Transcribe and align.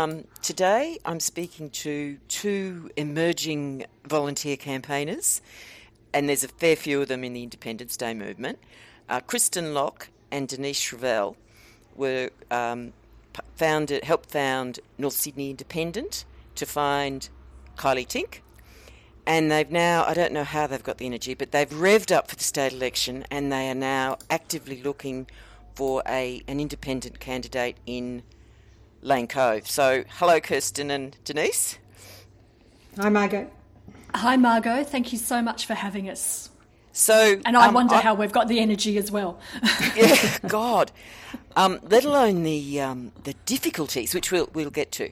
um, 0.00 0.24
today 0.40 0.98
I'm 1.04 1.20
speaking 1.20 1.68
to 1.70 2.16
two 2.28 2.90
emerging 2.96 3.84
volunteer 4.06 4.56
campaigners, 4.56 5.42
and 6.14 6.28
there's 6.28 6.42
a 6.42 6.48
fair 6.48 6.74
few 6.74 7.02
of 7.02 7.08
them 7.08 7.22
in 7.22 7.34
the 7.34 7.42
Independence 7.42 7.96
Day 7.98 8.14
movement. 8.14 8.58
Uh, 9.10 9.20
Kristen 9.20 9.74
Locke 9.74 10.08
and 10.30 10.48
Denise 10.48 10.80
Shrivell 10.80 11.36
were 11.96 12.30
um, 12.50 12.94
founded, 13.56 14.04
helped 14.04 14.30
found 14.30 14.80
North 14.96 15.14
Sydney 15.14 15.50
Independent 15.50 16.24
to 16.54 16.64
find 16.64 17.28
Kylie 17.76 18.06
Tink. 18.06 18.40
And 19.26 19.50
they've 19.50 19.70
now, 19.70 20.04
I 20.06 20.14
don't 20.14 20.32
know 20.32 20.44
how 20.44 20.66
they've 20.66 20.82
got 20.82 20.96
the 20.96 21.06
energy, 21.06 21.34
but 21.34 21.52
they've 21.52 21.68
revved 21.68 22.10
up 22.10 22.30
for 22.30 22.36
the 22.36 22.42
state 22.42 22.72
election 22.72 23.26
and 23.30 23.52
they 23.52 23.70
are 23.70 23.74
now 23.74 24.16
actively 24.30 24.82
looking 24.82 25.26
for 25.74 26.02
a 26.08 26.42
an 26.48 26.58
independent 26.58 27.20
candidate 27.20 27.76
in 27.86 28.22
Lane 29.02 29.26
Cove. 29.26 29.68
So, 29.68 30.04
hello, 30.08 30.40
Kirsten 30.40 30.90
and 30.90 31.16
Denise. 31.24 31.78
Hi, 32.98 33.08
Margot. 33.08 33.50
Hi, 34.14 34.36
Margot. 34.36 34.84
Thank 34.84 35.12
you 35.12 35.18
so 35.18 35.40
much 35.40 35.66
for 35.66 35.74
having 35.74 36.10
us. 36.10 36.50
So, 36.92 37.40
and 37.44 37.56
I 37.56 37.68
um, 37.68 37.74
wonder 37.74 37.94
I, 37.94 38.00
how 38.00 38.14
we've 38.14 38.32
got 38.32 38.48
the 38.48 38.58
energy 38.58 38.98
as 38.98 39.10
well. 39.10 39.38
yeah, 39.96 40.38
God. 40.48 40.90
Um, 41.56 41.78
let 41.82 42.04
alone 42.04 42.42
the 42.42 42.80
um, 42.80 43.12
the 43.22 43.34
difficulties, 43.46 44.12
which 44.12 44.32
we'll 44.32 44.50
we'll 44.52 44.70
get 44.70 44.90
to. 44.92 45.10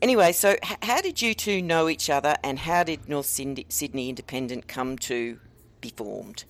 Anyway, 0.00 0.32
so 0.32 0.50
h- 0.50 0.78
how 0.82 1.00
did 1.00 1.20
you 1.20 1.34
two 1.34 1.60
know 1.60 1.88
each 1.88 2.08
other, 2.08 2.36
and 2.42 2.58
how 2.58 2.82
did 2.82 3.08
North 3.08 3.26
Sydney 3.26 4.08
Independent 4.08 4.68
come 4.68 4.96
to 4.98 5.38
be 5.80 5.90
formed? 5.90 6.44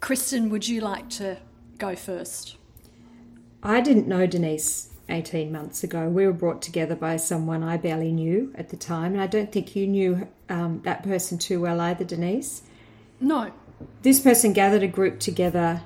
Kristen, 0.00 0.48
would 0.50 0.66
you 0.66 0.80
like 0.80 1.10
to 1.10 1.38
go 1.78 1.96
first? 1.96 2.56
I 3.62 3.80
didn't 3.80 4.08
know 4.08 4.26
Denise 4.26 4.88
18 5.08 5.52
months 5.52 5.84
ago. 5.84 6.08
We 6.08 6.26
were 6.26 6.32
brought 6.32 6.62
together 6.62 6.96
by 6.96 7.16
someone 7.16 7.62
I 7.62 7.76
barely 7.76 8.10
knew 8.10 8.52
at 8.56 8.70
the 8.70 8.76
time, 8.76 9.12
and 9.12 9.22
I 9.22 9.26
don't 9.26 9.52
think 9.52 9.76
you 9.76 9.86
knew 9.86 10.28
um, 10.48 10.80
that 10.84 11.02
person 11.02 11.38
too 11.38 11.60
well 11.60 11.80
either, 11.80 12.04
Denise. 12.04 12.62
No. 13.20 13.52
This 14.02 14.20
person 14.20 14.52
gathered 14.52 14.82
a 14.82 14.88
group 14.88 15.20
together 15.20 15.82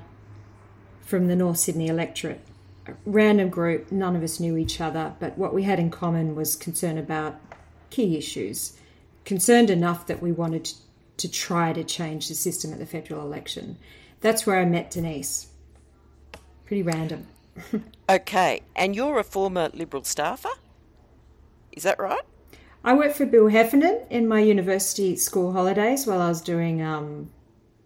from 1.02 1.28
the 1.28 1.36
North 1.36 1.58
Sydney 1.58 1.88
electorate. 1.88 2.40
A 2.86 2.94
random 3.04 3.48
group, 3.50 3.92
none 3.92 4.16
of 4.16 4.22
us 4.22 4.40
knew 4.40 4.56
each 4.56 4.80
other, 4.80 5.14
but 5.18 5.36
what 5.36 5.52
we 5.52 5.64
had 5.64 5.78
in 5.78 5.90
common 5.90 6.34
was 6.34 6.56
concern 6.56 6.96
about 6.96 7.38
key 7.90 8.16
issues. 8.16 8.78
Concerned 9.24 9.70
enough 9.70 10.06
that 10.06 10.22
we 10.22 10.32
wanted 10.32 10.72
to 11.18 11.30
try 11.30 11.72
to 11.72 11.84
change 11.84 12.28
the 12.28 12.34
system 12.34 12.72
at 12.72 12.78
the 12.78 12.86
federal 12.86 13.22
election. 13.22 13.76
That's 14.20 14.46
where 14.46 14.60
I 14.60 14.64
met 14.64 14.90
Denise. 14.90 15.48
Pretty 16.64 16.82
random. 16.82 17.26
Okay, 18.08 18.62
and 18.74 18.94
you're 18.94 19.18
a 19.18 19.24
former 19.24 19.70
Liberal 19.74 20.04
staffer? 20.04 20.50
Is 21.72 21.82
that 21.82 21.98
right? 21.98 22.22
I 22.84 22.94
worked 22.94 23.16
for 23.16 23.26
Bill 23.26 23.48
Heffernan 23.48 24.02
in 24.10 24.28
my 24.28 24.40
university 24.40 25.16
school 25.16 25.52
holidays 25.52 26.06
while 26.06 26.20
I 26.20 26.28
was 26.28 26.40
doing 26.40 26.82
um, 26.82 27.30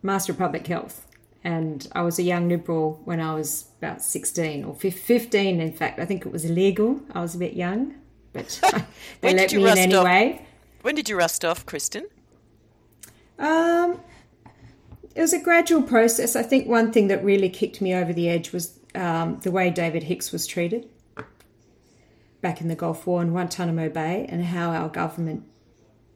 Master 0.03 0.33
of 0.33 0.39
Public 0.39 0.67
Health. 0.67 1.07
And 1.43 1.89
I 1.93 2.03
was 2.03 2.19
a 2.19 2.23
young 2.23 2.49
Liberal 2.51 3.01
when 3.05 3.19
I 3.19 3.35
was 3.35 3.69
about 3.79 4.03
16 4.03 4.62
or 4.62 4.75
15, 4.75 5.61
in 5.61 5.73
fact. 5.73 5.99
I 5.99 6.05
think 6.05 6.27
it 6.27 6.33
was 6.33 6.45
illegal. 6.45 7.01
I 7.12 7.23
was 7.23 7.34
a 7.34 7.39
bit 7.39 7.55
young, 7.55 7.95
but 8.34 8.61
they 9.23 9.34
let 9.34 9.53
me 9.53 9.71
in 9.71 9.79
anyway. 9.79 10.41
Off? 10.41 10.47
When 10.83 10.95
did 10.95 11.09
you 11.09 11.17
rust 11.17 11.47
off, 11.47 11.65
Kristen? 11.65 12.06
Um, 13.39 14.00
it 15.15 15.21
was 15.23 15.33
a 15.33 15.41
gradual 15.41 15.83
process. 15.83 16.37
I 16.37 16.43
think 16.43 16.69
one 16.69 16.93
thing 16.93 17.09
that 17.09 17.25
really 17.25 17.49
kicked 17.49 17.81
me 17.81 17.94
over 17.94 18.12
the 18.12 18.28
edge 18.28 18.53
was 18.53 18.78
um, 18.95 19.39
the 19.43 19.51
way 19.51 19.71
David 19.71 20.05
Hicks 20.05 20.33
was 20.33 20.47
treated 20.47 20.89
back 22.41 22.61
in 22.61 22.69
the 22.69 22.75
Gulf 22.75 23.06
War 23.06 23.23
in 23.23 23.31
Guantanamo 23.31 23.89
Bay 23.89 24.27
and 24.28 24.45
how 24.47 24.71
our 24.71 24.89
government 24.89 25.45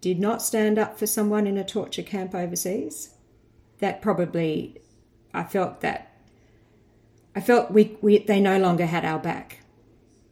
did 0.00 0.18
not 0.18 0.42
stand 0.42 0.78
up 0.78 0.98
for 0.98 1.06
someone 1.06 1.46
in 1.46 1.58
a 1.58 1.64
torture 1.64 2.02
camp 2.02 2.34
overseas. 2.34 3.10
That 3.78 4.02
probably, 4.02 4.80
I 5.32 5.44
felt 5.44 5.80
that, 5.80 6.12
I 7.36 7.40
felt 7.40 7.70
we, 7.70 7.96
we 8.00 8.18
they 8.18 8.40
no 8.40 8.58
longer 8.58 8.86
had 8.86 9.04
our 9.04 9.18
back. 9.18 9.60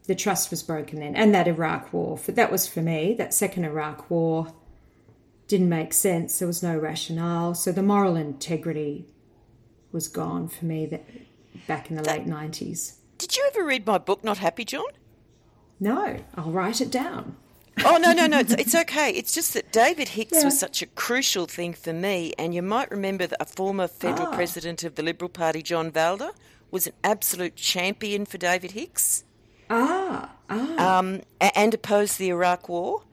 The 0.06 0.14
trust 0.14 0.50
was 0.50 0.62
broken 0.62 1.00
then. 1.00 1.14
And 1.14 1.34
that 1.34 1.48
Iraq 1.48 1.92
war, 1.92 2.16
for, 2.16 2.32
that 2.32 2.50
was 2.50 2.66
for 2.66 2.80
me, 2.80 3.14
that 3.14 3.34
second 3.34 3.64
Iraq 3.64 4.10
war 4.10 4.52
didn't 5.48 5.68
make 5.68 5.92
sense. 5.92 6.38
There 6.38 6.48
was 6.48 6.62
no 6.62 6.76
rationale. 6.76 7.54
So 7.54 7.72
the 7.72 7.82
moral 7.82 8.16
integrity 8.16 9.06
was 9.90 10.08
gone 10.08 10.48
for 10.48 10.64
me 10.64 10.86
that 10.86 11.04
back 11.66 11.90
in 11.90 11.96
the 11.96 12.02
that, 12.02 12.26
late 12.26 12.28
90s. 12.28 12.94
Did 13.18 13.36
you 13.36 13.44
ever 13.48 13.64
read 13.64 13.86
my 13.86 13.98
book, 13.98 14.24
Not 14.24 14.38
Happy, 14.38 14.64
John? 14.64 14.86
No, 15.78 16.18
I'll 16.36 16.50
write 16.50 16.80
it 16.80 16.90
down. 16.90 17.36
oh 17.86 17.96
no 17.96 18.12
no 18.12 18.26
no 18.26 18.38
it's, 18.38 18.52
it's 18.52 18.74
okay 18.74 19.10
it's 19.12 19.32
just 19.32 19.54
that 19.54 19.72
david 19.72 20.10
hicks 20.10 20.36
yeah. 20.36 20.44
was 20.44 20.58
such 20.58 20.82
a 20.82 20.86
crucial 20.86 21.46
thing 21.46 21.72
for 21.72 21.92
me 21.92 22.34
and 22.38 22.54
you 22.54 22.60
might 22.60 22.90
remember 22.90 23.26
that 23.26 23.40
a 23.40 23.46
former 23.46 23.88
federal 23.88 24.28
ah. 24.28 24.34
president 24.34 24.84
of 24.84 24.94
the 24.94 25.02
liberal 25.02 25.30
party 25.30 25.62
john 25.62 25.90
valder 25.90 26.32
was 26.70 26.86
an 26.86 26.92
absolute 27.02 27.56
champion 27.56 28.26
for 28.26 28.36
david 28.36 28.72
hicks 28.72 29.24
ah, 29.70 30.30
ah. 30.50 30.98
Um, 30.98 31.22
and 31.40 31.72
opposed 31.72 32.18
the 32.18 32.28
iraq 32.28 32.68
war 32.68 33.04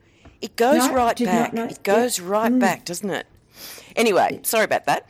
it 0.42 0.56
goes 0.56 0.88
no, 0.88 0.92
right 0.92 1.16
back 1.16 1.54
it 1.54 1.82
goes 1.82 2.18
yeah. 2.18 2.26
right 2.26 2.52
mm. 2.52 2.60
back 2.60 2.84
doesn't 2.84 3.10
it 3.10 3.26
anyway 3.96 4.40
sorry 4.42 4.64
about 4.64 4.84
that 4.84 5.08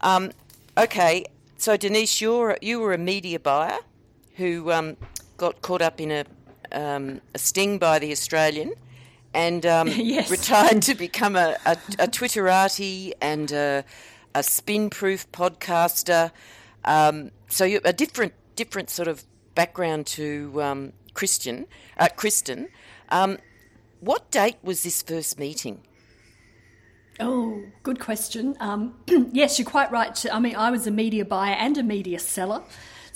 um, 0.00 0.30
okay 0.78 1.26
so 1.58 1.76
Denise, 1.76 2.20
you're 2.20 2.56
you 2.62 2.78
were 2.78 2.92
a 2.94 2.98
media 2.98 3.40
buyer 3.40 3.78
who 4.36 4.70
um, 4.70 4.96
got 5.36 5.60
caught 5.60 5.82
up 5.82 6.00
in 6.00 6.12
a, 6.12 6.24
um, 6.70 7.20
a 7.34 7.38
sting 7.38 7.78
by 7.78 7.98
the 7.98 8.12
Australian 8.12 8.74
and 9.34 9.66
um, 9.66 9.88
yes. 9.96 10.30
retired 10.30 10.82
to 10.82 10.94
become 10.94 11.34
a, 11.34 11.56
a, 11.66 11.72
a 11.98 12.06
Twitterati 12.06 13.12
and 13.20 13.50
a, 13.50 13.84
a 14.36 14.42
spin-proof 14.44 15.30
podcaster. 15.32 16.30
Um, 16.84 17.32
so 17.48 17.64
you're 17.64 17.80
a 17.84 17.92
different 17.92 18.34
different 18.54 18.88
sort 18.88 19.08
of 19.08 19.24
background 19.56 20.06
to 20.06 20.62
um, 20.62 20.92
Christian 21.12 21.66
uh, 21.96 22.08
Kristen. 22.14 22.68
Um, 23.08 23.38
what 23.98 24.30
date 24.30 24.58
was 24.62 24.84
this 24.84 25.02
first 25.02 25.40
meeting? 25.40 25.80
Oh, 27.20 27.62
good 27.82 27.98
question. 27.98 28.56
Um, 28.60 28.94
yes, 29.32 29.58
you're 29.58 29.66
quite 29.66 29.90
right. 29.90 30.24
I 30.32 30.38
mean, 30.38 30.56
I 30.56 30.70
was 30.70 30.86
a 30.86 30.90
media 30.90 31.24
buyer 31.24 31.54
and 31.54 31.76
a 31.76 31.82
media 31.82 32.18
seller. 32.18 32.62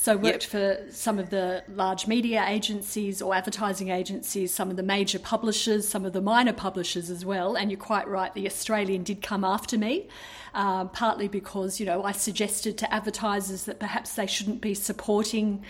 So 0.03 0.17
worked 0.17 0.53
yep. 0.53 0.89
for 0.89 0.93
some 0.93 1.21
of 1.21 1.31
the 1.31 1.63
large 1.69 2.09
media 2.09 2.45
agencies 2.49 3.23
or 3.23 3.37
advertising 3.37 3.91
agencies, 3.91 4.53
some 4.53 4.69
of 4.69 4.77
the 4.77 4.83
major 4.83 5.21
publishers, 5.21 5.87
some 5.87 6.05
of 6.05 6.13
the 6.13 6.21
minor 6.21 6.53
publishers 6.53 7.09
as 7.09 7.25
well. 7.25 7.55
And 7.55 7.71
you're 7.71 7.79
quite 7.79 8.09
right, 8.09 8.35
the 8.35 8.45
Australian 8.49 9.05
did 9.05 9.23
come 9.23 9.45
after 9.45 9.79
me, 9.79 10.09
uh, 10.55 10.87
partly 10.87 11.29
because 11.29 11.79
you 11.79 11.87
know 11.87 12.03
I 12.03 12.11
suggested 12.11 12.77
to 12.79 12.93
advertisers 12.93 13.63
that 13.67 13.79
perhaps 13.79 14.15
they 14.17 14.27
shouldn't 14.27 14.61
be 14.61 14.75
supporting 14.75 15.63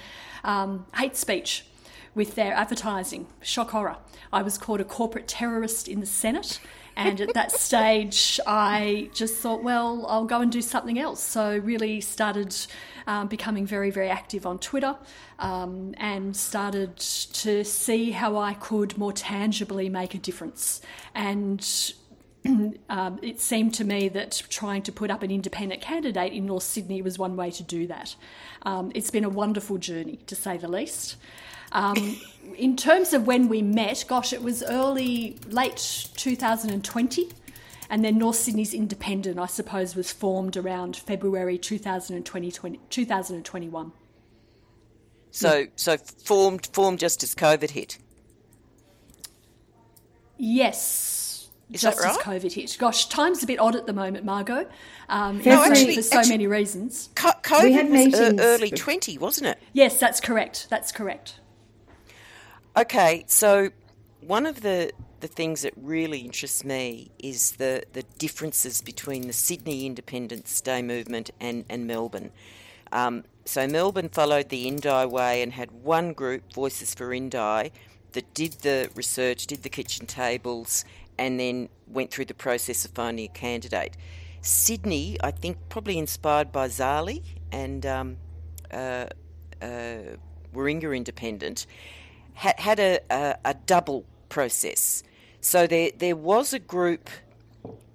um, 0.45 0.87
hate 0.97 1.19
speech 1.19 1.67
with 2.15 2.35
their 2.35 2.55
advertising. 2.55 3.27
Shock 3.43 3.73
horror! 3.73 3.99
I 4.33 4.41
was 4.41 4.57
called 4.57 4.81
a 4.81 4.85
corporate 4.85 5.29
terrorist 5.29 5.89
in 5.89 6.01
the 6.01 6.07
Senate. 6.07 6.59
And 6.97 7.21
at 7.21 7.35
that 7.35 7.53
stage, 7.53 8.39
I 8.47 9.11
just 9.15 9.37
thought, 9.37 9.63
well, 9.63 10.07
I'll 10.09 10.25
go 10.25 10.41
and 10.41 10.53
do 10.53 10.63
something 10.63 10.99
else. 10.99 11.23
So, 11.23 11.57
really 11.59 12.01
started 12.01 12.55
um, 13.07 13.29
becoming 13.29 13.67
very, 13.67 13.91
very 13.91 14.09
active 14.09 14.47
on 14.47 14.59
Twitter 14.59 14.97
um, 15.39 15.95
and 15.99 16.37
started 16.37 16.97
to 16.99 17.65
see 17.65 18.11
how 18.11 18.37
I 18.37 18.55
could 18.55 18.99
more 18.99 19.13
tangibly 19.13 19.89
make 19.89 20.15
a 20.15 20.19
difference. 20.19 20.81
And 21.15 21.67
um, 22.89 23.19
it 23.23 23.41
seemed 23.41 23.75
to 23.75 23.85
me 23.85 24.09
that 24.09 24.43
trying 24.49 24.83
to 24.83 24.93
put 24.93 25.11
up 25.11 25.23
an 25.23 25.31
independent 25.31 25.81
candidate 25.81 26.33
in 26.33 26.47
North 26.47 26.65
Sydney 26.65 27.03
was 27.03 27.19
one 27.19 27.37
way 27.37 27.51
to 27.53 27.63
do 27.63 27.87
that. 27.87 28.15
Um, 28.63 28.93
it's 28.95 29.11
been 29.11 29.25
a 29.25 29.29
wonderful 29.29 29.79
journey, 29.79 30.19
to 30.27 30.37
say 30.37 30.57
the 30.57 30.69
least. 30.69 31.17
Um, 31.73 32.17
in 32.57 32.77
terms 32.77 33.13
of 33.13 33.27
when 33.27 33.49
we 33.49 33.63
met, 33.63 34.05
gosh, 34.07 34.33
it 34.33 34.43
was 34.43 34.63
early, 34.63 35.39
late 35.49 36.09
2020. 36.17 37.31
And 37.91 38.05
then 38.05 38.17
North 38.17 38.37
Sydney's 38.37 38.73
Independent, 38.73 39.39
I 39.39 39.47
suppose, 39.47 39.95
was 39.95 40.13
formed 40.13 40.57
around 40.57 40.97
February 40.97 41.59
2020, 41.59 42.51
2021. 42.51 43.93
So, 45.31 45.57
yeah. 45.57 45.67
so 45.77 45.97
formed, 45.97 46.67
formed 46.73 46.99
just 46.99 47.23
as 47.23 47.35
COVID 47.35 47.71
hit. 47.71 47.99
Yes, 50.39 51.51
Is 51.71 51.83
just 51.83 52.01
right? 52.01 52.11
as 52.11 52.17
COVID 52.19 52.53
hit. 52.53 52.77
Gosh, 52.79 53.07
time's 53.07 53.43
a 53.43 53.47
bit 53.47 53.61
odd 53.61 53.77
at 53.77 53.87
the 53.87 53.93
moment, 53.93 54.25
Margot. 54.25 54.67
Um, 55.09 55.43
no, 55.45 55.63
actually, 55.63 55.97
for 55.97 56.03
so 56.03 56.19
actually, 56.19 56.33
many 56.33 56.47
reasons. 56.47 57.11
COVID 57.15 57.91
was 57.91 58.41
early 58.41 58.71
20, 58.71 59.19
wasn't 59.19 59.49
it? 59.49 59.59
Yes, 59.73 60.01
that's 60.01 60.21
correct. 60.21 60.69
That's 60.71 60.93
correct. 60.93 61.41
Okay, 62.75 63.25
so 63.27 63.69
one 64.21 64.47
of 64.47 64.63
the 64.63 64.93
the 65.21 65.29
things 65.29 65.61
that 65.63 65.75
really 65.77 66.21
interests 66.21 66.65
me 66.65 67.11
is 67.19 67.53
the, 67.53 67.85
the 67.93 68.03
differences 68.19 68.83
between 68.83 69.29
the 69.29 69.33
Sydney 69.33 69.87
Independence 69.87 70.61
Day 70.61 70.83
movement 70.83 71.31
and, 71.39 71.65
and 71.69 71.87
Melbourne. 71.87 72.33
Um, 72.91 73.23
so 73.45 73.69
Melbourne 73.69 74.09
followed 74.09 74.49
the 74.49 74.67
Indi 74.67 75.07
way 75.07 75.43
and 75.43 75.53
had 75.53 75.71
one 75.71 76.13
group, 76.13 76.53
Voices 76.53 76.93
for 76.93 77.13
Indi, 77.13 77.71
that 78.13 78.35
did 78.35 78.55
the 78.63 78.91
research, 78.97 79.47
did 79.47 79.63
the 79.63 79.69
kitchen 79.69 80.07
tables, 80.07 80.85
and 81.19 81.39
then 81.39 81.69
went 81.87 82.11
through 82.11 82.25
the 82.25 82.35
process 82.35 82.85
of 82.85 82.91
finding 82.91 83.27
a 83.27 83.33
candidate. 83.33 83.97
Sydney, 84.41 85.19
I 85.23 85.31
think, 85.31 85.57
probably 85.69 85.99
inspired 85.99 86.51
by 86.51 86.67
Zali 86.67 87.23
and 87.53 87.87
um, 87.87 88.17
uh, 88.73 89.07
uh, 89.61 90.17
Warringah 90.53 90.97
Independent, 90.97 91.67
had, 92.35 92.59
had 92.59 92.81
a, 92.81 93.01
a, 93.11 93.37
a 93.45 93.55
double 93.55 94.05
process. 94.29 95.03
So 95.41 95.67
there, 95.67 95.91
there 95.97 96.17
was 96.17 96.53
a 96.53 96.59
group 96.59 97.11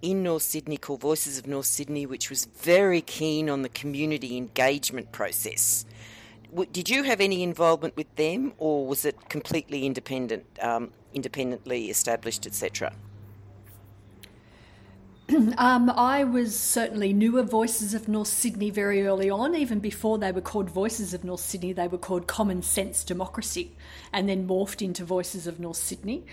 in 0.01 0.23
North 0.23 0.43
Sydney 0.43 0.77
called 0.77 1.01
Voices 1.01 1.37
of 1.37 1.47
North 1.47 1.65
Sydney, 1.65 2.05
which 2.05 2.29
was 2.29 2.45
very 2.45 3.01
keen 3.01 3.49
on 3.49 3.61
the 3.61 3.69
community 3.69 4.37
engagement 4.37 5.11
process. 5.11 5.85
Did 6.71 6.89
you 6.89 7.03
have 7.03 7.19
any 7.19 7.43
involvement 7.43 7.95
with 7.95 8.13
them, 8.15 8.53
or 8.57 8.85
was 8.87 9.05
it 9.05 9.29
completely 9.29 9.85
independent, 9.85 10.45
um, 10.61 10.91
independently 11.13 11.89
established, 11.89 12.45
etc.? 12.45 12.93
um, 15.57 15.89
I 15.89 16.23
was 16.23 16.57
certainly 16.57 17.11
knew 17.11 17.37
of 17.37 17.49
Voices 17.49 17.93
of 17.93 18.07
North 18.07 18.29
Sydney 18.29 18.69
very 18.69 19.05
early 19.05 19.29
on. 19.29 19.55
Even 19.55 19.79
before 19.79 20.17
they 20.17 20.31
were 20.31 20.41
called 20.41 20.69
Voices 20.69 21.13
of 21.13 21.25
North 21.25 21.41
Sydney, 21.41 21.73
they 21.73 21.87
were 21.87 21.97
called 21.97 22.27
Common 22.27 22.61
Sense 22.61 23.03
Democracy, 23.03 23.75
and 24.13 24.29
then 24.29 24.47
morphed 24.47 24.81
into 24.81 25.03
Voices 25.03 25.45
of 25.45 25.59
North 25.59 25.77
Sydney. 25.77 26.25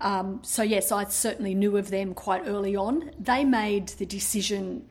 Um, 0.00 0.40
so, 0.42 0.62
yes, 0.62 0.90
I 0.90 1.04
certainly 1.04 1.54
knew 1.54 1.76
of 1.76 1.90
them 1.90 2.12
quite 2.12 2.42
early 2.46 2.74
on. 2.74 3.12
They 3.20 3.44
made 3.44 3.88
the 3.88 4.06
decision 4.06 4.86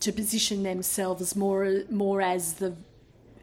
to 0.00 0.12
position 0.12 0.62
themselves 0.62 1.36
more, 1.36 1.82
more 1.90 2.22
as 2.22 2.54
the 2.54 2.76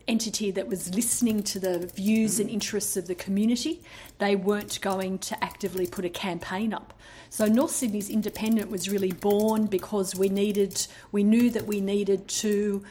entity 0.10 0.52
that 0.52 0.68
was 0.68 0.94
listening 0.94 1.44
to 1.44 1.60
the 1.60 1.88
views 1.88 2.40
and 2.40 2.50
interests 2.50 2.98
of 2.98 3.08
the 3.08 3.16
community. 3.16 3.82
They 4.18 4.36
weren't 4.36 4.82
going 4.82 5.20
to 5.20 5.42
actively 5.44 5.88
put 5.88 6.04
a 6.04 6.10
campaign 6.10 6.74
up. 6.74 6.94
So 7.30 7.46
North 7.46 7.72
Sydney's 7.72 8.10
independent 8.10 8.72
was 8.72 8.90
really 8.90 9.12
born 9.12 9.68
because 9.68 10.16
we 10.16 10.28
needed, 10.30 10.88
we 11.12 11.24
knew 11.24 11.50
that 11.52 11.66
we 11.66 11.80
needed 11.80 12.28
to. 12.28 12.84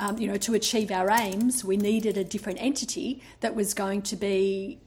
Um, 0.00 0.16
you 0.16 0.28
know, 0.28 0.36
to 0.36 0.54
achieve 0.54 0.92
our 0.92 1.10
aims, 1.10 1.64
we 1.64 1.76
needed 1.76 2.16
a 2.16 2.22
different 2.22 2.62
entity 2.62 3.20
that 3.40 3.56
was 3.56 3.74
going 3.74 4.02
to 4.02 4.14
be 4.14 4.78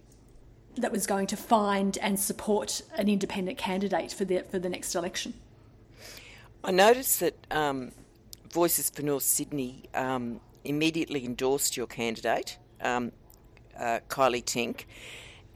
that 0.77 0.89
was 0.89 1.06
going 1.06 1.27
to 1.27 1.35
find 1.35 1.97
and 1.97 2.17
support 2.17 2.81
an 2.95 3.09
independent 3.09 3.57
candidate 3.57 4.13
for 4.13 4.24
the 4.24 4.44
for 4.50 4.57
the 4.57 4.69
next 4.69 4.95
election. 4.95 5.33
I 6.63 6.71
noticed 6.71 7.19
that 7.19 7.35
um, 7.51 7.91
Voices 8.51 8.89
for 8.89 9.01
North 9.01 9.24
Sydney 9.24 9.83
um, 9.94 10.39
immediately 10.63 11.25
endorsed 11.25 11.77
your 11.77 11.87
candidate, 11.87 12.57
um, 12.81 13.11
uh, 13.77 13.99
Kylie 14.09 14.43
Tink, 14.43 14.85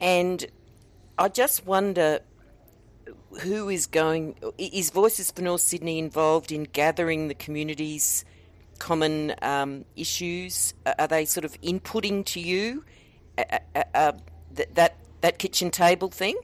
and 0.00 0.46
I 1.18 1.28
just 1.28 1.66
wonder 1.66 2.20
who 3.40 3.68
is 3.68 3.86
going. 3.86 4.36
Is 4.58 4.90
Voices 4.90 5.30
for 5.30 5.42
North 5.42 5.60
Sydney 5.60 5.98
involved 5.98 6.52
in 6.52 6.64
gathering 6.64 7.28
the 7.28 7.34
community's 7.34 8.24
common 8.78 9.34
um, 9.42 9.84
issues? 9.96 10.74
Are 10.98 11.08
they 11.08 11.24
sort 11.24 11.44
of 11.44 11.60
inputting 11.60 12.24
to 12.26 12.40
you 12.40 12.84
uh, 13.38 13.58
uh, 13.94 14.12
that 14.74 14.96
that 15.20 15.38
kitchen 15.38 15.70
table 15.70 16.08
thing? 16.10 16.36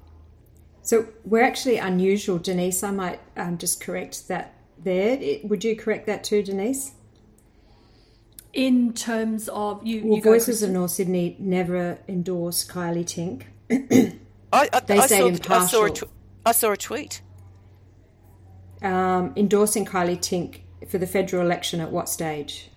So 0.82 1.06
we're 1.24 1.44
actually 1.44 1.76
unusual, 1.76 2.38
Denise. 2.38 2.82
I 2.82 2.90
might 2.90 3.20
um, 3.36 3.56
just 3.56 3.80
correct 3.80 4.28
that 4.28 4.54
there. 4.82 5.38
Would 5.44 5.64
you 5.64 5.76
correct 5.76 6.06
that 6.06 6.24
too, 6.24 6.42
Denise? 6.42 6.92
In 8.52 8.92
terms 8.92 9.48
of 9.48 9.84
you, 9.86 10.02
well, 10.04 10.16
you 10.16 10.22
Voices 10.22 10.62
of 10.62 10.70
North 10.70 10.90
Sydney 10.90 11.36
never 11.38 11.98
endorse 12.06 12.66
Kylie 12.66 13.04
Tink. 13.04 13.44
I, 14.52 14.68
I, 14.72 14.80
they 14.80 14.98
I 14.98 15.06
said 15.06 15.20
saw, 15.20 15.26
impartial. 15.26 15.54
I 15.54 15.66
saw, 15.66 15.84
a 15.84 15.90
tw- 15.90 16.10
I 16.44 16.52
saw 16.52 16.72
a 16.72 16.76
tweet 16.76 17.22
um, 18.82 19.32
endorsing 19.36 19.84
Kylie 19.84 20.18
Tink 20.18 20.60
for 20.88 20.98
the 20.98 21.06
federal 21.06 21.44
election. 21.44 21.80
At 21.80 21.90
what 21.90 22.08
stage? 22.08 22.68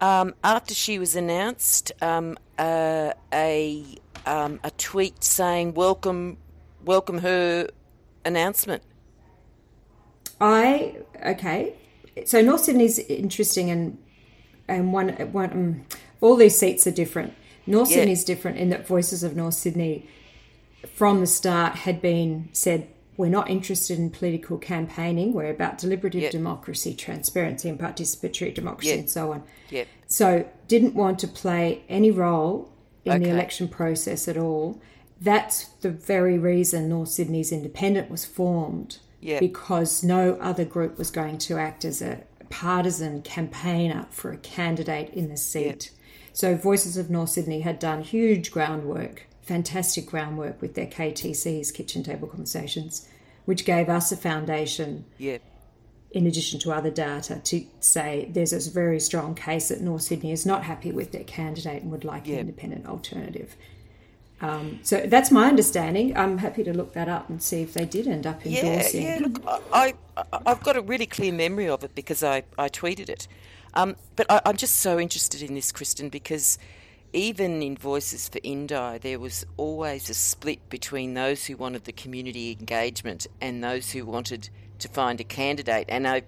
Um, 0.00 0.34
after 0.44 0.74
she 0.74 0.98
was 0.98 1.16
announced, 1.16 1.92
um, 2.02 2.36
uh, 2.58 3.12
a 3.32 3.84
um, 4.26 4.60
a 4.62 4.70
tweet 4.72 5.24
saying 5.24 5.74
welcome 5.74 6.38
welcome 6.84 7.18
her 7.18 7.68
announcement. 8.24 8.82
I 10.40 10.96
okay. 11.24 11.74
So 12.26 12.42
North 12.42 12.64
Sydney's 12.64 12.98
interesting 12.98 13.70
and 13.70 13.96
and 14.72 14.92
one 14.92 15.10
one 15.32 15.52
um, 15.52 15.84
all 16.20 16.36
these 16.36 16.58
seats 16.58 16.86
are 16.86 16.92
different. 16.92 17.34
North 17.66 17.90
yeah. 17.90 18.02
is 18.02 18.24
different 18.24 18.58
in 18.58 18.70
that 18.70 18.86
Voices 18.86 19.22
of 19.22 19.36
North 19.36 19.54
Sydney 19.54 20.08
from 20.94 21.20
the 21.20 21.26
start 21.26 21.76
had 21.76 22.02
been 22.02 22.48
said 22.52 22.88
we're 23.16 23.28
not 23.28 23.50
interested 23.50 23.98
in 23.98 24.10
political 24.10 24.58
campaigning. 24.58 25.32
We're 25.32 25.50
about 25.50 25.78
deliberative 25.78 26.22
yep. 26.22 26.32
democracy, 26.32 26.94
transparency, 26.94 27.68
and 27.68 27.78
participatory 27.78 28.54
democracy, 28.54 28.90
yep. 28.90 28.98
and 29.00 29.10
so 29.10 29.32
on. 29.32 29.42
Yep. 29.70 29.86
So, 30.06 30.48
didn't 30.66 30.94
want 30.94 31.18
to 31.20 31.28
play 31.28 31.82
any 31.88 32.10
role 32.10 32.72
in 33.04 33.12
okay. 33.12 33.24
the 33.24 33.30
election 33.30 33.68
process 33.68 34.28
at 34.28 34.36
all. 34.36 34.80
That's 35.20 35.66
the 35.82 35.90
very 35.90 36.38
reason 36.38 36.88
North 36.88 37.10
Sydney's 37.10 37.52
Independent 37.52 38.10
was 38.10 38.24
formed. 38.24 38.98
Because 39.38 40.02
no 40.02 40.34
other 40.40 40.64
group 40.64 40.98
was 40.98 41.12
going 41.12 41.38
to 41.38 41.56
act 41.56 41.84
as 41.84 42.02
a 42.02 42.24
partisan 42.52 43.22
campaigner 43.22 44.06
for 44.10 44.30
a 44.30 44.36
candidate 44.36 45.08
in 45.14 45.30
the 45.30 45.36
seat. 45.38 45.90
So 46.34 46.54
Voices 46.54 46.98
of 46.98 47.08
North 47.08 47.30
Sydney 47.30 47.60
had 47.60 47.78
done 47.78 48.02
huge 48.02 48.52
groundwork, 48.52 49.26
fantastic 49.40 50.04
groundwork 50.06 50.60
with 50.60 50.74
their 50.74 50.86
KTCs, 50.86 51.72
kitchen 51.72 52.02
table 52.02 52.28
conversations, 52.28 53.08
which 53.46 53.64
gave 53.64 53.88
us 53.88 54.12
a 54.12 54.18
foundation 54.18 55.06
Yeah. 55.18 55.38
in 56.10 56.26
addition 56.26 56.60
to 56.60 56.72
other 56.72 56.90
data, 56.90 57.40
to 57.42 57.64
say 57.80 58.28
there's 58.30 58.52
a 58.52 58.70
very 58.70 59.00
strong 59.00 59.34
case 59.34 59.68
that 59.68 59.80
North 59.80 60.02
Sydney 60.02 60.30
is 60.30 60.44
not 60.44 60.64
happy 60.64 60.92
with 60.92 61.10
their 61.12 61.24
candidate 61.24 61.82
and 61.82 61.90
would 61.90 62.04
like 62.04 62.28
an 62.28 62.34
independent 62.34 62.86
alternative. 62.86 63.56
Um, 64.42 64.80
so 64.82 65.06
that's 65.06 65.30
my 65.30 65.46
understanding. 65.46 66.16
I'm 66.16 66.38
happy 66.38 66.64
to 66.64 66.72
look 66.72 66.94
that 66.94 67.08
up 67.08 67.30
and 67.30 67.40
see 67.40 67.62
if 67.62 67.74
they 67.74 67.84
did 67.84 68.08
end 68.08 68.26
up 68.26 68.44
endorsing. 68.44 69.02
Yeah, 69.02 69.18
yeah. 69.20 69.26
Look, 69.26 69.42
I, 69.72 69.94
I, 70.16 70.50
have 70.50 70.62
got 70.64 70.76
a 70.76 70.82
really 70.82 71.06
clear 71.06 71.32
memory 71.32 71.68
of 71.68 71.84
it 71.84 71.94
because 71.94 72.24
I, 72.24 72.42
I 72.58 72.68
tweeted 72.68 73.08
it. 73.08 73.28
Um, 73.74 73.94
but 74.16 74.26
I, 74.28 74.42
I'm 74.44 74.56
just 74.56 74.76
so 74.76 74.98
interested 74.98 75.42
in 75.42 75.54
this, 75.54 75.70
Kristen, 75.70 76.08
because 76.08 76.58
even 77.12 77.62
in 77.62 77.76
Voices 77.76 78.28
for 78.28 78.40
Indi, 78.42 78.98
there 78.98 79.20
was 79.20 79.46
always 79.56 80.10
a 80.10 80.14
split 80.14 80.68
between 80.68 81.14
those 81.14 81.46
who 81.46 81.56
wanted 81.56 81.84
the 81.84 81.92
community 81.92 82.56
engagement 82.58 83.28
and 83.40 83.62
those 83.62 83.92
who 83.92 84.04
wanted 84.04 84.50
to 84.80 84.88
find 84.88 85.20
a 85.20 85.24
candidate. 85.24 85.86
And 85.88 86.08
I, 86.08 86.22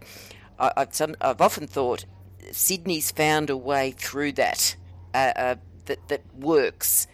I, 0.58 0.72
have 0.76 0.94
some, 0.94 1.16
I've 1.20 1.40
often 1.40 1.66
thought 1.66 2.04
Sydney's 2.52 3.10
found 3.10 3.50
a 3.50 3.56
way 3.56 3.90
through 3.90 4.32
that 4.32 4.76
uh, 5.14 5.32
uh, 5.36 5.54
that 5.86 6.08
that 6.08 6.22
works. 6.34 7.06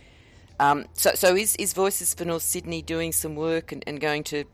Um, 0.61 0.85
so, 0.93 1.13
so 1.15 1.35
is, 1.35 1.57
is 1.57 1.73
Voices 1.73 2.13
for 2.13 2.27
North 2.27 2.43
Sydney 2.43 2.83
doing 2.83 3.13
some 3.13 3.35
work 3.35 3.73
and, 3.73 3.83
and 3.87 3.99
going 3.99 4.23
to 4.25 4.45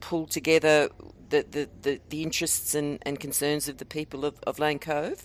pull 0.00 0.26
together 0.26 0.88
the, 1.28 1.44
the, 1.48 1.68
the, 1.82 2.00
the 2.08 2.22
interests 2.22 2.74
and, 2.74 2.98
and 3.02 3.20
concerns 3.20 3.68
of 3.68 3.76
the 3.76 3.84
people 3.84 4.24
of, 4.24 4.40
of 4.46 4.58
Lane 4.58 4.78
Cove? 4.78 5.24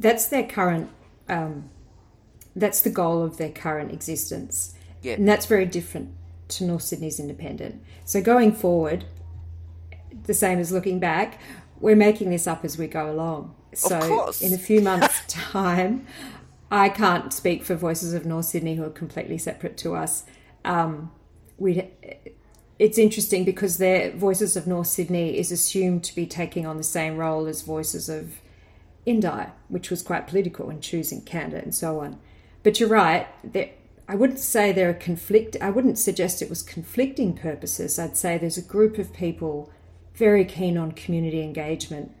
That's 0.00 0.26
their 0.26 0.42
current, 0.42 0.90
um, 1.28 1.70
that's 2.56 2.80
the 2.80 2.90
goal 2.90 3.22
of 3.22 3.38
their 3.38 3.52
current 3.52 3.92
existence. 3.92 4.74
Yeah. 5.00 5.14
And 5.14 5.28
that's 5.28 5.46
very 5.46 5.66
different 5.66 6.10
to 6.48 6.64
North 6.64 6.82
Sydney's 6.82 7.20
independent. 7.20 7.80
So 8.04 8.20
going 8.20 8.50
forward, 8.50 9.04
the 10.24 10.34
same 10.34 10.58
as 10.58 10.72
looking 10.72 10.98
back, 10.98 11.40
we're 11.78 11.94
making 11.94 12.30
this 12.30 12.48
up 12.48 12.64
as 12.64 12.76
we 12.76 12.88
go 12.88 13.08
along. 13.08 13.54
So 13.74 14.32
in 14.40 14.52
a 14.52 14.58
few 14.58 14.80
months' 14.80 15.22
time, 15.28 16.04
I 16.70 16.88
can't 16.88 17.32
speak 17.32 17.62
for 17.64 17.76
Voices 17.76 18.12
of 18.14 18.26
North 18.26 18.46
Sydney, 18.46 18.74
who 18.74 18.84
are 18.84 18.90
completely 18.90 19.38
separate 19.38 19.76
to 19.78 19.94
us. 19.94 20.24
Um, 20.64 21.12
we 21.58 21.90
it's 22.78 22.98
interesting 22.98 23.44
because 23.44 23.78
their 23.78 24.12
Voices 24.12 24.56
of 24.56 24.66
North 24.66 24.88
Sydney 24.88 25.38
is 25.38 25.50
assumed 25.50 26.04
to 26.04 26.14
be 26.14 26.26
taking 26.26 26.66
on 26.66 26.76
the 26.76 26.82
same 26.84 27.16
role 27.16 27.46
as 27.46 27.62
Voices 27.62 28.08
of 28.08 28.40
Indi, 29.06 29.46
which 29.68 29.90
was 29.90 30.02
quite 30.02 30.26
political 30.26 30.68
in 30.68 30.80
choosing 30.80 31.22
candidate 31.22 31.64
and 31.64 31.74
so 31.74 32.00
on. 32.00 32.18
But 32.62 32.78
you're 32.78 32.88
right. 32.88 33.28
I 34.08 34.14
wouldn't 34.14 34.40
say 34.40 34.72
there 34.72 34.90
are 34.90 34.94
conflict. 34.94 35.56
I 35.60 35.70
wouldn't 35.70 35.98
suggest 35.98 36.42
it 36.42 36.50
was 36.50 36.62
conflicting 36.62 37.34
purposes. 37.34 37.98
I'd 37.98 38.16
say 38.16 38.36
there's 38.36 38.58
a 38.58 38.62
group 38.62 38.98
of 38.98 39.12
people 39.12 39.70
very 40.14 40.44
keen 40.44 40.76
on 40.76 40.92
community 40.92 41.42
engagement, 41.42 42.12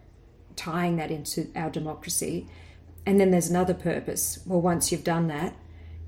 tying 0.54 0.96
that 0.96 1.10
into 1.10 1.50
our 1.54 1.70
democracy. 1.70 2.46
And 3.06 3.20
then 3.20 3.30
there's 3.30 3.48
another 3.48 3.72
purpose. 3.74 4.40
Well, 4.44 4.60
once 4.60 4.90
you've 4.90 5.04
done 5.04 5.28
that, 5.28 5.54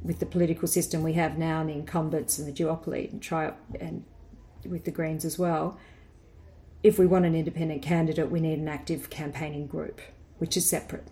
with 0.02 0.18
the 0.20 0.26
political 0.26 0.68
system 0.68 1.02
we 1.02 1.14
have 1.14 1.38
now 1.38 1.60
and 1.60 1.68
the 1.70 1.74
incumbents 1.74 2.38
and 2.38 2.46
the 2.46 2.52
duopoly 2.52 3.10
and 3.10 3.20
try 3.22 3.52
and 3.80 4.04
with 4.64 4.84
the 4.84 4.90
Greens 4.90 5.24
as 5.24 5.38
well, 5.38 5.78
if 6.82 6.98
we 6.98 7.06
want 7.06 7.24
an 7.24 7.34
independent 7.34 7.82
candidate, 7.82 8.30
we 8.30 8.40
need 8.40 8.58
an 8.58 8.68
active 8.68 9.10
campaigning 9.10 9.66
group, 9.66 10.00
which 10.38 10.56
is 10.56 10.68
separate. 10.68 11.06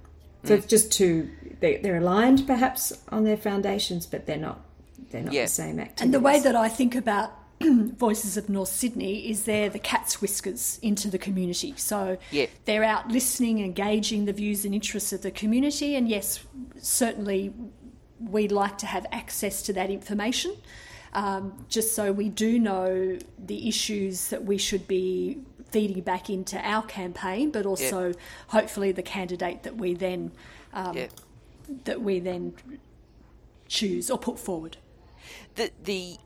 So 0.44 0.54
it's 0.54 0.66
just 0.66 0.92
two. 0.92 1.28
They, 1.58 1.78
they're 1.78 1.96
aligned 1.96 2.46
perhaps 2.46 2.92
on 3.08 3.24
their 3.24 3.36
foundations, 3.36 4.06
but 4.06 4.26
they're 4.26 4.36
not. 4.36 4.64
They're 5.10 5.22
not 5.22 5.32
Yeah. 5.32 5.42
the 5.42 5.48
same 5.48 5.80
activities. 5.80 6.02
And 6.02 6.14
the 6.14 6.20
way 6.20 6.38
that 6.38 6.54
I 6.54 6.68
think 6.68 6.94
about 6.94 7.32
Voices 7.62 8.36
of 8.36 8.48
North 8.48 8.68
Sydney 8.68 9.30
is 9.30 9.44
they're 9.44 9.70
the 9.70 9.78
cat's 9.78 10.20
whiskers 10.20 10.78
into 10.82 11.08
the 11.08 11.18
community. 11.18 11.74
So 11.76 12.18
Yeah. 12.30 12.46
they're 12.66 12.84
out 12.84 13.10
listening, 13.10 13.60
engaging 13.60 14.26
the 14.26 14.32
views 14.32 14.64
and 14.64 14.74
interests 14.74 15.12
of 15.12 15.22
the 15.22 15.30
community. 15.30 15.94
And 15.96 16.08
yes, 16.08 16.40
certainly 16.78 17.52
we'd 18.20 18.52
like 18.52 18.78
to 18.78 18.86
have 18.86 19.06
access 19.12 19.62
to 19.62 19.72
that 19.74 19.90
information, 19.90 20.56
um, 21.14 21.64
just 21.68 21.94
so 21.94 22.12
we 22.12 22.28
do 22.28 22.58
know 22.58 23.18
the 23.38 23.68
issues 23.68 24.28
that 24.28 24.44
we 24.44 24.58
should 24.58 24.86
be 24.86 25.38
feeding 25.70 26.00
back 26.02 26.30
into 26.30 26.58
our 26.66 26.82
campaign, 26.82 27.50
but 27.50 27.66
also 27.66 28.12
hopefully 28.48 28.92
the 28.92 29.02
candidate 29.02 29.62
that 29.62 29.76
we 29.76 29.94
then 29.94 30.30
um, 30.72 30.96
Yeah. 30.96 31.06
that 31.84 32.00
we 32.02 32.20
then 32.20 32.54
choose 33.68 34.10
or 34.10 34.18
put 34.18 34.38
forward. 34.38 34.76
the 35.56 35.70
the 35.82 36.16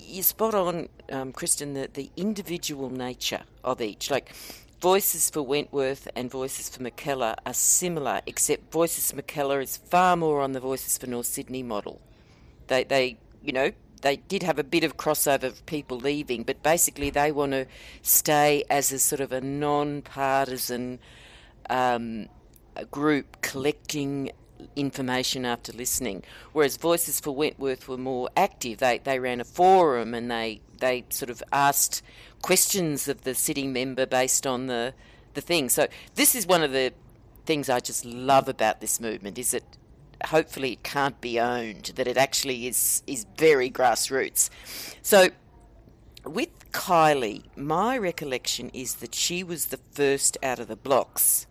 you're 0.00 0.22
spot 0.22 0.54
on, 0.54 0.88
um, 1.10 1.32
Kristen. 1.32 1.74
The 1.74 1.88
the 1.92 2.10
individual 2.16 2.90
nature 2.90 3.42
of 3.64 3.80
each, 3.80 4.10
like 4.10 4.34
voices 4.80 5.30
for 5.30 5.42
Wentworth 5.42 6.08
and 6.16 6.30
voices 6.30 6.68
for 6.68 6.82
Mackellar, 6.82 7.34
are 7.46 7.54
similar, 7.54 8.20
except 8.26 8.72
voices 8.72 9.10
for 9.10 9.22
Mackellar 9.22 9.62
is 9.62 9.76
far 9.76 10.16
more 10.16 10.40
on 10.40 10.52
the 10.52 10.60
voices 10.60 10.98
for 10.98 11.06
North 11.06 11.26
Sydney 11.26 11.62
model. 11.62 12.00
They 12.66 12.84
they 12.84 13.18
you 13.42 13.52
know. 13.52 13.72
They 14.02 14.16
did 14.16 14.42
have 14.42 14.58
a 14.58 14.64
bit 14.64 14.82
of 14.82 14.96
crossover 14.96 15.44
of 15.44 15.64
people 15.66 15.96
leaving, 15.96 16.42
but 16.42 16.60
basically 16.60 17.10
they 17.10 17.30
want 17.30 17.52
to 17.52 17.66
stay 18.02 18.64
as 18.68 18.90
a 18.90 18.98
sort 18.98 19.20
of 19.20 19.30
a 19.30 19.40
non-partisan 19.40 20.98
um, 21.70 22.28
group 22.90 23.40
collecting 23.42 24.32
information 24.76 25.44
after 25.44 25.72
listening. 25.72 26.22
Whereas 26.52 26.76
Voices 26.76 27.20
for 27.20 27.32
Wentworth 27.32 27.88
were 27.88 27.98
more 27.98 28.28
active. 28.36 28.78
They 28.78 28.98
they 28.98 29.18
ran 29.18 29.40
a 29.40 29.44
forum 29.44 30.14
and 30.14 30.30
they 30.30 30.60
they 30.78 31.04
sort 31.10 31.30
of 31.30 31.42
asked 31.52 32.02
questions 32.42 33.08
of 33.08 33.22
the 33.22 33.34
sitting 33.34 33.72
member 33.72 34.06
based 34.06 34.46
on 34.46 34.66
the 34.66 34.94
the 35.34 35.40
thing. 35.40 35.68
So 35.68 35.88
this 36.14 36.34
is 36.34 36.46
one 36.46 36.62
of 36.62 36.72
the 36.72 36.92
things 37.44 37.68
I 37.68 37.80
just 37.80 38.04
love 38.04 38.48
about 38.48 38.80
this 38.80 39.00
movement 39.00 39.38
is 39.38 39.50
that 39.52 39.64
hopefully 40.26 40.72
it 40.72 40.82
can't 40.82 41.20
be 41.20 41.40
owned 41.40 41.92
that 41.96 42.06
it 42.06 42.16
actually 42.16 42.66
is 42.66 43.02
is 43.06 43.26
very 43.36 43.70
grassroots. 43.70 44.50
So 45.02 45.28
with 46.24 46.70
Kylie, 46.72 47.44
my 47.56 47.98
recollection 47.98 48.70
is 48.72 48.96
that 48.96 49.14
she 49.14 49.42
was 49.42 49.66
the 49.66 49.80
first 49.92 50.38
out 50.42 50.58
of 50.58 50.68
the 50.68 50.76
blocks. 50.76 51.46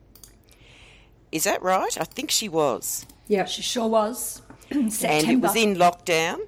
Is 1.31 1.43
that 1.45 1.61
right? 1.61 1.97
I 1.99 2.03
think 2.03 2.31
she 2.31 2.49
was. 2.49 3.05
yeah, 3.27 3.45
She 3.45 3.61
sure 3.61 3.87
was. 3.87 4.41
September. 4.71 5.01
And 5.03 5.29
it 5.29 5.39
was 5.41 5.55
in 5.55 5.75
lockdown. 5.75 6.39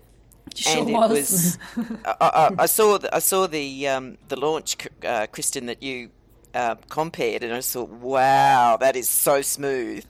She 0.55 0.63
sure 0.63 0.81
and 0.81 0.89
it 0.89 0.93
was. 0.93 1.57
was. 1.75 1.87
I, 2.05 2.15
I, 2.21 2.63
I 2.63 2.65
saw 2.67 2.97
the, 2.97 3.13
I 3.15 3.19
saw 3.19 3.47
the 3.47 3.87
um, 3.87 4.17
the 4.27 4.35
launch, 4.39 4.77
uh, 5.05 5.27
Kristen, 5.31 5.65
that 5.67 5.81
you 5.81 6.09
uh, 6.53 6.75
compared, 6.89 7.43
and 7.43 7.53
I 7.53 7.61
thought, 7.61 7.89
wow, 7.89 8.77
that 8.79 8.95
is 8.95 9.09
so 9.09 9.41
smooth. 9.41 10.05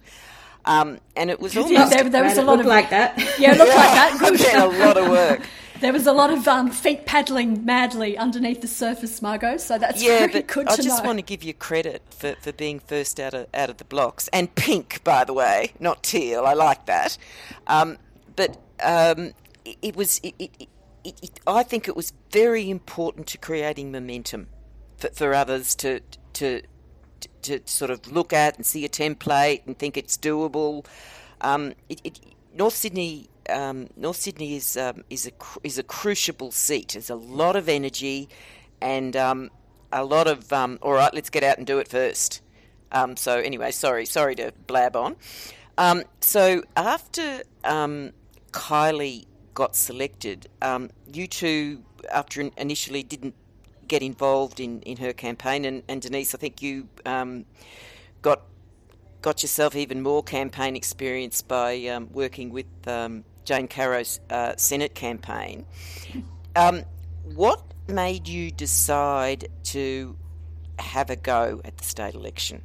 Um, 0.66 1.00
and 1.16 1.30
it 1.30 1.40
was 1.40 1.54
Yeah, 1.56 1.86
there, 1.90 2.10
there 2.10 2.24
was 2.24 2.38
a 2.38 2.42
lot 2.42 2.60
of 2.60 2.66
like 2.66 2.90
that. 2.90 3.18
yeah, 3.40 3.54
it 3.54 3.58
looked 3.58 3.70
like 3.76 3.94
that. 3.94 4.18
Good. 4.20 4.56
a 4.56 4.86
lot 4.86 4.98
of 4.98 5.10
work. 5.10 5.42
There 5.84 5.92
was 5.92 6.08
a 6.08 6.14
lot 6.14 6.32
of 6.32 6.48
um, 6.48 6.72
feet 6.72 7.06
paddling 7.06 7.66
madly 7.66 8.18
underneath 8.18 8.62
the 8.62 8.70
surface, 8.70 9.22
Margot. 9.22 9.58
So 9.58 9.78
that's 9.78 10.02
Yeah, 10.02 10.28
but 10.32 10.48
good 10.48 10.70
I 10.70 10.78
just 10.78 11.04
know. 11.04 11.08
want 11.08 11.20
to 11.20 11.24
give 11.24 11.44
you 11.44 11.54
credit 11.54 12.02
for, 12.10 12.36
for 12.40 12.54
being 12.54 12.80
first 12.80 13.20
out 13.20 13.34
of 13.34 13.48
out 13.54 13.70
of 13.70 13.80
the 13.80 13.84
blocks 13.84 14.30
and 14.32 14.56
pink, 14.56 15.04
by 15.04 15.26
the 15.26 15.34
way, 15.34 15.74
not 15.82 16.02
teal. 16.02 16.46
I 16.46 16.54
like 16.54 16.86
that. 16.86 17.18
Um, 17.68 17.98
but 18.38 18.58
um, 18.82 19.34
it, 19.66 19.76
it 19.82 19.96
was. 19.98 20.22
It, 20.24 20.36
it, 21.04 21.40
I 21.46 21.64
think 21.64 21.90
it 21.90 21.98
was 21.98 22.14
very 22.32 22.70
important 22.70 23.28
to 23.28 23.38
creating 23.38 23.92
momentum 23.92 24.48
for, 24.96 25.10
for 25.10 25.34
others 25.34 25.76
to 25.76 26.00
to 26.36 26.62
to 27.42 27.60
sort 27.66 27.92
of 27.92 28.10
look 28.10 28.32
at 28.32 28.56
and 28.56 28.66
see 28.66 28.86
a 28.86 28.90
template 28.90 29.64
and 29.66 29.78
think 29.78 29.98
it's 29.98 30.18
doable. 30.18 30.86
Um, 31.42 31.74
it, 31.90 32.00
it, 32.06 32.20
North 32.56 32.76
Sydney, 32.76 33.28
um, 33.50 33.90
North 33.96 34.18
Sydney 34.18 34.56
is 34.56 34.78
um, 34.78 35.04
is 35.10 35.28
a 35.28 35.32
is 35.64 35.78
a 35.78 35.84
crucible 35.84 36.52
seat. 36.52 36.90
There's 36.94 37.10
a 37.10 37.16
lot 37.16 37.56
of 37.56 37.68
energy, 37.68 38.30
and 38.82 39.16
um, 39.16 39.50
a 39.92 40.04
lot 40.04 40.28
of 40.28 40.52
um, 40.54 40.80
all 40.82 40.94
right. 40.94 41.14
Let's 41.14 41.30
get 41.30 41.44
out 41.44 41.58
and 41.58 41.68
do 41.68 41.80
it 41.80 41.88
first. 41.88 42.42
Um, 42.92 43.18
so 43.18 43.40
anyway, 43.40 43.72
sorry, 43.72 44.06
sorry 44.06 44.36
to 44.36 44.54
blab 44.68 44.96
on. 44.96 45.16
Um, 45.78 46.04
so 46.22 46.64
after 46.76 47.42
Kylie 47.64 49.26
got 49.56 49.76
selected, 49.76 50.48
you 51.12 51.28
two, 51.28 51.84
after 52.12 52.50
initially 52.58 53.02
didn't 53.02 53.34
get 53.88 54.04
involved 54.04 54.60
in, 54.60 54.82
in 54.84 54.98
her 54.98 55.12
campaign, 55.12 55.66
and, 55.66 55.84
and 55.88 56.02
Denise, 56.02 56.36
I 56.36 56.38
think 56.38 56.62
you 56.62 56.88
got 58.22 58.44
got 59.24 59.42
yourself 59.42 59.76
even 59.76 60.02
more 60.04 60.22
campaign 60.22 60.76
experience 60.76 61.42
by 61.42 62.06
working 62.12 62.52
with 62.52 62.68
Jane 63.46 63.68
Caro's 63.68 64.20
uh, 64.30 64.54
Senate 64.58 64.96
campaign. 64.96 65.66
Um, 66.56 66.84
what 67.24 67.64
made 67.88 68.28
you 68.28 68.52
decide 68.52 69.50
to 69.64 70.16
have 70.80 71.10
a 71.10 71.16
go 71.16 71.62
at 71.66 71.78
the 71.78 71.84
state 71.84 72.16
election? 72.16 72.62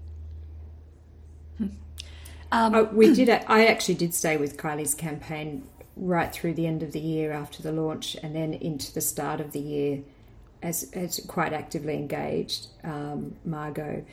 Oh, 2.50 2.84
we 2.92 3.14
did. 3.14 3.28
I 3.28 3.66
actually 3.66 3.96
did 3.96 4.14
stay 4.14 4.36
with 4.36 4.56
Kylie's 4.56 4.94
campaign 4.94 5.68
right 5.96 6.32
through 6.32 6.54
the 6.54 6.66
end 6.66 6.82
of 6.82 6.92
the 6.92 7.00
year 7.00 7.32
after 7.32 7.62
the 7.62 7.72
launch, 7.72 8.16
and 8.22 8.34
then 8.34 8.54
into 8.54 8.92
the 8.94 9.00
start 9.00 9.40
of 9.40 9.52
the 9.52 9.60
year, 9.60 10.00
as, 10.62 10.90
as 10.94 11.20
quite 11.26 11.52
actively 11.52 11.94
engaged, 11.94 12.68
um, 12.84 13.36
Margot. 13.44 14.04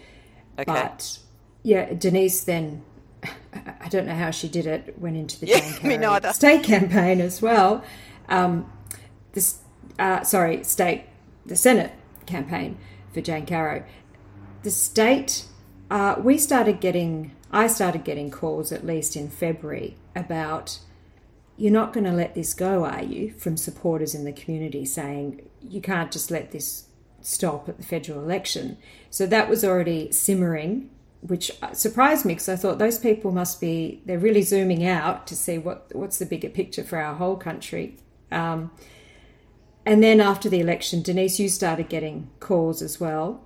Okay. 0.59 0.65
But 0.65 1.19
yeah, 1.63 1.93
Denise 1.93 2.43
then. 2.43 2.83
I 3.53 3.87
don't 3.89 4.05
know 4.05 4.15
how 4.15 4.31
she 4.31 4.47
did 4.47 4.65
it. 4.65 4.95
Went 4.99 5.17
into 5.17 5.39
the 5.39 5.47
Yeah, 5.47 5.59
Jane 5.59 5.87
me 5.87 5.97
neither. 5.97 6.33
state 6.33 6.63
campaign 6.63 7.21
as 7.21 7.41
well. 7.41 7.83
Um, 8.29 8.71
this, 9.33 9.59
uh, 9.99 10.23
sorry, 10.23 10.63
state, 10.63 11.05
the 11.45 11.55
Senate 11.55 11.91
campaign 12.25 12.77
for 13.13 13.21
Jane 13.21 13.45
Caro. 13.45 13.83
The 14.63 14.71
state, 14.71 15.45
uh, 15.91 16.15
we 16.17 16.37
started 16.37 16.79
getting, 16.79 17.31
I 17.51 17.67
started 17.67 18.03
getting 18.03 18.31
calls 18.31 18.71
at 18.71 18.85
least 18.85 19.15
in 19.15 19.29
February 19.29 19.95
about, 20.15 20.79
you're 21.57 21.71
not 21.71 21.93
going 21.93 22.05
to 22.05 22.11
let 22.11 22.35
this 22.35 22.53
go, 22.53 22.83
are 22.83 23.03
you? 23.03 23.31
From 23.31 23.57
supporters 23.57 24.15
in 24.15 24.25
the 24.25 24.33
community 24.33 24.85
saying, 24.85 25.47
you 25.61 25.81
can't 25.81 26.11
just 26.11 26.31
let 26.31 26.51
this 26.51 26.87
stop 27.21 27.69
at 27.69 27.77
the 27.77 27.83
federal 27.83 28.19
election. 28.21 28.77
So 29.09 29.25
that 29.27 29.49
was 29.49 29.63
already 29.63 30.11
simmering, 30.11 30.89
which 31.27 31.51
surprised 31.73 32.25
me 32.25 32.33
because 32.33 32.49
I 32.49 32.55
thought 32.55 32.77
those 32.77 32.99
people 32.99 33.31
must 33.31 33.59
be, 33.59 34.01
they're 34.05 34.19
really 34.19 34.41
zooming 34.41 34.85
out 34.85 35.25
to 35.27 35.35
see 35.35 35.57
what 35.57 35.87
what's 35.93 36.19
the 36.19 36.25
bigger 36.25 36.49
picture 36.49 36.83
for 36.83 36.99
our 36.99 37.15
whole 37.15 37.35
country. 37.35 37.97
Um, 38.31 38.71
and 39.85 40.03
then 40.03 40.19
after 40.19 40.49
the 40.49 40.59
election, 40.59 41.01
Denise, 41.01 41.39
you 41.39 41.47
started 41.49 41.89
getting 41.89 42.29
calls 42.39 42.81
as 42.81 42.99
well. 42.99 43.43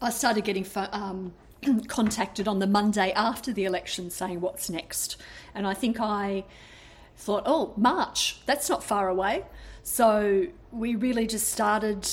I 0.00 0.10
started 0.10 0.44
getting 0.44 0.66
um, 0.92 1.34
contacted 1.88 2.48
on 2.48 2.58
the 2.58 2.66
Monday 2.66 3.12
after 3.12 3.52
the 3.52 3.64
election 3.64 4.10
saying, 4.10 4.40
What's 4.40 4.70
next? 4.70 5.16
And 5.54 5.66
I 5.66 5.74
think 5.74 6.00
I 6.00 6.44
thought, 7.16 7.42
Oh, 7.46 7.74
March, 7.76 8.40
that's 8.46 8.68
not 8.68 8.82
far 8.82 9.08
away. 9.08 9.44
So 9.82 10.46
we 10.70 10.94
really 10.94 11.26
just 11.26 11.50
started 11.50 12.08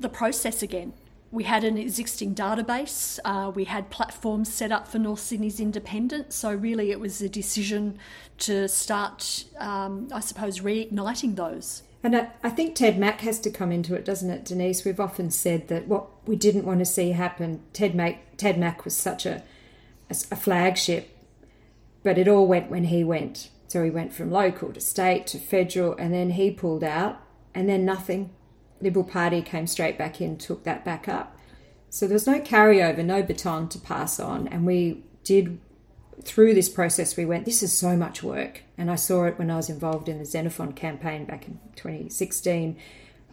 the 0.00 0.08
process 0.08 0.62
again. 0.62 0.94
We 1.32 1.44
had 1.44 1.64
an 1.64 1.78
existing 1.78 2.34
database, 2.34 3.18
uh, 3.24 3.50
we 3.50 3.64
had 3.64 3.88
platforms 3.88 4.52
set 4.52 4.70
up 4.70 4.86
for 4.86 4.98
North 4.98 5.20
Sydney's 5.20 5.60
independence. 5.60 6.36
So, 6.36 6.52
really, 6.54 6.90
it 6.90 7.00
was 7.00 7.22
a 7.22 7.28
decision 7.28 7.98
to 8.40 8.68
start, 8.68 9.44
um, 9.58 10.08
I 10.12 10.20
suppose, 10.20 10.60
reigniting 10.60 11.36
those. 11.36 11.84
And 12.02 12.14
I, 12.14 12.28
I 12.42 12.50
think 12.50 12.74
Ted 12.74 12.98
Mack 12.98 13.22
has 13.22 13.38
to 13.40 13.50
come 13.50 13.72
into 13.72 13.94
it, 13.94 14.04
doesn't 14.04 14.28
it, 14.28 14.44
Denise? 14.44 14.84
We've 14.84 15.00
often 15.00 15.30
said 15.30 15.68
that 15.68 15.88
what 15.88 16.06
we 16.26 16.36
didn't 16.36 16.66
want 16.66 16.80
to 16.80 16.84
see 16.84 17.12
happen, 17.12 17.62
Ted 17.72 17.94
Mack, 17.94 18.36
Ted 18.36 18.58
Mack 18.58 18.84
was 18.84 18.94
such 18.94 19.24
a, 19.24 19.42
a, 20.10 20.16
a 20.32 20.36
flagship, 20.36 21.16
but 22.02 22.18
it 22.18 22.28
all 22.28 22.46
went 22.46 22.70
when 22.70 22.84
he 22.84 23.04
went. 23.04 23.48
So 23.68 23.82
he 23.82 23.90
went 23.90 24.12
from 24.12 24.30
local 24.30 24.70
to 24.72 24.80
state 24.80 25.26
to 25.28 25.38
federal, 25.38 25.96
and 25.96 26.12
then 26.12 26.30
he 26.30 26.50
pulled 26.50 26.84
out, 26.84 27.22
and 27.54 27.70
then 27.70 27.86
nothing. 27.86 28.30
Liberal 28.82 29.04
Party 29.04 29.40
came 29.40 29.66
straight 29.66 29.96
back 29.96 30.20
in, 30.20 30.36
took 30.36 30.64
that 30.64 30.84
back 30.84 31.08
up. 31.08 31.36
So 31.88 32.06
there 32.06 32.14
was 32.14 32.26
no 32.26 32.40
carryover, 32.40 33.04
no 33.04 33.22
baton 33.22 33.68
to 33.70 33.78
pass 33.78 34.18
on, 34.18 34.48
and 34.48 34.66
we 34.66 35.04
did 35.24 35.58
through 36.22 36.54
this 36.54 36.68
process, 36.68 37.16
we 37.16 37.24
went, 37.24 37.44
this 37.44 37.62
is 37.62 37.76
so 37.76 37.96
much 37.96 38.22
work. 38.22 38.62
And 38.78 38.90
I 38.90 38.96
saw 38.96 39.24
it 39.24 39.38
when 39.38 39.50
I 39.50 39.56
was 39.56 39.68
involved 39.68 40.08
in 40.08 40.18
the 40.18 40.24
Xenophon 40.24 40.72
campaign 40.72 41.24
back 41.24 41.46
in 41.46 41.58
2016. 41.76 42.76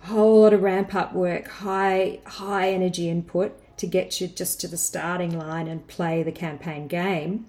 A 0.03 0.07
whole 0.07 0.41
lot 0.41 0.53
of 0.53 0.61
ramp 0.61 0.95
up 0.95 1.13
work, 1.13 1.47
high, 1.47 2.19
high 2.25 2.71
energy 2.71 3.09
input 3.09 3.77
to 3.77 3.87
get 3.87 4.19
you 4.19 4.27
just 4.27 4.59
to 4.61 4.67
the 4.67 4.77
starting 4.77 5.37
line 5.37 5.67
and 5.67 5.87
play 5.87 6.23
the 6.23 6.31
campaign 6.31 6.87
game. 6.87 7.45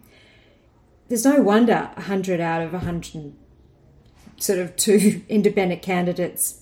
there's 1.09 1.25
no 1.25 1.40
wonder 1.42 1.90
100 1.95 2.40
out 2.40 2.62
of 2.62 2.73
100 2.73 3.33
sort 4.37 4.59
of 4.59 4.76
two 4.76 5.23
independent 5.28 5.83
candidates 5.83 6.60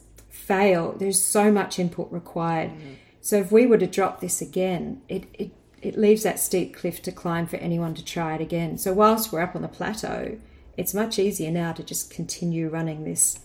fail. 0.48 0.92
There's 0.98 1.22
so 1.22 1.52
much 1.52 1.78
input 1.78 2.10
required. 2.10 2.70
Mm. 2.70 2.96
So 3.20 3.36
if 3.36 3.52
we 3.52 3.66
were 3.66 3.78
to 3.78 3.86
drop 3.86 4.20
this 4.20 4.40
again, 4.40 5.02
it, 5.08 5.24
it, 5.34 5.50
it 5.82 5.98
leaves 5.98 6.22
that 6.22 6.38
steep 6.40 6.74
cliff 6.74 7.02
to 7.02 7.12
climb 7.12 7.46
for 7.46 7.56
anyone 7.56 7.94
to 7.94 8.04
try 8.04 8.34
it 8.34 8.40
again. 8.40 8.78
So 8.78 8.92
whilst 8.92 9.30
we're 9.30 9.42
up 9.42 9.54
on 9.54 9.62
the 9.62 9.68
plateau, 9.68 10.38
it's 10.76 10.94
much 10.94 11.18
easier 11.18 11.50
now 11.50 11.72
to 11.72 11.82
just 11.82 12.10
continue 12.10 12.68
running 12.68 13.04
this 13.04 13.40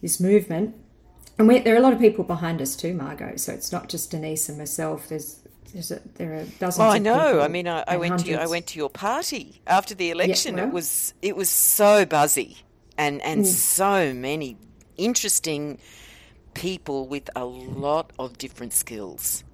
this 0.00 0.18
movement. 0.18 0.74
And 1.38 1.46
we, 1.46 1.60
there 1.60 1.74
are 1.74 1.78
a 1.78 1.80
lot 1.80 1.92
of 1.92 2.00
people 2.00 2.24
behind 2.24 2.60
us 2.60 2.74
too, 2.74 2.92
Margot. 2.94 3.36
So 3.36 3.52
it's 3.52 3.70
not 3.70 3.88
just 3.88 4.10
Denise 4.10 4.48
and 4.48 4.58
myself. 4.58 5.08
There's 5.08 5.40
a, 5.90 6.00
there 6.16 6.34
are 6.34 6.44
dozens. 6.58 6.78
Well, 6.78 6.90
I 6.90 6.98
know. 6.98 7.40
I 7.40 7.48
mean, 7.48 7.68
I, 7.68 7.84
I 7.86 7.96
went 7.96 8.12
hundreds. 8.12 8.36
to 8.36 8.42
I 8.42 8.46
went 8.46 8.66
to 8.68 8.78
your 8.78 8.90
party 8.90 9.62
after 9.66 9.94
the 9.94 10.10
election. 10.10 10.56
Yeah, 10.56 10.62
well. 10.62 10.70
It 10.70 10.74
was 10.74 11.14
it 11.22 11.36
was 11.36 11.48
so 11.48 12.04
buzzy 12.04 12.58
and 12.98 13.22
and 13.22 13.42
mm. 13.42 13.46
so 13.46 14.12
many 14.12 14.56
interesting 14.96 15.78
people 16.54 17.06
with 17.08 17.30
a 17.36 17.44
lot 17.44 18.10
of 18.18 18.38
different 18.38 18.72
skills. 18.72 19.44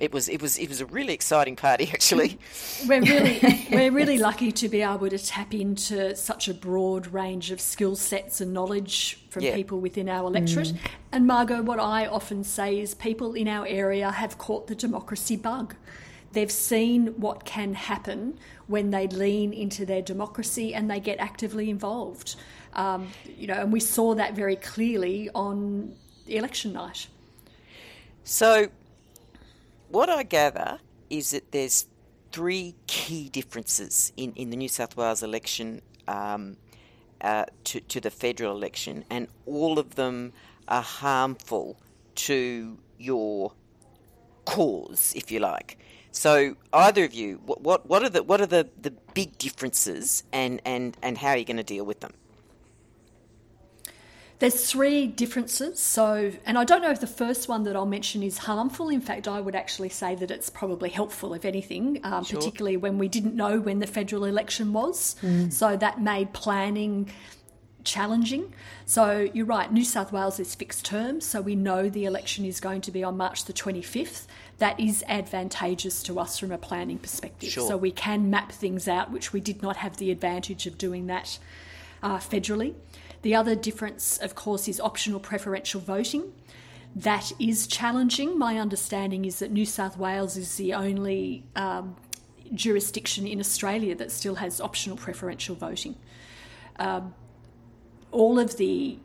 It 0.00 0.14
was 0.14 0.30
it 0.30 0.40
was 0.40 0.58
it 0.58 0.70
was 0.70 0.80
a 0.80 0.86
really 0.86 1.12
exciting 1.12 1.56
party 1.56 1.90
actually. 1.92 2.38
we're 2.88 3.02
really 3.02 3.66
we're 3.70 3.92
really 3.92 4.18
lucky 4.18 4.50
to 4.50 4.68
be 4.68 4.80
able 4.80 5.10
to 5.10 5.18
tap 5.18 5.52
into 5.52 6.16
such 6.16 6.48
a 6.48 6.54
broad 6.54 7.06
range 7.08 7.50
of 7.50 7.60
skill 7.60 7.94
sets 7.94 8.40
and 8.40 8.54
knowledge 8.54 9.18
from 9.28 9.42
yeah. 9.42 9.54
people 9.54 9.78
within 9.78 10.08
our 10.08 10.26
electorate. 10.26 10.68
Mm. 10.68 10.78
And 11.12 11.26
Margot, 11.26 11.62
what 11.62 11.78
I 11.78 12.06
often 12.06 12.44
say 12.44 12.80
is 12.80 12.94
people 12.94 13.34
in 13.34 13.46
our 13.46 13.66
area 13.66 14.10
have 14.10 14.38
caught 14.38 14.68
the 14.68 14.74
democracy 14.74 15.36
bug. 15.36 15.74
They've 16.32 16.50
seen 16.50 17.08
what 17.20 17.44
can 17.44 17.74
happen 17.74 18.38
when 18.68 18.90
they 18.90 19.08
lean 19.08 19.52
into 19.52 19.84
their 19.84 20.00
democracy 20.00 20.72
and 20.74 20.90
they 20.90 21.00
get 21.00 21.18
actively 21.18 21.68
involved. 21.68 22.36
Um, 22.72 23.08
you 23.36 23.48
know, 23.48 23.54
and 23.54 23.72
we 23.72 23.80
saw 23.80 24.14
that 24.14 24.34
very 24.34 24.56
clearly 24.56 25.28
on 25.34 25.96
election 26.36 26.72
night. 26.72 27.06
So, 28.24 28.68
what 29.88 30.08
I 30.08 30.22
gather 30.22 30.78
is 31.08 31.32
that 31.32 31.50
there's 31.52 31.86
three 32.32 32.74
key 32.86 33.28
differences 33.28 34.12
in, 34.16 34.32
in 34.34 34.50
the 34.50 34.56
New 34.56 34.68
South 34.68 34.96
Wales 34.96 35.22
election 35.22 35.82
um, 36.06 36.56
uh, 37.20 37.46
to, 37.64 37.80
to 37.80 38.00
the 38.00 38.10
federal 38.10 38.56
election, 38.56 39.04
and 39.10 39.28
all 39.46 39.78
of 39.78 39.96
them 39.96 40.32
are 40.68 40.82
harmful 40.82 41.76
to 42.14 42.78
your 42.98 43.52
cause, 44.44 45.12
if 45.16 45.30
you 45.30 45.40
like. 45.40 45.78
So, 46.12 46.56
either 46.72 47.04
of 47.04 47.14
you, 47.14 47.40
what, 47.46 47.62
what, 47.62 47.86
what 47.86 48.02
are 48.02 48.08
the 48.08 48.22
what 48.22 48.40
are 48.40 48.46
the, 48.46 48.68
the 48.80 48.90
big 49.14 49.38
differences, 49.38 50.24
and, 50.32 50.60
and, 50.64 50.96
and 51.02 51.18
how 51.18 51.30
are 51.30 51.36
you 51.36 51.44
going 51.44 51.56
to 51.56 51.62
deal 51.62 51.84
with 51.84 52.00
them? 52.00 52.12
There's 54.40 54.70
three 54.70 55.06
differences. 55.06 55.78
So, 55.78 56.32
and 56.46 56.58
I 56.58 56.64
don't 56.64 56.80
know 56.80 56.90
if 56.90 57.00
the 57.00 57.06
first 57.06 57.46
one 57.46 57.64
that 57.64 57.76
I'll 57.76 57.86
mention 57.86 58.22
is 58.22 58.38
harmful. 58.38 58.88
In 58.88 59.02
fact, 59.02 59.28
I 59.28 59.38
would 59.38 59.54
actually 59.54 59.90
say 59.90 60.14
that 60.14 60.30
it's 60.30 60.48
probably 60.48 60.88
helpful, 60.88 61.34
if 61.34 61.44
anything, 61.44 62.00
um, 62.02 62.24
sure. 62.24 62.38
particularly 62.38 62.78
when 62.78 62.96
we 62.96 63.06
didn't 63.06 63.36
know 63.36 63.60
when 63.60 63.80
the 63.80 63.86
federal 63.86 64.24
election 64.24 64.72
was. 64.72 65.14
Mm. 65.22 65.52
So 65.52 65.76
that 65.76 66.00
made 66.00 66.32
planning 66.32 67.10
challenging. 67.84 68.52
So 68.86 69.28
you're 69.32 69.46
right, 69.46 69.70
New 69.70 69.84
South 69.84 70.12
Wales 70.12 70.40
is 70.40 70.54
fixed 70.54 70.84
term, 70.84 71.20
so 71.20 71.40
we 71.40 71.54
know 71.54 71.88
the 71.88 72.04
election 72.04 72.44
is 72.44 72.60
going 72.60 72.80
to 72.82 72.90
be 72.90 73.04
on 73.04 73.16
March 73.16 73.44
the 73.44 73.52
25th. 73.52 74.26
That 74.58 74.78
is 74.78 75.04
advantageous 75.06 76.02
to 76.04 76.18
us 76.18 76.38
from 76.38 76.52
a 76.52 76.58
planning 76.58 76.98
perspective. 76.98 77.50
Sure. 77.50 77.66
So 77.66 77.76
we 77.76 77.90
can 77.90 78.30
map 78.30 78.52
things 78.52 78.88
out, 78.88 79.10
which 79.10 79.32
we 79.32 79.40
did 79.40 79.62
not 79.62 79.76
have 79.76 79.96
the 79.96 80.10
advantage 80.10 80.66
of 80.66 80.78
doing 80.78 81.06
that 81.06 81.38
uh, 82.02 82.18
federally. 82.18 82.74
The 83.22 83.34
other 83.34 83.54
difference, 83.54 84.18
of 84.18 84.34
course, 84.34 84.68
is 84.68 84.80
optional 84.80 85.20
preferential 85.20 85.80
voting. 85.80 86.32
That 86.96 87.32
is 87.38 87.66
challenging. 87.66 88.38
My 88.38 88.58
understanding 88.58 89.24
is 89.24 89.38
that 89.38 89.50
New 89.50 89.66
South 89.66 89.96
Wales 89.96 90.36
is 90.36 90.56
the 90.56 90.74
only 90.74 91.44
um, 91.54 91.96
jurisdiction 92.54 93.26
in 93.26 93.38
Australia 93.38 93.94
that 93.94 94.10
still 94.10 94.36
has 94.36 94.60
optional 94.60 94.96
preferential 94.96 95.54
voting. 95.54 95.96
Um, 96.78 97.14
all 98.10 98.38
of 98.38 98.56
the 98.56 98.98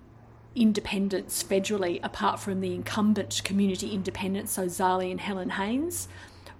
independents 0.55 1.43
federally, 1.43 1.99
apart 2.01 2.39
from 2.39 2.61
the 2.61 2.73
incumbent 2.73 3.41
community 3.43 3.91
independents, 3.91 4.53
so 4.53 4.65
Zali 4.65 5.11
and 5.11 5.19
Helen 5.19 5.51
Haines, 5.51 6.07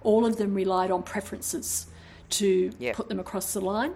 all 0.02 0.26
of 0.26 0.36
them 0.36 0.54
relied 0.54 0.90
on 0.90 1.02
preferences 1.02 1.86
to 2.28 2.70
put 2.92 3.08
them 3.08 3.18
across 3.18 3.52
the 3.52 3.60
line. 3.60 3.94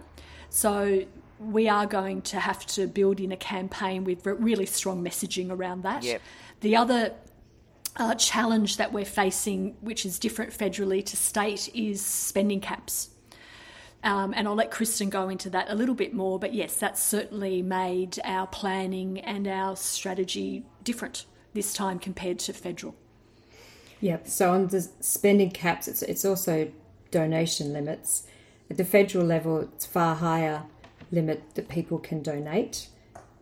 So 0.48 1.04
we 1.40 1.68
are 1.68 1.86
going 1.86 2.20
to 2.20 2.38
have 2.38 2.66
to 2.66 2.86
build 2.86 3.18
in 3.18 3.32
a 3.32 3.36
campaign 3.36 4.04
with 4.04 4.26
really 4.26 4.66
strong 4.66 5.02
messaging 5.02 5.50
around 5.50 5.82
that. 5.82 6.02
Yep. 6.02 6.20
The 6.60 6.76
other 6.76 7.14
uh, 7.96 8.14
challenge 8.14 8.76
that 8.76 8.92
we're 8.92 9.06
facing, 9.06 9.74
which 9.80 10.04
is 10.04 10.18
different 10.18 10.52
federally 10.52 11.04
to 11.06 11.16
state, 11.16 11.70
is 11.74 12.04
spending 12.04 12.60
caps. 12.60 13.10
Um, 14.04 14.32
and 14.36 14.46
I'll 14.46 14.54
let 14.54 14.70
Kristen 14.70 15.10
go 15.10 15.28
into 15.28 15.50
that 15.50 15.66
a 15.70 15.74
little 15.74 15.94
bit 15.94 16.12
more. 16.12 16.38
But 16.38 16.52
yes, 16.52 16.76
that's 16.76 17.02
certainly 17.02 17.62
made 17.62 18.18
our 18.22 18.46
planning 18.46 19.20
and 19.20 19.48
our 19.48 19.76
strategy 19.76 20.64
different 20.84 21.24
this 21.54 21.72
time 21.72 21.98
compared 21.98 22.38
to 22.40 22.52
federal. 22.52 22.94
Yeah, 24.00 24.18
so 24.24 24.52
on 24.52 24.68
the 24.68 24.88
spending 25.00 25.50
caps, 25.50 25.88
it's, 25.88 26.02
it's 26.02 26.24
also 26.24 26.70
donation 27.10 27.72
limits. 27.72 28.26
At 28.70 28.76
the 28.76 28.84
federal 28.84 29.26
level, 29.26 29.60
it's 29.60 29.84
far 29.84 30.14
higher 30.14 30.64
limit 31.10 31.54
that 31.54 31.68
people 31.68 31.98
can 31.98 32.22
donate. 32.22 32.88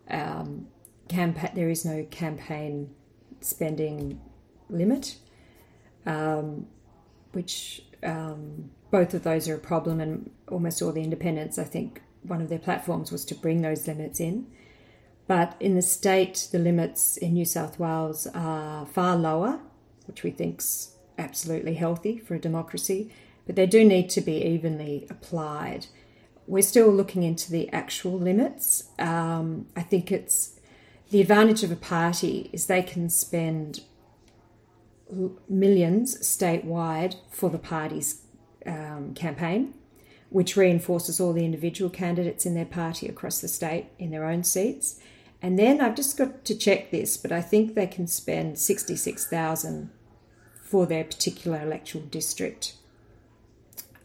Um, 0.09 0.67
campa- 1.07 1.53
there 1.53 1.69
is 1.69 1.85
no 1.85 2.05
campaign 2.09 2.93
spending 3.41 4.19
limit, 4.69 5.17
um, 6.05 6.67
which 7.31 7.83
um, 8.03 8.71
both 8.91 9.13
of 9.13 9.23
those 9.23 9.47
are 9.47 9.55
a 9.55 9.59
problem, 9.59 9.99
and 9.99 10.31
almost 10.47 10.81
all 10.81 10.91
the 10.91 11.03
independents, 11.03 11.57
I 11.57 11.63
think, 11.63 12.01
one 12.23 12.41
of 12.41 12.49
their 12.49 12.59
platforms 12.59 13.11
was 13.11 13.25
to 13.25 13.35
bring 13.35 13.61
those 13.61 13.87
limits 13.87 14.19
in. 14.19 14.47
But 15.27 15.55
in 15.59 15.75
the 15.75 15.81
state, 15.83 16.47
the 16.51 16.57
limits 16.57 17.17
in 17.17 17.33
New 17.33 17.45
South 17.45 17.79
Wales 17.79 18.27
are 18.33 18.85
far 18.87 19.15
lower, 19.15 19.59
which 20.07 20.23
we 20.23 20.31
think's 20.31 20.95
absolutely 21.19 21.75
healthy 21.75 22.17
for 22.17 22.33
a 22.33 22.39
democracy. 22.39 23.13
But 23.45 23.55
they 23.55 23.67
do 23.67 23.85
need 23.85 24.09
to 24.11 24.21
be 24.21 24.43
evenly 24.43 25.05
applied 25.09 25.85
we're 26.49 26.63
still 26.63 26.91
looking 26.91 27.21
into 27.21 27.51
the 27.51 27.69
actual 27.71 28.17
limits. 28.17 28.89
Um, 28.97 29.67
I 29.75 29.83
think 29.83 30.11
it's 30.11 30.59
the 31.11 31.21
advantage 31.21 31.63
of 31.63 31.71
a 31.71 31.75
party 31.75 32.49
is 32.51 32.65
they 32.65 32.81
can 32.81 33.09
spend 33.09 33.81
millions 35.47 36.17
statewide 36.19 37.15
for 37.29 37.49
the 37.51 37.59
party's 37.59 38.21
um, 38.65 39.13
campaign, 39.13 39.73
which 40.29 40.57
reinforces 40.57 41.19
all 41.19 41.33
the 41.33 41.45
individual 41.45 41.89
candidates 41.89 42.45
in 42.47 42.55
their 42.55 42.65
party 42.65 43.07
across 43.07 43.41
the 43.41 43.47
state 43.47 43.85
in 43.99 44.09
their 44.09 44.25
own 44.25 44.43
seats. 44.43 44.99
And 45.41 45.57
then 45.57 45.79
I've 45.79 45.95
just 45.95 46.17
got 46.17 46.43
to 46.45 46.57
check 46.57 46.91
this, 46.91 47.15
but 47.15 47.31
I 47.31 47.41
think 47.41 47.73
they 47.75 47.87
can 47.87 48.07
spend 48.07 48.57
sixty-six 48.57 49.27
thousand 49.27 49.89
for 50.63 50.85
their 50.85 51.03
particular 51.03 51.61
electoral 51.61 52.03
district 52.05 52.73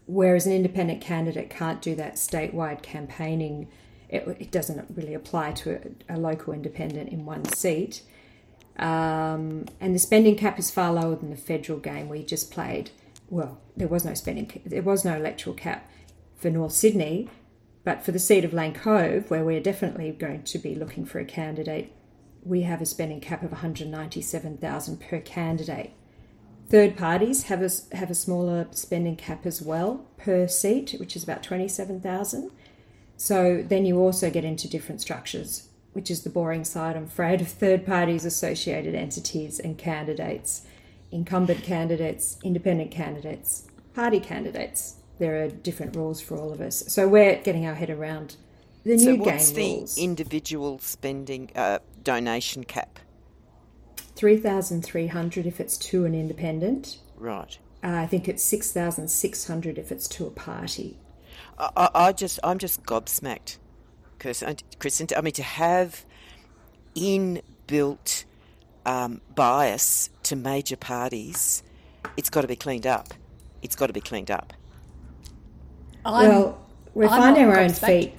whereas 0.07 0.47
an 0.47 0.53
independent 0.53 1.01
candidate 1.01 1.51
can't 1.51 1.81
do 1.81 1.95
that 1.97 2.15
statewide 2.15 2.83
campaigning. 2.83 3.69
It, 4.09 4.27
it 4.39 4.51
doesn't 4.51 4.87
really 4.95 5.15
apply 5.15 5.53
to 5.53 5.95
a, 6.09 6.15
a, 6.15 6.19
local 6.19 6.53
independent 6.53 7.11
in 7.11 7.25
one 7.25 7.45
seat. 7.47 8.03
Um, 8.79 9.67
and 9.81 9.95
the 9.95 9.99
spending 9.99 10.37
cap 10.37 10.59
is 10.59 10.71
far 10.71 10.93
lower 10.93 11.17
than 11.17 11.31
the 11.31 11.37
federal 11.37 11.79
game 11.79 12.09
we 12.09 12.23
just 12.23 12.51
played. 12.51 12.91
Well, 13.31 13.61
there 13.77 13.89
was 13.89 14.05
no 14.05 14.15
spending, 14.15 14.63
there 14.67 14.83
was 14.83 15.05
no 15.05 15.17
electoral 15.17 15.55
cap 15.55 15.91
for 16.37 16.51
North 16.51 16.73
Sydney, 16.73 17.31
but 17.85 18.03
for 18.03 18.13
the 18.13 18.19
seat 18.19 18.45
of 18.45 18.53
Lane 18.53 18.75
Cove, 18.75 19.31
where 19.31 19.45
we're 19.45 19.61
definitely 19.61 20.11
going 20.11 20.43
to 20.43 20.59
be 20.59 20.75
looking 20.75 21.05
for 21.07 21.19
a 21.19 21.25
candidate, 21.25 21.93
we 22.43 22.63
have 22.63 22.83
a 22.83 22.87
spending 22.87 23.21
cap 23.21 23.43
of 23.43 23.53
197,000 23.53 25.01
per 25.01 25.21
candidate. 25.21 25.93
Third 26.69 26.97
parties 26.97 27.45
have 27.45 27.63
a, 27.63 27.97
have 27.97 28.11
a 28.11 28.15
smaller 28.15 28.67
spending 28.71 29.17
cap 29.17 29.47
as 29.47 29.61
well 29.61 30.07
per 30.17 30.49
seat, 30.49 30.97
which 30.99 31.15
is 31.15 31.23
about 31.23 31.43
27,000. 31.43 32.51
So 33.17 33.65
then 33.67 33.85
you 33.87 33.99
also 33.99 34.31
get 34.31 34.45
into 34.45 34.69
different 34.69 35.01
structures, 35.01 35.69
which 35.93 36.11
is 36.11 36.23
the 36.23 36.31
boring 36.31 36.65
side, 36.65 36.97
I'm 36.97 37.05
afraid, 37.05 37.41
of 37.41 37.49
third 37.49 37.87
parties, 37.87 38.25
associated 38.25 38.95
entities, 38.95 39.61
and 39.61 39.79
candidates, 39.79 40.63
incumbent 41.13 41.63
candidates, 41.63 42.39
independent 42.43 42.91
candidates, 42.91 43.69
party 43.95 44.19
candidates. 44.19 44.97
There 45.19 45.45
are 45.45 45.49
different 45.49 45.95
rules 45.95 46.21
for 46.21 46.37
all 46.37 46.53
of 46.53 46.61
us. 46.61 46.85
So 46.89 47.07
we're 47.07 47.37
getting 47.37 47.67
our 47.67 47.75
head 47.75 47.91
around 47.91 48.37
the 48.83 48.97
new 48.97 48.99
so 48.99 49.15
what's 49.17 49.53
game 49.53 49.87
the 49.87 50.03
individual 50.03 50.79
spending 50.79 51.51
uh, 51.55 51.79
donation 52.03 52.65
cap? 52.65 52.99
3,300 54.17 55.47
if 55.47 55.61
it's 55.61 55.77
to 55.77 56.05
an 56.05 56.15
independent. 56.15 56.99
Right. 57.17 57.59
Uh, 57.83 57.89
I 57.89 58.07
think 58.07 58.29
it's 58.29 58.43
6,600 58.43 59.79
if 59.79 59.93
it's 59.93 60.09
to 60.09 60.27
a 60.27 60.31
party. 60.31 60.99
I, 61.59 61.91
I 61.95 62.13
just, 62.13 62.39
I'm 62.43 62.59
just 62.59 62.83
gobsmacked, 62.85 63.59
Kirsten. 64.19 64.57
Kristen, 64.79 65.09
I 65.17 65.21
mean, 65.21 65.33
to 65.35 65.43
have 65.43 66.05
inbuilt 66.97 68.25
um, 68.87 69.21
bias 69.35 70.11
to 70.25 70.37
major 70.37 70.77
parties, 70.77 71.63
it's 72.17 72.31
got 72.31 72.43
to 72.43 72.49
be 72.49 72.57
cleaned 72.57 72.87
up. 72.87 73.15
It's 73.63 73.77
got 73.77 73.89
to 73.89 73.93
be 73.93 74.01
cleaned 74.01 74.31
up. 74.31 74.53
I'm, 76.05 76.29
well, 76.29 76.64
we're 76.95 77.09
I'm 77.09 77.21
finding 77.21 77.47
our 77.47 77.59
own 77.59 77.71
feet. 77.71 78.15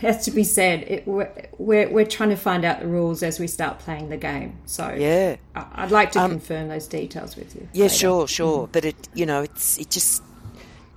has 0.00 0.24
to 0.24 0.30
be 0.30 0.44
said. 0.44 0.82
It, 0.82 1.06
we're, 1.06 1.30
we're, 1.58 1.88
we're 1.88 2.06
trying 2.06 2.30
to 2.30 2.36
find 2.36 2.64
out 2.64 2.80
the 2.80 2.88
rules 2.88 3.22
as 3.22 3.38
we 3.38 3.46
start 3.46 3.78
playing 3.78 4.08
the 4.08 4.16
game. 4.16 4.58
So 4.66 4.94
yeah, 4.98 5.36
I'd 5.54 5.90
like 5.90 6.12
to 6.12 6.20
um, 6.20 6.32
confirm 6.32 6.68
those 6.68 6.86
details 6.88 7.36
with 7.36 7.54
you. 7.54 7.68
Yeah, 7.72 7.84
later. 7.84 7.94
sure, 7.94 8.28
sure. 8.28 8.66
Mm. 8.66 8.72
But 8.72 8.84
it, 8.84 9.08
you 9.14 9.24
know, 9.24 9.42
it's 9.42 9.78
it 9.78 9.90
just 9.90 10.22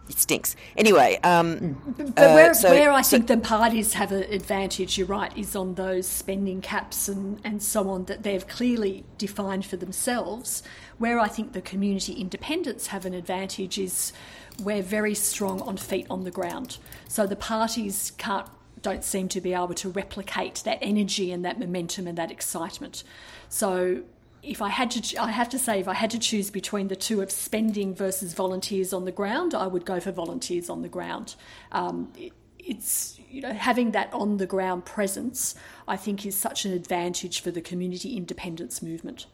it 0.09 0.17
stinks. 0.17 0.55
Anyway, 0.75 1.19
um, 1.23 1.57
mm. 1.59 2.15
but 2.15 2.33
where, 2.33 2.49
uh, 2.49 2.53
so, 2.55 2.71
where 2.71 2.91
I 2.91 3.01
so, 3.01 3.17
think 3.17 3.27
the 3.27 3.37
parties 3.37 3.93
have 3.93 4.11
an 4.11 4.23
advantage, 4.23 4.97
you're 4.97 5.07
right, 5.07 5.35
is 5.37 5.55
on 5.55 5.75
those 5.75 6.07
spending 6.07 6.61
caps 6.61 7.07
and, 7.07 7.39
and 7.43 7.61
so 7.61 7.89
on 7.89 8.05
that 8.05 8.23
they've 8.23 8.47
clearly 8.47 9.05
defined 9.19 9.65
for 9.65 9.77
themselves. 9.77 10.63
Where 10.97 11.19
I 11.19 11.27
think 11.27 11.53
the 11.53 11.61
community 11.61 12.13
independents 12.13 12.87
have 12.87 13.05
an 13.05 13.13
advantage 13.13 13.77
is 13.77 14.11
we're 14.59 14.81
very 14.81 15.15
strong 15.15 15.61
on 15.61 15.77
feet 15.77 16.07
on 16.09 16.23
the 16.23 16.31
ground. 16.31 16.77
So 17.07 17.25
the 17.25 17.35
parties 17.35 18.11
can't 18.17 18.47
don't 18.81 19.03
seem 19.03 19.27
to 19.29 19.41
be 19.41 19.53
able 19.53 19.73
to 19.73 19.89
replicate 19.89 20.61
that 20.65 20.79
energy 20.81 21.31
and 21.31 21.43
that 21.43 21.59
momentum 21.59 22.07
and 22.07 22.17
that 22.17 22.31
excitement. 22.31 23.03
So 23.49 24.03
if 24.41 24.61
I 24.61 24.69
had 24.69 24.91
to, 24.91 25.21
I 25.21 25.31
have 25.31 25.49
to 25.49 25.59
say, 25.59 25.79
if 25.79 25.87
I 25.87 25.93
had 25.93 26.09
to 26.11 26.19
choose 26.19 26.49
between 26.49 26.87
the 26.87 26.95
two 26.95 27.21
of 27.21 27.31
spending 27.31 27.93
versus 27.93 28.33
volunteers 28.33 28.93
on 28.93 29.05
the 29.05 29.11
ground, 29.11 29.53
I 29.53 29.67
would 29.67 29.85
go 29.85 29.99
for 29.99 30.11
volunteers 30.11 30.69
on 30.69 30.81
the 30.81 30.89
ground. 30.89 31.35
Um, 31.71 32.11
it, 32.17 32.33
it's 32.57 33.19
you 33.29 33.41
know 33.41 33.53
having 33.53 33.91
that 33.91 34.13
on 34.13 34.37
the 34.37 34.45
ground 34.45 34.85
presence, 34.85 35.55
I 35.87 35.97
think, 35.97 36.25
is 36.25 36.37
such 36.37 36.65
an 36.65 36.73
advantage 36.73 37.41
for 37.41 37.51
the 37.51 37.61
community 37.61 38.15
independence 38.15 38.81
movement. 38.81 39.25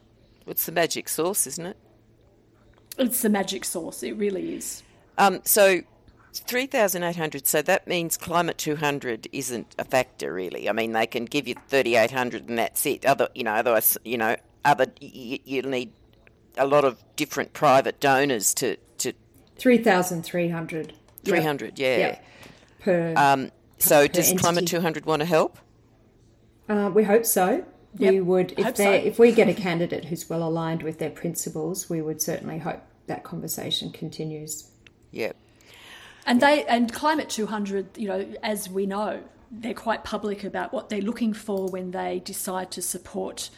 It's 0.46 0.66
the 0.66 0.72
magic 0.72 1.08
sauce, 1.08 1.46
isn't 1.46 1.66
it? 1.66 1.76
It's 2.98 3.22
the 3.22 3.28
magic 3.28 3.64
sauce. 3.64 4.02
It 4.02 4.12
really 4.12 4.54
is. 4.54 4.82
Um, 5.18 5.40
so 5.44 5.82
3,800, 6.34 7.46
so 7.46 7.62
that 7.62 7.86
means 7.88 8.16
Climate 8.16 8.58
200 8.58 9.28
isn't 9.32 9.74
a 9.78 9.84
factor 9.84 10.32
really. 10.32 10.68
I 10.68 10.72
mean, 10.72 10.92
they 10.92 11.06
can 11.06 11.24
give 11.24 11.48
you 11.48 11.54
3,800 11.68 12.48
and 12.48 12.58
that's 12.58 12.84
it. 12.86 13.06
Other, 13.06 13.28
you 13.34 13.44
know, 13.44 13.54
otherwise, 13.54 13.96
you 14.04 14.18
know, 14.18 14.36
other 14.64 14.86
you, 15.00 15.38
you 15.44 15.62
need 15.62 15.92
a 16.58 16.66
lot 16.66 16.84
of 16.84 17.02
different 17.16 17.52
private 17.52 18.00
donors 18.00 18.54
to 18.54 18.76
to 18.98 19.12
3,300. 19.58 20.94
300, 21.24 21.78
yep. 21.78 21.98
yeah. 21.98 22.06
Yep. 22.06 22.24
Per, 22.80 23.14
um, 23.16 23.50
so 23.78 24.06
per 24.06 24.08
does 24.08 24.28
entity. 24.28 24.42
Climate 24.42 24.66
200 24.66 25.06
want 25.06 25.20
to 25.20 25.26
help? 25.26 25.58
Uh, 26.68 26.90
we 26.92 27.04
hope 27.04 27.24
so. 27.24 27.64
Yep. 27.98 28.12
We 28.12 28.20
would, 28.20 28.52
if 28.58 28.76
they, 28.76 28.84
so. 28.84 29.06
if 29.06 29.18
we 29.18 29.32
get 29.32 29.48
a 29.48 29.54
candidate 29.54 30.06
who's 30.06 30.28
well 30.28 30.42
aligned 30.42 30.82
with 30.82 30.98
their 30.98 31.10
principles, 31.10 31.88
we 31.88 32.02
would 32.02 32.20
certainly 32.20 32.58
hope 32.58 32.82
that 33.06 33.24
conversation 33.24 33.90
continues. 33.90 34.70
Yep. 35.16 35.36
And 36.26 36.42
they 36.42 36.64
and 36.66 36.92
Climate 36.92 37.30
200, 37.30 37.96
you 37.96 38.08
know, 38.08 38.34
as 38.42 38.68
we 38.68 38.84
know, 38.84 39.22
they're 39.50 39.74
quite 39.74 40.04
public 40.04 40.44
about 40.44 40.72
what 40.72 40.90
they're 40.90 41.00
looking 41.00 41.32
for 41.32 41.68
when 41.68 41.92
they 41.92 42.20
decide 42.24 42.70
to 42.72 42.82
support 42.82 43.48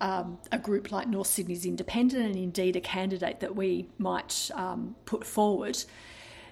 um, 0.00 0.38
a 0.52 0.58
group 0.58 0.92
like 0.92 1.08
North 1.08 1.26
Sydney's 1.26 1.66
Independent 1.66 2.24
and 2.24 2.36
indeed 2.36 2.76
a 2.76 2.80
candidate 2.80 3.40
that 3.40 3.56
we 3.56 3.88
might 3.98 4.50
um, 4.54 4.94
put 5.06 5.26
forward. 5.26 5.82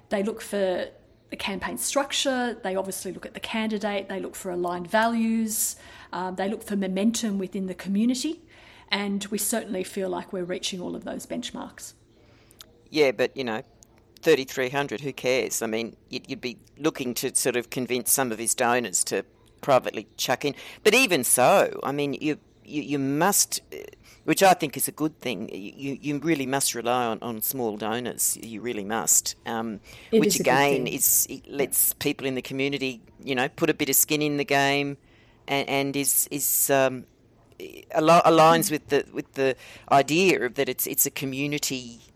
They 0.09 0.22
look 0.22 0.40
for 0.40 0.88
the 1.31 1.37
campaign 1.37 1.79
structure, 1.79 2.57
they 2.64 2.74
obviously 2.74 3.12
look 3.12 3.26
at 3.26 3.35
the 3.35 3.40
candidate, 3.40 4.09
they 4.09 4.20
look 4.20 4.35
for 4.35 4.50
aligned 4.50 4.88
values, 4.88 5.76
um, 6.12 6.37
they 6.37 6.48
look 6.48 6.62
for 6.62 6.76
momentum 6.76 7.38
within 7.38 7.66
the 7.66 7.74
community, 7.74 8.40
and 8.90 9.24
we 9.26 9.38
certainly 9.38 9.85
feel 9.85 10.09
like 10.09 10.33
we're 10.33 10.44
reaching 10.44 10.81
all 10.81 10.94
of 10.96 11.05
those 11.05 11.26
benchmarks. 11.26 11.94
Yeah, 12.90 13.11
but 13.11 13.37
you 13.37 13.44
know, 13.44 13.62
3,300, 14.27 15.03
who 15.03 15.12
cares? 15.12 15.62
I 15.62 15.67
mean, 15.69 15.97
you'd, 16.11 16.41
be 16.41 16.59
looking 16.79 17.15
to 17.15 17.33
sort 17.37 17.55
of 17.55 17.71
convince 17.71 18.11
some 18.11 18.33
of 18.33 18.41
his 18.41 18.57
donors 18.57 19.05
to 19.05 19.25
privately 19.61 20.09
chuck 20.17 20.45
in. 20.45 20.57
But 20.83 20.95
even 20.95 21.23
so, 21.23 21.79
I 21.85 21.93
mean, 21.93 22.15
you, 22.15 22.37
you, 22.65 22.83
you 22.83 22.99
must, 22.99 23.61
which 24.25 24.43
I 24.43 24.53
think 24.55 24.77
is 24.77 24.89
a 24.89 24.91
good 24.91 25.17
thing, 25.21 25.49
you, 25.55 25.97
you 26.01 26.19
really 26.19 26.45
must 26.45 26.75
rely 26.75 27.07
on, 27.07 27.21
on 27.23 27.41
small 27.41 27.77
donors. 27.77 28.37
You 28.43 28.62
really 28.62 28.83
must. 28.83 29.37
Um, 29.47 29.79
which 30.11 30.35
is 30.35 30.41
again 30.41 30.89
is 30.89 31.29
it 31.31 31.49
lets 31.49 31.93
people 31.93 32.27
in 32.27 32.35
the 32.35 32.43
community, 32.43 33.01
you 33.23 33.37
know, 33.37 33.49
put 33.49 33.71
a 33.71 33.75
bit 33.75 33.89
of 33.89 33.95
skin 33.95 34.23
in 34.23 34.39
the 34.39 34.45
game 34.45 34.97
and, 35.47 35.69
and 35.69 35.95
is, 35.95 36.27
is 36.33 36.69
um, 36.69 37.05
aligns 37.61 38.73
with 38.73 38.89
the, 38.89 39.05
with 39.12 39.35
the 39.35 39.55
idea 39.93 40.49
that 40.49 40.69
it's, 40.69 40.89
it's 40.89 41.07
a 41.07 41.12
community 41.12 42.01
uh, 42.01 42.15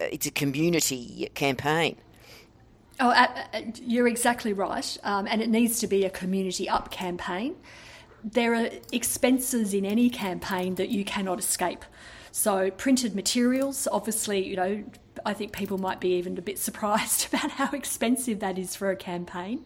it's 0.00 0.26
a 0.26 0.30
community 0.30 1.30
campaign. 1.34 1.96
Oh, 2.98 3.10
uh, 3.10 3.26
uh, 3.54 3.60
you're 3.82 4.08
exactly 4.08 4.52
right, 4.52 4.98
um, 5.04 5.26
and 5.26 5.40
it 5.40 5.48
needs 5.48 5.80
to 5.80 5.86
be 5.86 6.04
a 6.04 6.10
community 6.10 6.68
up 6.68 6.90
campaign. 6.90 7.56
There 8.22 8.54
are 8.54 8.68
expenses 8.92 9.72
in 9.72 9.86
any 9.86 10.10
campaign 10.10 10.74
that 10.74 10.90
you 10.90 11.04
cannot 11.04 11.38
escape. 11.38 11.84
So, 12.30 12.70
printed 12.70 13.14
materials, 13.14 13.88
obviously, 13.90 14.46
you 14.46 14.56
know, 14.56 14.84
I 15.24 15.32
think 15.32 15.52
people 15.52 15.78
might 15.78 16.00
be 16.00 16.16
even 16.16 16.36
a 16.36 16.42
bit 16.42 16.58
surprised 16.68 17.32
about 17.32 17.52
how 17.52 17.70
expensive 17.72 18.40
that 18.40 18.58
is 18.58 18.76
for 18.76 18.90
a 18.90 18.96
campaign. 18.96 19.64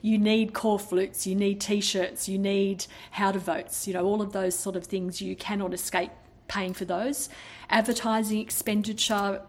You 0.00 0.18
need 0.18 0.52
corflutes, 0.52 1.26
you 1.26 1.34
need 1.34 1.60
t 1.60 1.80
shirts, 1.80 2.28
you 2.28 2.38
need 2.38 2.86
how 3.10 3.32
to 3.32 3.38
votes, 3.40 3.88
you 3.88 3.94
know, 3.94 4.04
all 4.04 4.22
of 4.22 4.32
those 4.32 4.56
sort 4.56 4.76
of 4.76 4.84
things 4.84 5.20
you 5.20 5.34
cannot 5.34 5.74
escape 5.74 6.12
paying 6.46 6.72
for 6.72 6.84
those. 6.84 7.28
Advertising 7.68 8.38
expenditure, 8.38 9.42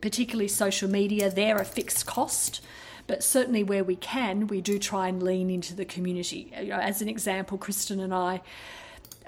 particularly 0.00 0.48
social 0.48 0.88
media, 0.88 1.30
they're 1.30 1.56
a 1.56 1.64
fixed 1.64 2.06
cost. 2.06 2.60
But 3.06 3.22
certainly 3.22 3.62
where 3.62 3.84
we 3.84 3.96
can, 3.96 4.48
we 4.48 4.60
do 4.60 4.78
try 4.78 5.08
and 5.08 5.22
lean 5.22 5.48
into 5.48 5.74
the 5.74 5.84
community. 5.84 6.52
You 6.60 6.68
know, 6.68 6.78
as 6.78 7.00
an 7.02 7.08
example, 7.08 7.56
Kristen 7.56 8.00
and 8.00 8.12
I 8.12 8.40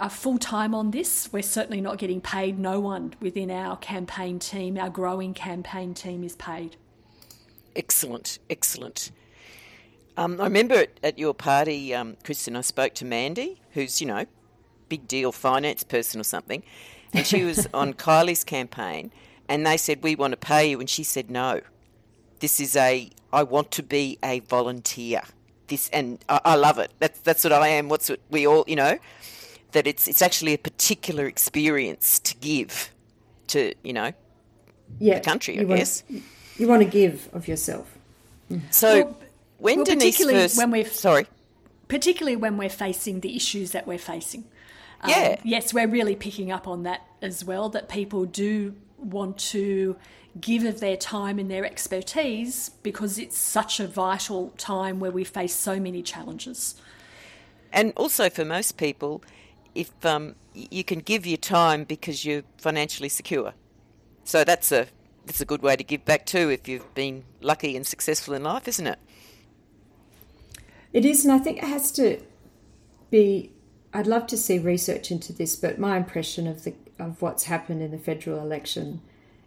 are 0.01 0.11
full 0.11 0.39
time 0.39 0.75
on 0.75 0.91
this. 0.91 1.33
We're 1.33 1.43
certainly 1.43 1.81
not 1.81 1.99
getting 1.99 2.21
paid. 2.21 2.59
No 2.59 2.81
one 2.81 3.15
within 3.21 3.51
our 3.51 3.77
campaign 3.77 4.39
team, 4.39 4.79
our 4.79 4.91
growing 4.91 5.35
campaign 5.35 5.95
team, 5.95 6.25
is 6.25 6.35
paid. 6.37 6.77
Excellent, 7.77 8.39
excellent. 8.51 9.13
Um, 10.17 10.41
I 10.41 10.45
remember 10.45 10.75
at, 10.75 10.91
at 11.05 11.19
your 11.19 11.33
party, 11.33 11.95
um, 11.95 12.17
Kristen, 12.25 12.57
I 12.57 12.63
spoke 12.63 12.95
to 12.95 13.05
Mandy, 13.05 13.61
who's, 13.73 14.01
you 14.01 14.09
know, 14.09 14.27
big 14.89 15.07
deal 15.07 15.31
finance 15.31 15.85
person 15.85 16.21
or 16.21 16.25
something, 16.25 16.65
and 17.13 17.25
she 17.25 17.45
was 17.45 17.69
on 17.75 17.95
Kylie's 17.95 18.43
campaign 18.43 19.13
and 19.49 19.67
they 19.67 19.77
said, 19.77 20.03
We 20.03 20.15
want 20.15 20.33
to 20.33 20.37
pay 20.37 20.71
you. 20.71 20.81
And 20.81 20.89
she 20.89 21.03
said, 21.03 21.31
No. 21.31 21.61
This 22.41 22.61
is 22.61 22.77
a, 22.77 23.11
I 23.33 23.43
want 23.43 23.73
to 23.73 23.83
be 23.83 24.19
a 24.23 24.41
volunteer. 24.41 25.23
This, 25.67 25.91
and 25.93 26.25
I, 26.29 26.41
I 26.45 26.55
love 26.55 26.79
it. 26.79 26.93
That's, 27.01 27.19
that's 27.21 27.45
what 27.45 27.53
I 27.53 27.69
am. 27.69 27.89
What's 27.89 28.09
what 28.09 28.21
we 28.31 28.47
all, 28.47 28.65
you 28.69 28.77
know, 28.77 28.99
that 29.73 29.87
it's, 29.87 30.07
it's 30.07 30.23
actually 30.23 30.55
a 30.55 30.59
particular 30.59 31.27
experience 31.27 32.21
to 32.21 32.37
give 32.37 32.91
to, 33.49 33.75
you 33.83 33.93
know, 33.93 34.13
yeah, 34.99 35.19
the 35.19 35.25
country, 35.25 35.59
I 35.59 35.65
want, 35.65 35.79
guess. 35.79 36.05
You 36.57 36.69
want 36.69 36.83
to 36.83 36.89
give 36.89 37.29
of 37.33 37.49
yourself. 37.49 37.93
So 38.71 38.95
well, 38.95 39.19
when 39.59 39.77
well, 39.77 39.85
Denise 39.85 40.25
first, 40.25 40.57
when 40.57 40.71
we're, 40.71 40.87
sorry, 40.87 41.27
particularly 41.89 42.37
when 42.37 42.57
we're 42.57 42.71
facing 42.71 43.21
the 43.21 43.37
issues 43.37 43.73
that 43.73 43.87
we're 43.87 43.99
facing. 43.99 44.45
Um, 45.01 45.11
yeah. 45.11 45.41
Yes, 45.45 45.75
we're 45.75 45.89
really 45.89 46.17
picking 46.17 46.51
up 46.51 46.67
on 46.67 46.85
that 46.85 47.03
as 47.21 47.45
well. 47.45 47.69
That 47.69 47.89
people 47.89 48.25
do 48.25 48.75
want 48.99 49.39
to 49.39 49.97
give 50.41 50.65
of 50.65 50.81
their 50.81 50.97
time 50.97 51.39
and 51.39 51.51
their 51.51 51.65
expertise 51.65 52.71
because 52.83 53.19
it's 53.19 53.37
such 53.37 53.81
a 53.81 53.87
vital 53.87 54.51
time 54.57 55.01
where 55.01 55.11
we 55.11 55.25
face 55.25 55.55
so 55.55 55.81
many 55.81 56.03
challenges. 56.03 56.81
And 57.73 57.93
also 57.97 58.31
for 58.31 58.45
most 58.45 58.77
people, 58.77 59.23
if 59.75 59.91
um, 60.05 60.35
you 60.55 60.85
can 60.85 61.01
give 61.01 61.27
your 61.27 61.37
time 61.39 61.85
because 61.85 62.25
you're 62.25 62.43
financially 62.59 63.09
secure, 63.09 63.55
so 64.25 64.45
that's 64.45 64.73
a 64.73 64.89
that's 65.27 65.41
a 65.41 65.45
good 65.45 65.63
way 65.63 65.77
to 65.77 65.85
give 65.85 66.05
back 66.05 66.25
too. 66.25 66.51
If 66.51 66.67
you've 66.67 66.95
been 66.95 67.25
lucky 67.41 67.77
and 67.77 67.87
successful 67.87 68.35
in 68.35 68.43
life, 68.43 68.67
isn't 68.67 68.87
it? 68.87 68.99
It 70.93 71.05
is, 71.05 71.25
and 71.25 71.33
I 71.33 71.39
think 71.39 71.59
it 71.59 71.65
has 71.65 71.93
to 71.93 72.21
be. 73.11 73.53
I'd 73.93 74.07
love 74.07 74.27
to 74.29 74.37
see 74.37 74.59
research 74.59 75.11
into 75.11 75.33
this, 75.33 75.57
but 75.57 75.79
my 75.79 75.97
impression 75.97 76.47
of 76.47 76.65
the 76.65 76.75
of 76.99 77.23
what's 77.23 77.45
happened 77.45 77.83
in 77.83 77.91
the 77.91 77.99
federal 77.99 78.41
election 78.41 79.01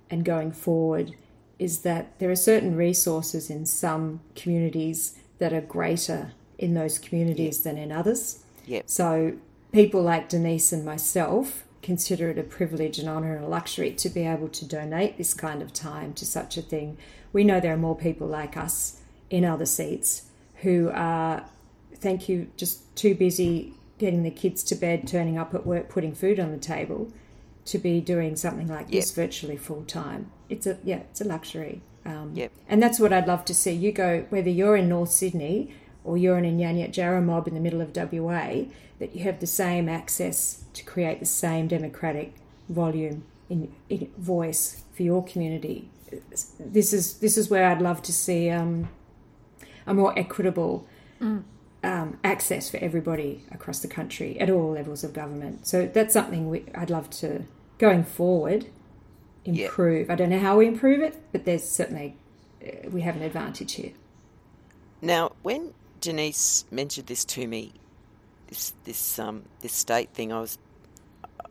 and 0.10 0.26
going 0.26 0.52
forward 0.52 1.16
is 1.60 1.80
that 1.80 2.18
there 2.20 2.30
are 2.30 2.36
certain 2.36 2.76
resources 2.76 3.50
in 3.50 3.66
some 3.66 4.20
communities 4.36 5.18
that 5.38 5.54
are 5.54 5.62
greater 5.62 6.32
in 6.58 6.74
those 6.74 6.98
communities 6.98 7.58
yep. 7.58 7.64
than 7.64 7.78
in 7.78 7.92
others. 7.92 8.44
Yep. 8.66 8.84
So 8.88 9.34
people 9.72 10.02
like 10.02 10.30
Denise 10.30 10.72
and 10.72 10.86
myself 10.86 11.64
consider 11.82 12.30
it 12.30 12.38
a 12.38 12.44
privilege 12.44 13.00
and 13.00 13.10
honour 13.10 13.36
and 13.36 13.46
a 13.46 13.48
luxury 13.48 13.92
to 13.92 14.10
be 14.10 14.22
able 14.22 14.48
to 14.50 14.66
donate 14.66 15.18
this 15.18 15.34
kind 15.34 15.62
of 15.62 15.74
time 15.74 16.14
to 16.14 16.26
such 16.26 16.58
a 16.58 16.62
thing. 16.62 16.98
We 17.34 17.44
know 17.44 17.60
there 17.60 17.74
are 17.74 17.78
more 17.78 17.98
people 17.98 18.28
like 18.28 18.58
us 18.58 19.02
in 19.30 19.46
other 19.46 19.66
seats 19.66 20.24
who 20.58 20.92
are, 20.94 21.46
thank 21.96 22.30
you, 22.30 22.52
just 22.58 22.96
too 22.96 23.16
busy 23.16 23.74
getting 23.98 24.24
the 24.24 24.32
kids 24.32 24.64
to 24.64 24.76
bed, 24.76 25.08
turning 25.08 25.38
up 25.38 25.54
at 25.54 25.66
work, 25.66 25.90
putting 25.90 26.14
food 26.14 26.40
on 26.40 26.52
the 26.52 26.58
table, 26.58 27.12
to 27.66 27.78
be 27.78 28.02
doing 28.02 28.36
something 28.36 28.68
like 28.68 28.88
yep. 28.88 29.04
this 29.04 29.12
virtually 29.12 29.58
full 29.58 29.84
time. 29.84 30.32
It's 30.50 30.68
a 30.68 30.78
yeah, 30.84 31.02
it's 31.10 31.22
a 31.22 31.26
luxury. 31.26 31.82
Um, 32.06 32.32
yep. 32.34 32.52
And 32.68 32.82
that's 32.82 33.00
what 33.00 33.14
I'd 33.14 33.28
love 33.28 33.46
to 33.46 33.54
see. 33.54 33.72
You 33.72 33.92
go 33.92 34.26
whether 34.30 34.50
you're 34.50 34.76
in 34.76 34.90
North 34.90 35.12
Sydney 35.12 35.74
or 36.04 36.18
you're 36.18 36.38
in 36.38 36.46
a 36.46 36.52
Ngaanyatjarra 36.52 37.24
mob 37.24 37.48
in 37.48 37.54
the 37.54 37.60
middle 37.60 37.82
of 37.82 37.96
WA, 37.96 38.66
that 39.00 39.16
you 39.16 39.24
have 39.24 39.40
the 39.40 39.48
same 39.48 39.88
access 39.88 40.64
to 40.74 40.84
create 40.84 41.20
the 41.20 41.26
same 41.26 41.68
democratic 41.68 42.34
volume 42.70 43.24
in, 43.50 43.72
in 43.90 44.10
voice 44.18 44.84
for 44.94 45.04
your 45.04 45.24
community. 45.24 45.90
This 46.60 46.94
is 46.94 47.20
this 47.20 47.38
is 47.38 47.50
where 47.50 47.68
I'd 47.68 47.82
love 47.82 48.02
to 48.04 48.14
see 48.14 48.50
um, 48.50 48.90
a 49.86 49.94
more 49.94 50.18
equitable 50.18 50.88
mm. 51.22 51.44
Um, 51.84 52.20
access 52.24 52.70
for 52.70 52.78
everybody 52.78 53.44
across 53.52 53.80
the 53.80 53.88
country 53.88 54.40
at 54.40 54.50
all 54.50 54.72
levels 54.72 55.04
of 55.04 55.14
government. 55.14 55.66
So 55.68 55.88
that's 55.88 56.14
something 56.14 56.50
we, 56.50 56.66
I'd 56.76 56.90
love 56.90 57.10
to 57.22 57.44
going 57.78 58.04
forward 58.04 58.68
improve. 59.46 60.10
I 60.10 60.16
don't 60.16 60.30
know 60.30 60.40
how 60.40 60.58
we 60.58 60.68
improve 60.68 61.02
it, 61.02 61.20
but 61.32 61.46
there's 61.46 61.64
certainly 61.64 62.16
uh, 62.66 62.90
we 62.90 63.02
have 63.02 63.16
an 63.16 63.24
advantage 63.24 63.74
here. 63.74 63.92
Now, 65.02 65.32
when 65.42 65.74
Denise 66.00 66.66
mentioned 66.72 67.08
this 67.08 67.26
to 67.26 67.48
me, 67.48 67.74
this 68.48 68.74
this 68.84 69.18
um 69.18 69.44
this 69.62 69.74
state 69.74 70.10
thing, 70.14 70.32
I 70.32 70.42
was 70.42 70.58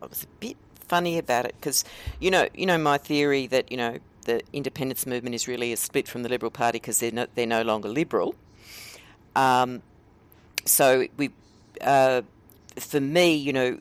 I 0.02 0.06
was 0.06 0.24
a 0.24 0.26
bit 0.38 0.56
funny 0.74 1.18
about 1.18 1.44
it 1.46 1.54
because 1.58 1.84
you 2.20 2.30
know 2.30 2.48
you 2.54 2.66
know 2.66 2.78
my 2.78 2.98
theory 2.98 3.46
that 3.48 3.70
you 3.70 3.76
know 3.76 3.98
the 4.26 4.42
independence 4.52 5.06
movement 5.06 5.34
is 5.34 5.48
really 5.48 5.72
a 5.72 5.76
split 5.76 6.06
from 6.06 6.22
the 6.22 6.28
Liberal 6.28 6.50
Party 6.50 6.76
because 6.76 7.00
they're 7.00 7.12
no, 7.12 7.26
they're 7.34 7.46
no 7.46 7.62
longer 7.62 7.88
liberal. 7.88 8.34
Um, 9.34 9.82
so 10.64 11.06
we, 11.16 11.30
uh, 11.80 12.22
for 12.76 13.00
me, 13.00 13.34
you 13.34 13.52
know, 13.52 13.78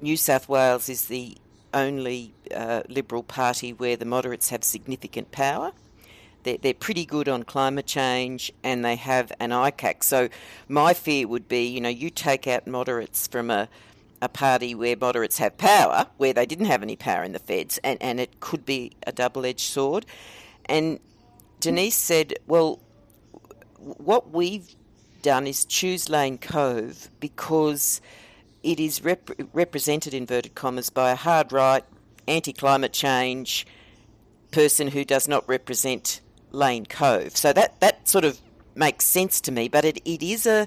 New 0.00 0.16
South 0.16 0.48
Wales 0.48 0.88
is 0.88 1.06
the 1.06 1.36
only 1.72 2.32
uh, 2.54 2.82
Liberal 2.88 3.22
Party 3.22 3.72
where 3.72 3.96
the 3.96 4.04
moderates 4.04 4.50
have 4.50 4.64
significant 4.64 5.30
power. 5.32 5.72
They're, 6.42 6.58
they're 6.58 6.74
pretty 6.74 7.04
good 7.04 7.28
on 7.28 7.42
climate 7.42 7.86
change 7.86 8.52
and 8.62 8.84
they 8.84 8.96
have 8.96 9.32
an 9.40 9.50
ICAC. 9.50 10.04
So 10.04 10.28
my 10.68 10.94
fear 10.94 11.26
would 11.26 11.48
be, 11.48 11.66
you 11.66 11.80
know, 11.80 11.88
you 11.88 12.10
take 12.10 12.46
out 12.46 12.66
moderates 12.66 13.26
from 13.26 13.50
a, 13.50 13.68
a 14.22 14.28
party 14.28 14.74
where 14.74 14.96
moderates 14.96 15.38
have 15.38 15.58
power, 15.58 16.06
where 16.16 16.32
they 16.32 16.46
didn't 16.46 16.66
have 16.66 16.82
any 16.82 16.96
power 16.96 17.22
in 17.24 17.32
the 17.32 17.38
feds, 17.38 17.78
and, 17.84 18.00
and 18.00 18.20
it 18.20 18.40
could 18.40 18.64
be 18.64 18.92
a 19.06 19.12
double 19.12 19.44
edged 19.44 19.60
sword. 19.60 20.06
And 20.66 21.00
Denise 21.60 21.96
said, 21.96 22.34
well, 22.46 22.80
what 23.78 24.30
we've 24.30 24.74
done 25.22 25.46
is 25.46 25.64
choose 25.64 26.08
Lane 26.08 26.38
Cove 26.38 27.10
because 27.20 28.00
it 28.62 28.80
is 28.80 29.02
rep- 29.02 29.30
represented, 29.52 30.14
inverted 30.14 30.54
commas, 30.54 30.90
by 30.90 31.10
a 31.12 31.16
hard 31.16 31.52
right, 31.52 31.84
anti 32.26 32.52
climate 32.52 32.92
change 32.92 33.66
person 34.50 34.88
who 34.88 35.04
does 35.04 35.28
not 35.28 35.48
represent 35.48 36.20
Lane 36.50 36.86
Cove. 36.86 37.36
So 37.36 37.52
that, 37.52 37.80
that 37.80 38.08
sort 38.08 38.24
of 38.24 38.40
makes 38.74 39.06
sense 39.06 39.40
to 39.42 39.52
me, 39.52 39.68
but 39.68 39.84
it, 39.84 39.98
it 40.04 40.22
is 40.22 40.46
a, 40.46 40.66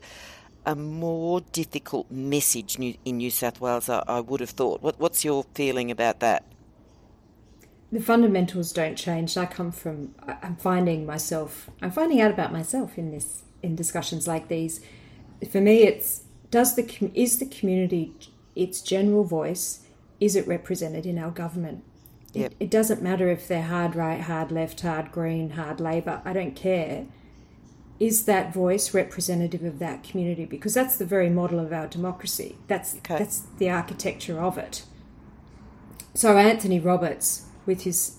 a 0.66 0.76
more 0.76 1.42
difficult 1.42 2.10
message 2.12 2.78
in 2.78 3.18
New 3.18 3.32
South 3.32 3.60
Wales, 3.62 3.90
I, 3.90 4.04
I 4.08 4.20
would 4.20 4.40
have 4.40 4.52
thought. 4.52 4.82
What, 4.82 5.00
what's 5.00 5.24
your 5.24 5.46
feeling 5.54 5.92
about 5.92 6.20
that? 6.20 6.46
The 7.92 8.00
fundamentals 8.00 8.72
don't 8.72 8.96
change. 8.96 9.36
I 9.36 9.48
come 9.48 9.72
from, 9.72 10.14
I'm 10.28 10.56
finding 10.58 11.06
myself, 11.06 11.70
I'm 11.82 11.92
finding 11.92 12.22
out 12.22 12.30
about 12.30 12.52
myself 12.52 12.98
in 12.98 13.12
this, 13.12 13.44
in 13.62 13.76
discussions 13.76 14.28
like 14.28 14.48
these. 14.48 14.82
For 15.50 15.62
me, 15.62 15.84
it's 15.84 16.24
does 16.52 16.76
the 16.76 17.12
is 17.14 17.40
the 17.40 17.46
community 17.46 18.14
its 18.56 18.82
general 18.82 19.24
voice 19.24 19.86
is 20.20 20.36
it 20.36 20.48
represented 20.48 21.06
in 21.06 21.18
our 21.18 21.32
government 21.32 21.84
yep. 22.34 22.52
it, 22.52 22.58
it 22.60 22.72
doesn't 22.72 23.02
matter 23.02 23.30
if 23.30 23.48
they're 23.48 23.64
hard 23.64 23.96
right 23.96 24.22
hard 24.22 24.52
left 24.52 24.82
hard 24.82 25.12
green 25.12 25.52
hard 25.52 25.80
labor 25.80 26.22
i 26.26 26.34
don't 26.34 26.56
care 26.56 27.06
is 28.00 28.26
that 28.26 28.54
voice 28.54 28.94
representative 28.94 29.64
of 29.64 29.80
that 29.80 30.04
community 30.04 30.46
because 30.46 30.74
that's 30.74 30.96
the 30.96 31.06
very 31.06 31.30
model 31.30 31.60
of 31.60 31.74
our 31.74 31.88
democracy 31.88 32.58
that's 32.68 32.96
okay. 32.98 33.18
that's 33.18 33.42
the 33.58 33.70
architecture 33.70 34.40
of 34.40 34.58
it 34.58 34.84
so 36.14 36.38
anthony 36.38 36.80
roberts 36.80 37.46
with 37.66 37.84
his 37.84 38.16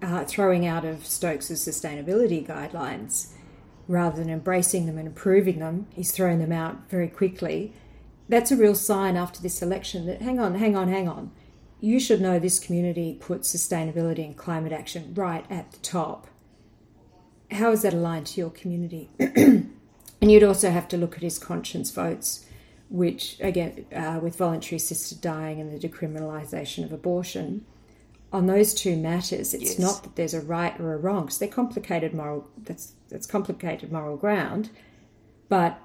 uh, 0.00 0.24
throwing 0.24 0.64
out 0.64 0.84
of 0.84 1.04
stokes's 1.04 1.66
sustainability 1.66 2.46
guidelines 2.46 3.32
rather 3.88 4.18
than 4.18 4.30
embracing 4.30 4.86
them 4.86 4.98
and 4.98 5.08
improving 5.08 5.58
them, 5.58 5.86
he's 5.94 6.12
thrown 6.12 6.38
them 6.38 6.52
out 6.52 6.88
very 6.90 7.08
quickly. 7.08 7.72
That's 8.28 8.52
a 8.52 8.56
real 8.56 8.74
sign 8.74 9.16
after 9.16 9.40
this 9.40 9.62
election 9.62 10.06
that 10.06 10.20
hang 10.20 10.38
on, 10.38 10.56
hang 10.56 10.76
on, 10.76 10.88
hang 10.88 11.08
on. 11.08 11.32
You 11.80 11.98
should 11.98 12.20
know 12.20 12.38
this 12.38 12.58
community 12.58 13.16
puts 13.18 13.54
sustainability 13.54 14.24
and 14.24 14.36
climate 14.36 14.72
action 14.72 15.14
right 15.14 15.44
at 15.50 15.72
the 15.72 15.78
top. 15.78 16.26
How 17.50 17.72
is 17.72 17.82
that 17.82 17.94
aligned 17.94 18.26
to 18.28 18.40
your 18.40 18.50
community? 18.50 19.08
and 19.18 19.72
you'd 20.20 20.42
also 20.42 20.70
have 20.70 20.88
to 20.88 20.98
look 20.98 21.16
at 21.16 21.22
his 21.22 21.38
conscience 21.38 21.90
votes, 21.90 22.44
which, 22.90 23.38
again, 23.40 23.86
uh, 23.94 24.20
with 24.22 24.36
voluntary 24.36 24.76
assisted 24.76 25.22
dying 25.22 25.60
and 25.60 25.72
the 25.72 25.88
decriminalisation 25.88 26.84
of 26.84 26.92
abortion, 26.92 27.64
on 28.32 28.46
those 28.46 28.74
two 28.74 28.96
matters, 28.96 29.54
it's 29.54 29.70
yes. 29.70 29.78
not 29.78 30.02
that 30.02 30.16
there's 30.16 30.34
a 30.34 30.40
right 30.40 30.78
or 30.78 30.92
a 30.92 30.98
wrong, 30.98 31.24
because 31.24 31.38
they're 31.38 31.48
complicated 31.48 32.14
moral. 32.14 32.48
That's 32.56 32.92
that's 33.08 33.26
complicated 33.26 33.90
moral 33.90 34.16
ground, 34.16 34.70
but 35.48 35.80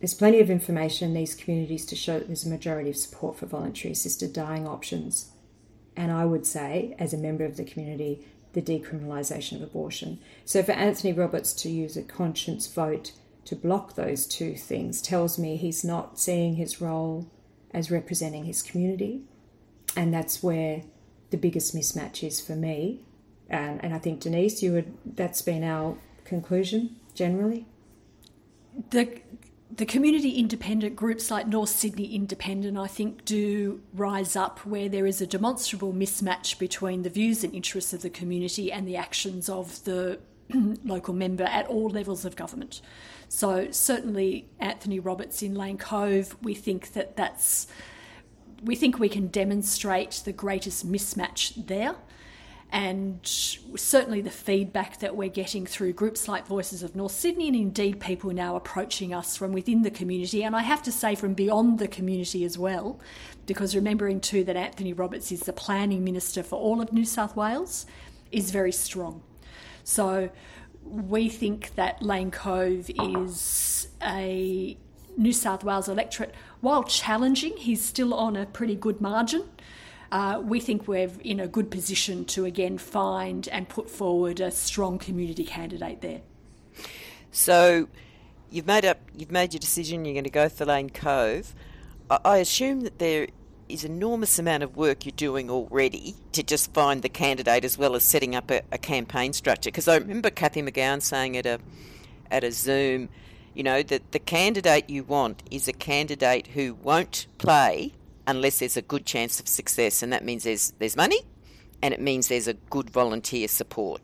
there's 0.00 0.14
plenty 0.14 0.40
of 0.40 0.50
information 0.50 1.08
in 1.08 1.14
these 1.14 1.36
communities 1.36 1.86
to 1.86 1.94
show 1.94 2.18
that 2.18 2.26
there's 2.26 2.44
a 2.44 2.48
majority 2.48 2.90
of 2.90 2.96
support 2.96 3.36
for 3.38 3.46
voluntary 3.46 3.92
assisted 3.92 4.32
dying 4.32 4.66
options. 4.66 5.30
And 5.96 6.10
I 6.10 6.24
would 6.24 6.46
say, 6.46 6.96
as 6.98 7.14
a 7.14 7.18
member 7.18 7.44
of 7.44 7.56
the 7.56 7.64
community, 7.64 8.26
the 8.52 8.62
decriminalisation 8.62 9.56
of 9.56 9.62
abortion. 9.62 10.18
So 10.44 10.62
for 10.62 10.72
Anthony 10.72 11.12
Roberts 11.12 11.52
to 11.54 11.70
use 11.70 11.96
a 11.96 12.02
conscience 12.02 12.66
vote 12.66 13.12
to 13.44 13.54
block 13.54 13.94
those 13.94 14.26
two 14.26 14.54
things 14.54 15.00
tells 15.00 15.38
me 15.38 15.56
he's 15.56 15.84
not 15.84 16.18
seeing 16.18 16.56
his 16.56 16.80
role 16.80 17.30
as 17.72 17.90
representing 17.90 18.44
his 18.44 18.62
community. 18.62 19.22
And 19.96 20.12
that's 20.12 20.42
where 20.42 20.82
the 21.32 21.36
biggest 21.36 21.74
mismatch 21.74 22.24
is 22.24 22.40
for 22.40 22.54
me. 22.54 23.00
And, 23.50 23.82
and 23.84 23.92
I 23.92 23.98
think 23.98 24.20
Denise, 24.20 24.62
you 24.62 24.72
would 24.72 24.94
that's 25.16 25.42
been 25.42 25.64
our 25.64 25.96
conclusion 26.24 26.96
generally. 27.14 27.66
The 28.90 29.20
the 29.74 29.86
community 29.86 30.32
independent 30.32 30.96
groups 30.96 31.30
like 31.30 31.46
North 31.46 31.70
Sydney 31.70 32.14
Independent, 32.14 32.76
I 32.76 32.86
think, 32.86 33.24
do 33.24 33.80
rise 33.94 34.36
up 34.36 34.66
where 34.66 34.88
there 34.88 35.06
is 35.06 35.22
a 35.22 35.26
demonstrable 35.26 35.94
mismatch 35.94 36.58
between 36.58 37.02
the 37.02 37.10
views 37.10 37.42
and 37.42 37.54
interests 37.54 37.94
of 37.94 38.02
the 38.02 38.10
community 38.10 38.70
and 38.70 38.86
the 38.86 38.96
actions 38.96 39.48
of 39.48 39.82
the 39.84 40.18
local 40.84 41.14
member 41.14 41.44
at 41.44 41.66
all 41.68 41.88
levels 41.88 42.26
of 42.26 42.36
government. 42.36 42.82
So, 43.28 43.70
certainly, 43.70 44.46
Anthony 44.60 45.00
Roberts 45.00 45.42
in 45.42 45.54
Lane 45.54 45.78
Cove, 45.78 46.36
we 46.42 46.54
think 46.54 46.92
that 46.92 47.16
that's 47.16 47.66
we 48.62 48.74
think 48.76 48.98
we 48.98 49.08
can 49.08 49.26
demonstrate 49.28 50.22
the 50.24 50.32
greatest 50.32 50.90
mismatch 50.90 51.66
there. 51.66 51.96
And 52.74 53.18
certainly 53.24 54.22
the 54.22 54.30
feedback 54.30 55.00
that 55.00 55.14
we're 55.14 55.28
getting 55.28 55.66
through 55.66 55.92
groups 55.92 56.26
like 56.26 56.46
Voices 56.46 56.82
of 56.82 56.96
North 56.96 57.12
Sydney, 57.12 57.48
and 57.48 57.56
indeed 57.56 58.00
people 58.00 58.30
now 58.30 58.56
approaching 58.56 59.12
us 59.12 59.36
from 59.36 59.52
within 59.52 59.82
the 59.82 59.90
community, 59.90 60.42
and 60.42 60.56
I 60.56 60.62
have 60.62 60.82
to 60.84 60.92
say 60.92 61.14
from 61.14 61.34
beyond 61.34 61.78
the 61.78 61.86
community 61.86 62.44
as 62.44 62.56
well, 62.56 62.98
because 63.44 63.76
remembering 63.76 64.22
too 64.22 64.42
that 64.44 64.56
Anthony 64.56 64.94
Roberts 64.94 65.30
is 65.30 65.40
the 65.40 65.52
planning 65.52 66.02
minister 66.02 66.42
for 66.42 66.58
all 66.58 66.80
of 66.80 66.94
New 66.94 67.04
South 67.04 67.36
Wales, 67.36 67.84
is 68.30 68.50
very 68.50 68.72
strong. 68.72 69.22
So 69.84 70.30
we 70.82 71.28
think 71.28 71.74
that 71.74 72.02
Lane 72.02 72.30
Cove 72.30 72.90
is 73.02 73.88
a 74.02 74.78
New 75.18 75.34
South 75.34 75.62
Wales 75.62 75.90
electorate, 75.90 76.34
while 76.62 76.84
challenging, 76.84 77.56
he's 77.56 77.82
still 77.82 78.14
on 78.14 78.36
a 78.36 78.46
pretty 78.46 78.76
good 78.76 79.00
margin. 79.00 79.42
Uh, 80.12 80.40
we 80.42 80.60
think 80.60 80.86
we're 80.86 81.10
in 81.24 81.40
a 81.40 81.48
good 81.48 81.70
position 81.70 82.24
to 82.24 82.44
again 82.44 82.78
find 82.78 83.48
and 83.48 83.68
put 83.68 83.90
forward 83.90 84.40
a 84.40 84.50
strong 84.50 84.98
community 84.98 85.44
candidate 85.44 86.00
there. 86.00 86.20
So, 87.32 87.88
you've 88.48 88.66
made 88.66 88.84
up, 88.84 88.98
you've 89.16 89.32
made 89.32 89.52
your 89.52 89.58
decision. 89.58 90.04
You're 90.04 90.14
going 90.14 90.24
to 90.24 90.30
go 90.30 90.48
for 90.48 90.64
Lane 90.64 90.90
Cove. 90.90 91.54
I, 92.10 92.38
assume 92.38 92.82
that 92.82 92.98
there 92.98 93.28
is 93.68 93.84
enormous 93.84 94.38
amount 94.38 94.62
of 94.62 94.76
work 94.76 95.06
you're 95.06 95.12
doing 95.16 95.50
already 95.50 96.14
to 96.32 96.42
just 96.42 96.74
find 96.74 97.00
the 97.02 97.08
candidate 97.08 97.64
as 97.64 97.78
well 97.78 97.96
as 97.96 98.04
setting 98.04 98.36
up 98.36 98.50
a, 98.50 98.60
a 98.70 98.78
campaign 98.78 99.32
structure. 99.32 99.68
Because 99.68 99.88
I 99.88 99.96
remember 99.96 100.30
Cathy 100.30 100.62
McGowan 100.62 101.02
saying 101.02 101.36
at 101.36 101.46
a 101.46 101.58
at 102.30 102.44
a 102.44 102.52
Zoom 102.52 103.08
you 103.54 103.62
know, 103.62 103.82
that 103.82 104.12
the 104.12 104.18
candidate 104.18 104.88
you 104.88 105.04
want 105.04 105.42
is 105.50 105.68
a 105.68 105.72
candidate 105.72 106.48
who 106.48 106.74
won't 106.74 107.26
play 107.38 107.92
unless 108.26 108.60
there's 108.60 108.76
a 108.76 108.82
good 108.82 109.04
chance 109.04 109.40
of 109.40 109.48
success, 109.48 110.02
and 110.02 110.12
that 110.12 110.24
means 110.24 110.44
there's 110.44 110.72
there's 110.78 110.96
money, 110.96 111.20
and 111.82 111.92
it 111.92 112.00
means 112.00 112.28
there's 112.28 112.48
a 112.48 112.54
good 112.54 112.90
volunteer 112.90 113.48
support. 113.48 114.00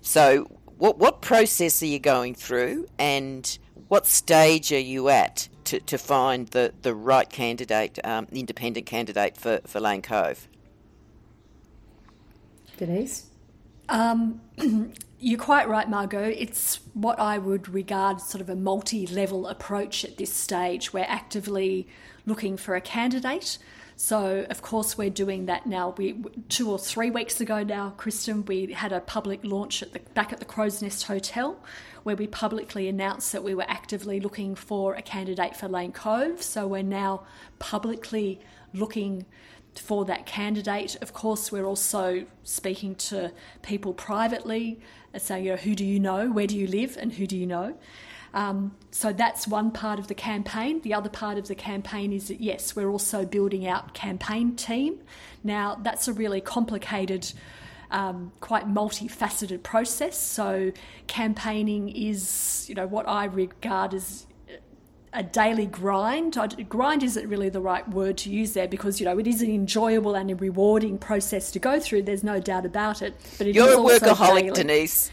So 0.00 0.50
what 0.78 0.98
what 0.98 1.20
process 1.20 1.82
are 1.82 1.86
you 1.86 1.98
going 1.98 2.34
through, 2.34 2.86
and 2.98 3.58
what 3.88 4.06
stage 4.06 4.72
are 4.72 4.78
you 4.78 5.08
at 5.10 5.48
to, 5.64 5.78
to 5.80 5.98
find 5.98 6.48
the, 6.48 6.72
the 6.80 6.94
right 6.94 7.28
candidate, 7.28 7.98
um, 8.04 8.26
independent 8.32 8.86
candidate 8.86 9.36
for, 9.36 9.60
for 9.66 9.80
Lane 9.80 10.00
Cove? 10.02 10.48
Denise? 12.78 13.26
Um, 13.88 14.40
you're 15.22 15.38
quite 15.38 15.68
right, 15.68 15.88
Margot. 15.88 16.34
It's 16.36 16.80
what 16.94 17.20
I 17.20 17.38
would 17.38 17.68
regard 17.68 18.20
sort 18.20 18.40
of 18.40 18.50
a 18.50 18.56
multi 18.56 19.06
level 19.06 19.46
approach 19.46 20.04
at 20.04 20.16
this 20.16 20.34
stage. 20.34 20.92
We're 20.92 21.06
actively 21.08 21.86
looking 22.26 22.56
for 22.56 22.74
a 22.74 22.80
candidate. 22.80 23.58
So, 23.94 24.44
of 24.50 24.62
course, 24.62 24.98
we're 24.98 25.10
doing 25.10 25.46
that 25.46 25.64
now. 25.64 25.94
We 25.96 26.24
two 26.48 26.68
or 26.68 26.78
three 26.78 27.10
weeks 27.10 27.40
ago 27.40 27.62
now, 27.62 27.90
Kristen, 27.96 28.44
we 28.46 28.72
had 28.72 28.92
a 28.92 29.00
public 29.00 29.44
launch 29.44 29.80
at 29.80 29.92
the 29.92 30.00
back 30.00 30.32
at 30.32 30.40
the 30.40 30.44
Crow's 30.44 30.82
Nest 30.82 31.04
Hotel, 31.04 31.56
where 32.02 32.16
we 32.16 32.26
publicly 32.26 32.88
announced 32.88 33.30
that 33.30 33.44
we 33.44 33.54
were 33.54 33.66
actively 33.68 34.18
looking 34.18 34.56
for 34.56 34.94
a 34.94 35.02
candidate 35.02 35.54
for 35.54 35.68
Lane 35.68 35.92
Cove. 35.92 36.42
So 36.42 36.66
we're 36.66 36.82
now 36.82 37.22
publicly 37.60 38.40
looking 38.74 39.24
for 39.76 40.04
that 40.06 40.26
candidate. 40.26 40.96
Of 41.00 41.12
course, 41.12 41.52
we're 41.52 41.64
also 41.64 42.26
speaking 42.42 42.94
to 42.96 43.32
people 43.62 43.94
privately, 43.94 44.80
saying, 45.16 45.44
you 45.44 45.50
know, 45.52 45.56
who 45.56 45.74
do 45.74 45.84
you 45.84 46.00
know, 46.00 46.30
where 46.30 46.46
do 46.46 46.56
you 46.56 46.66
live, 46.66 46.96
and 47.00 47.12
who 47.12 47.26
do 47.26 47.36
you 47.36 47.46
know. 47.46 47.76
Um, 48.34 48.74
so 48.90 49.12
that's 49.12 49.46
one 49.46 49.70
part 49.70 49.98
of 49.98 50.08
the 50.08 50.14
campaign. 50.14 50.80
The 50.80 50.94
other 50.94 51.10
part 51.10 51.38
of 51.38 51.48
the 51.48 51.54
campaign 51.54 52.12
is 52.12 52.28
that 52.28 52.40
yes, 52.40 52.74
we're 52.74 52.88
also 52.88 53.24
building 53.24 53.66
out 53.66 53.94
campaign 53.94 54.56
team. 54.56 55.00
Now 55.44 55.78
that's 55.82 56.08
a 56.08 56.12
really 56.12 56.40
complicated, 56.40 57.32
um, 57.90 58.32
quite 58.40 58.66
multifaceted 58.66 59.62
process. 59.62 60.18
So 60.18 60.72
campaigning 61.08 61.90
is, 61.90 62.66
you 62.68 62.74
know, 62.74 62.86
what 62.86 63.06
I 63.06 63.26
regard 63.26 63.92
as 63.92 64.26
a 65.12 65.22
daily 65.22 65.66
grind. 65.66 66.38
Grind 66.68 67.02
isn't 67.02 67.28
really 67.28 67.48
the 67.48 67.60
right 67.60 67.86
word 67.90 68.16
to 68.18 68.30
use 68.30 68.52
there 68.52 68.68
because 68.68 69.00
you 69.00 69.06
know 69.06 69.18
it 69.18 69.26
is 69.26 69.42
an 69.42 69.50
enjoyable 69.50 70.14
and 70.14 70.30
a 70.30 70.36
rewarding 70.36 70.98
process 70.98 71.50
to 71.52 71.58
go 71.58 71.78
through. 71.78 72.02
There's 72.02 72.24
no 72.24 72.40
doubt 72.40 72.64
about 72.64 73.02
it. 73.02 73.14
But 73.38 73.48
it 73.48 73.54
you're 73.54 73.72
a 73.72 73.76
workaholic, 73.76 74.40
daily. 74.40 74.50
Denise. 74.50 75.10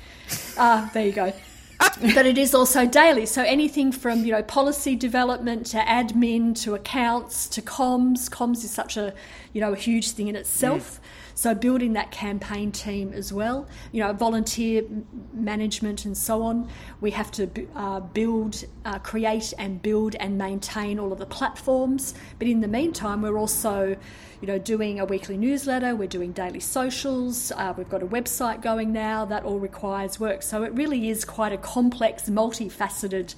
Ah, 0.58 0.90
there 0.94 1.06
you 1.06 1.12
go. 1.12 1.34
but 2.14 2.26
it 2.26 2.38
is 2.38 2.54
also 2.54 2.86
daily. 2.86 3.26
So 3.26 3.44
anything 3.44 3.92
from 3.92 4.26
you 4.26 4.32
know 4.32 4.44
policy 4.44 4.96
development 4.96 5.66
to 5.68 5.78
admin 5.80 6.60
to 6.64 6.76
accounts 6.76 7.48
to 7.50 7.62
comms. 7.62 8.30
Comms 8.30 8.64
is 8.64 8.72
such 8.72 8.98
a 8.98 9.14
you 9.54 9.62
know 9.62 9.74
a 9.74 9.78
huge 9.78 10.12
thing 10.12 10.28
in 10.28 10.36
itself. 10.36 11.00
Mm. 11.00 11.29
So 11.40 11.56
building 11.56 11.94
that 11.94 12.12
campaign 12.12 12.74
team 12.74 13.14
as 13.14 13.32
well, 13.32 13.66
you 13.94 14.04
know, 14.04 14.12
volunteer 14.12 14.84
management 15.32 16.04
and 16.04 16.18
so 16.18 16.42
on. 16.44 16.68
We 17.00 17.12
have 17.12 17.32
to 17.32 17.50
uh, 17.78 18.02
build, 18.02 18.66
uh, 18.84 19.00
create, 19.00 19.54
and 19.58 19.82
build 19.82 20.16
and 20.16 20.38
maintain 20.38 21.00
all 21.00 21.14
of 21.14 21.18
the 21.18 21.26
platforms. 21.26 22.14
But 22.40 22.50
in 22.50 22.60
the 22.60 22.68
meantime, 22.68 23.22
we're 23.22 23.40
also 23.40 23.96
you 24.42 24.48
know, 24.48 24.60
doing 24.60 25.00
a 25.00 25.06
weekly 25.06 25.38
newsletter, 25.38 25.96
we're 25.96 26.10
doing 26.10 26.34
daily 26.34 26.60
socials, 26.60 27.54
uh, 27.54 27.74
we've 27.78 27.90
got 27.90 28.04
a 28.04 28.08
website 28.08 28.62
going 28.62 28.92
now, 28.92 29.24
that 29.24 29.46
all 29.46 29.60
requires 29.60 30.20
work. 30.20 30.44
So 30.44 30.64
it 30.64 30.74
really 30.74 31.08
is 31.08 31.24
quite 31.24 31.54
a 31.54 31.58
complex, 31.58 32.30
multifaceted, 32.30 33.36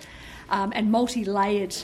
um, 0.50 0.74
and 0.76 0.90
multi 0.92 1.24
layered 1.24 1.76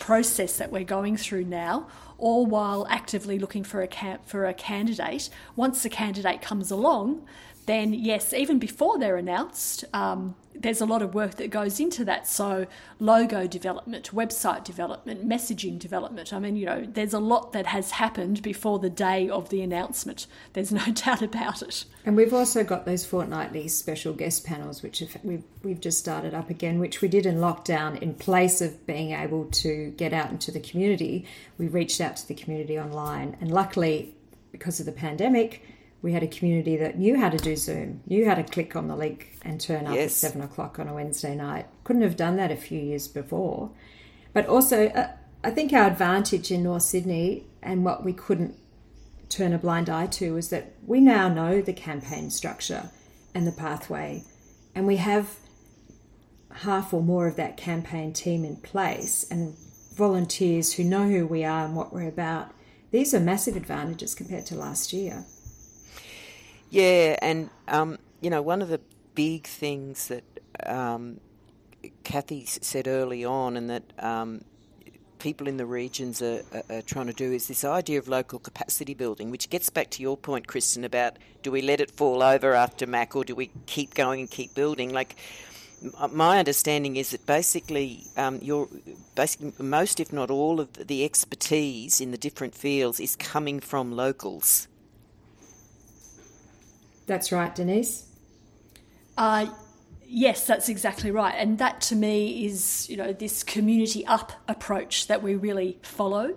process 0.00 0.56
that 0.56 0.72
we're 0.72 0.82
going 0.82 1.16
through 1.16 1.44
now, 1.44 1.86
all 2.20 2.46
while 2.46 2.86
actively 2.88 3.38
looking 3.38 3.64
for 3.64 3.82
a, 3.82 4.18
for 4.24 4.46
a 4.46 4.54
candidate. 4.54 5.28
Once 5.56 5.82
the 5.82 5.88
candidate 5.88 6.40
comes 6.40 6.70
along, 6.70 7.26
then 7.70 7.94
yes, 7.94 8.32
even 8.32 8.58
before 8.58 8.98
they're 8.98 9.16
announced, 9.16 9.84
um, 9.94 10.34
there's 10.54 10.80
a 10.80 10.86
lot 10.86 11.02
of 11.02 11.14
work 11.14 11.36
that 11.36 11.48
goes 11.50 11.78
into 11.78 12.04
that. 12.04 12.26
So, 12.26 12.66
logo 12.98 13.46
development, 13.46 14.10
website 14.12 14.64
development, 14.64 15.26
messaging 15.26 15.78
development. 15.78 16.32
I 16.32 16.40
mean, 16.40 16.56
you 16.56 16.66
know, 16.66 16.84
there's 16.84 17.14
a 17.14 17.20
lot 17.20 17.52
that 17.52 17.66
has 17.66 17.92
happened 17.92 18.42
before 18.42 18.80
the 18.80 18.90
day 18.90 19.28
of 19.28 19.50
the 19.50 19.62
announcement. 19.62 20.26
There's 20.52 20.72
no 20.72 20.84
doubt 20.92 21.22
about 21.22 21.62
it. 21.62 21.84
And 22.04 22.16
we've 22.16 22.34
also 22.34 22.64
got 22.64 22.86
those 22.86 23.06
fortnightly 23.06 23.68
special 23.68 24.12
guest 24.14 24.44
panels, 24.44 24.82
which 24.82 25.02
we've, 25.22 25.44
we've 25.62 25.80
just 25.80 25.98
started 26.00 26.34
up 26.34 26.50
again, 26.50 26.80
which 26.80 27.00
we 27.00 27.06
did 27.06 27.24
in 27.24 27.36
lockdown 27.36 28.02
in 28.02 28.14
place 28.14 28.60
of 28.60 28.84
being 28.84 29.12
able 29.12 29.44
to 29.44 29.92
get 29.92 30.12
out 30.12 30.30
into 30.30 30.50
the 30.50 30.60
community. 30.60 31.24
We 31.56 31.68
reached 31.68 32.00
out 32.00 32.16
to 32.16 32.26
the 32.26 32.34
community 32.34 32.78
online, 32.78 33.36
and 33.40 33.52
luckily, 33.52 34.14
because 34.50 34.80
of 34.80 34.86
the 34.86 34.92
pandemic, 34.92 35.62
we 36.02 36.12
had 36.12 36.22
a 36.22 36.28
community 36.28 36.76
that 36.78 36.98
knew 36.98 37.18
how 37.18 37.28
to 37.28 37.36
do 37.36 37.56
Zoom, 37.56 38.02
knew 38.06 38.26
how 38.26 38.34
to 38.34 38.42
click 38.42 38.74
on 38.74 38.88
the 38.88 38.96
link 38.96 39.38
and 39.42 39.60
turn 39.60 39.86
up 39.86 39.94
yes. 39.94 40.24
at 40.24 40.30
seven 40.30 40.42
o'clock 40.42 40.78
on 40.78 40.88
a 40.88 40.94
Wednesday 40.94 41.34
night. 41.34 41.66
Couldn't 41.84 42.02
have 42.02 42.16
done 42.16 42.36
that 42.36 42.50
a 42.50 42.56
few 42.56 42.80
years 42.80 43.06
before. 43.06 43.70
But 44.32 44.46
also, 44.46 44.86
uh, 44.88 45.12
I 45.44 45.50
think 45.50 45.72
our 45.72 45.86
advantage 45.86 46.50
in 46.50 46.62
North 46.62 46.82
Sydney 46.82 47.46
and 47.62 47.84
what 47.84 48.04
we 48.04 48.12
couldn't 48.12 48.54
turn 49.28 49.52
a 49.52 49.58
blind 49.58 49.88
eye 49.88 50.06
to 50.06 50.36
is 50.36 50.48
that 50.50 50.74
we 50.86 51.00
now 51.00 51.28
know 51.28 51.60
the 51.60 51.72
campaign 51.72 52.30
structure 52.30 52.90
and 53.34 53.46
the 53.46 53.52
pathway, 53.52 54.24
and 54.74 54.86
we 54.86 54.96
have 54.96 55.36
half 56.52 56.92
or 56.92 57.02
more 57.02 57.26
of 57.26 57.36
that 57.36 57.56
campaign 57.56 58.12
team 58.12 58.44
in 58.44 58.56
place 58.56 59.24
and 59.30 59.56
volunteers 59.94 60.74
who 60.74 60.84
know 60.84 61.08
who 61.08 61.26
we 61.26 61.44
are 61.44 61.64
and 61.64 61.76
what 61.76 61.92
we're 61.92 62.08
about. 62.08 62.52
These 62.90 63.14
are 63.14 63.20
massive 63.20 63.54
advantages 63.54 64.14
compared 64.14 64.46
to 64.46 64.56
last 64.56 64.92
year. 64.92 65.26
Yeah, 66.70 67.16
and 67.20 67.50
um, 67.66 67.98
you 68.20 68.30
know, 68.30 68.42
one 68.42 68.62
of 68.62 68.68
the 68.68 68.80
big 69.14 69.46
things 69.46 70.08
that 70.08 70.24
um, 70.64 71.20
Kathy 72.04 72.46
said 72.46 72.86
early 72.86 73.24
on, 73.24 73.56
and 73.56 73.68
that 73.70 73.82
um, 73.98 74.44
people 75.18 75.48
in 75.48 75.56
the 75.56 75.66
regions 75.66 76.22
are, 76.22 76.42
are, 76.70 76.82
trying 76.82 77.08
to 77.08 77.12
do, 77.12 77.32
is 77.32 77.48
this 77.48 77.64
idea 77.64 77.98
of 77.98 78.06
local 78.06 78.38
capacity 78.38 78.94
building, 78.94 79.30
which 79.30 79.50
gets 79.50 79.68
back 79.68 79.90
to 79.90 80.02
your 80.02 80.16
point, 80.16 80.46
Kristen, 80.46 80.84
about 80.84 81.16
do 81.42 81.50
we 81.50 81.60
let 81.60 81.80
it 81.80 81.90
fall 81.90 82.22
over 82.22 82.54
after 82.54 82.86
Mac, 82.86 83.16
or 83.16 83.24
do 83.24 83.34
we 83.34 83.50
keep 83.66 83.94
going 83.94 84.20
and 84.20 84.30
keep 84.30 84.54
building? 84.54 84.92
Like 84.92 85.16
my 86.12 86.38
understanding 86.38 86.96
is 86.96 87.10
that 87.10 87.26
basically 87.26 88.04
um, 88.16 88.38
your 88.42 88.68
basically 89.16 89.52
most, 89.58 89.98
if 89.98 90.12
not 90.12 90.30
all, 90.30 90.60
of 90.60 90.72
the 90.74 91.04
expertise 91.04 92.00
in 92.00 92.12
the 92.12 92.18
different 92.18 92.54
fields 92.54 93.00
is 93.00 93.16
coming 93.16 93.58
from 93.58 93.90
locals. 93.90 94.68
That's 97.10 97.32
right, 97.32 97.52
Denise. 97.52 98.04
Uh, 99.18 99.46
yes, 100.06 100.46
that's 100.46 100.68
exactly 100.68 101.10
right. 101.10 101.34
And 101.36 101.58
that 101.58 101.80
to 101.88 101.96
me 101.96 102.46
is, 102.46 102.88
you 102.88 102.96
know, 102.96 103.12
this 103.12 103.42
community 103.42 104.06
up 104.06 104.30
approach 104.46 105.08
that 105.08 105.20
we 105.20 105.34
really 105.34 105.80
follow. 105.82 106.36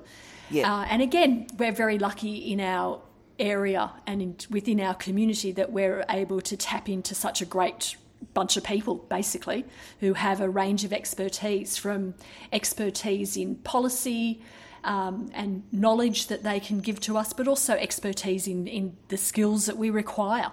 Yeah. 0.49 0.73
Uh, 0.73 0.85
and 0.85 1.03
again, 1.03 1.45
we're 1.59 1.73
very 1.73 1.99
lucky 1.99 2.51
in 2.51 2.59
our 2.59 3.03
area 3.37 3.91
and 4.07 4.19
in, 4.19 4.35
within 4.49 4.79
our 4.79 4.95
community 4.95 5.51
that 5.51 5.71
we're 5.71 6.03
able 6.09 6.41
to 6.41 6.57
tap 6.57 6.89
into 6.89 7.13
such 7.13 7.39
a 7.39 7.45
great 7.45 7.95
bunch 8.33 8.57
of 8.57 8.63
people, 8.63 8.95
basically, 8.95 9.65
who 9.99 10.13
have 10.15 10.41
a 10.41 10.49
range 10.49 10.83
of 10.83 10.91
expertise 10.91 11.77
from 11.77 12.15
expertise 12.51 13.37
in 13.37 13.57
policy, 13.57 14.41
um, 14.83 15.29
and 15.35 15.63
knowledge 15.71 16.27
that 16.27 16.41
they 16.41 16.59
can 16.59 16.79
give 16.79 16.99
to 17.01 17.15
us, 17.15 17.31
but 17.31 17.47
also 17.47 17.73
expertise 17.73 18.47
in, 18.47 18.65
in 18.65 18.97
the 19.09 19.17
skills 19.17 19.67
that 19.67 19.77
we 19.77 19.91
require. 19.91 20.51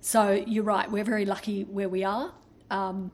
So 0.00 0.32
you're 0.32 0.64
right, 0.64 0.90
we're 0.90 1.04
very 1.04 1.24
lucky 1.24 1.64
where 1.64 1.88
we 1.88 2.04
are. 2.04 2.32
Um, 2.70 3.10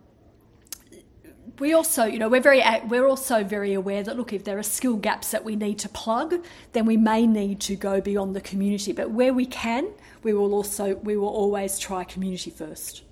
we 1.58 1.74
also, 1.74 2.04
you 2.04 2.18
know, 2.18 2.28
we're 2.28 2.40
very 2.40 2.62
we're 2.88 3.06
also 3.06 3.44
very 3.44 3.72
aware 3.74 4.02
that 4.02 4.16
look, 4.16 4.32
if 4.32 4.44
there 4.44 4.58
are 4.58 4.62
skill 4.62 4.96
gaps 4.96 5.30
that 5.30 5.44
we 5.44 5.56
need 5.56 5.78
to 5.80 5.88
plug, 5.88 6.44
then 6.72 6.86
we 6.86 6.96
may 6.96 7.26
need 7.26 7.60
to 7.60 7.76
go 7.76 8.00
beyond 8.00 8.34
the 8.34 8.40
community. 8.40 8.92
But 8.92 9.10
where 9.10 9.32
we 9.32 9.46
can, 9.46 9.88
we 10.22 10.32
will 10.32 10.54
also 10.54 10.96
we 10.96 11.16
will 11.16 11.28
always 11.28 11.78
try 11.78 12.04
community 12.04 12.50
first. 12.50 13.02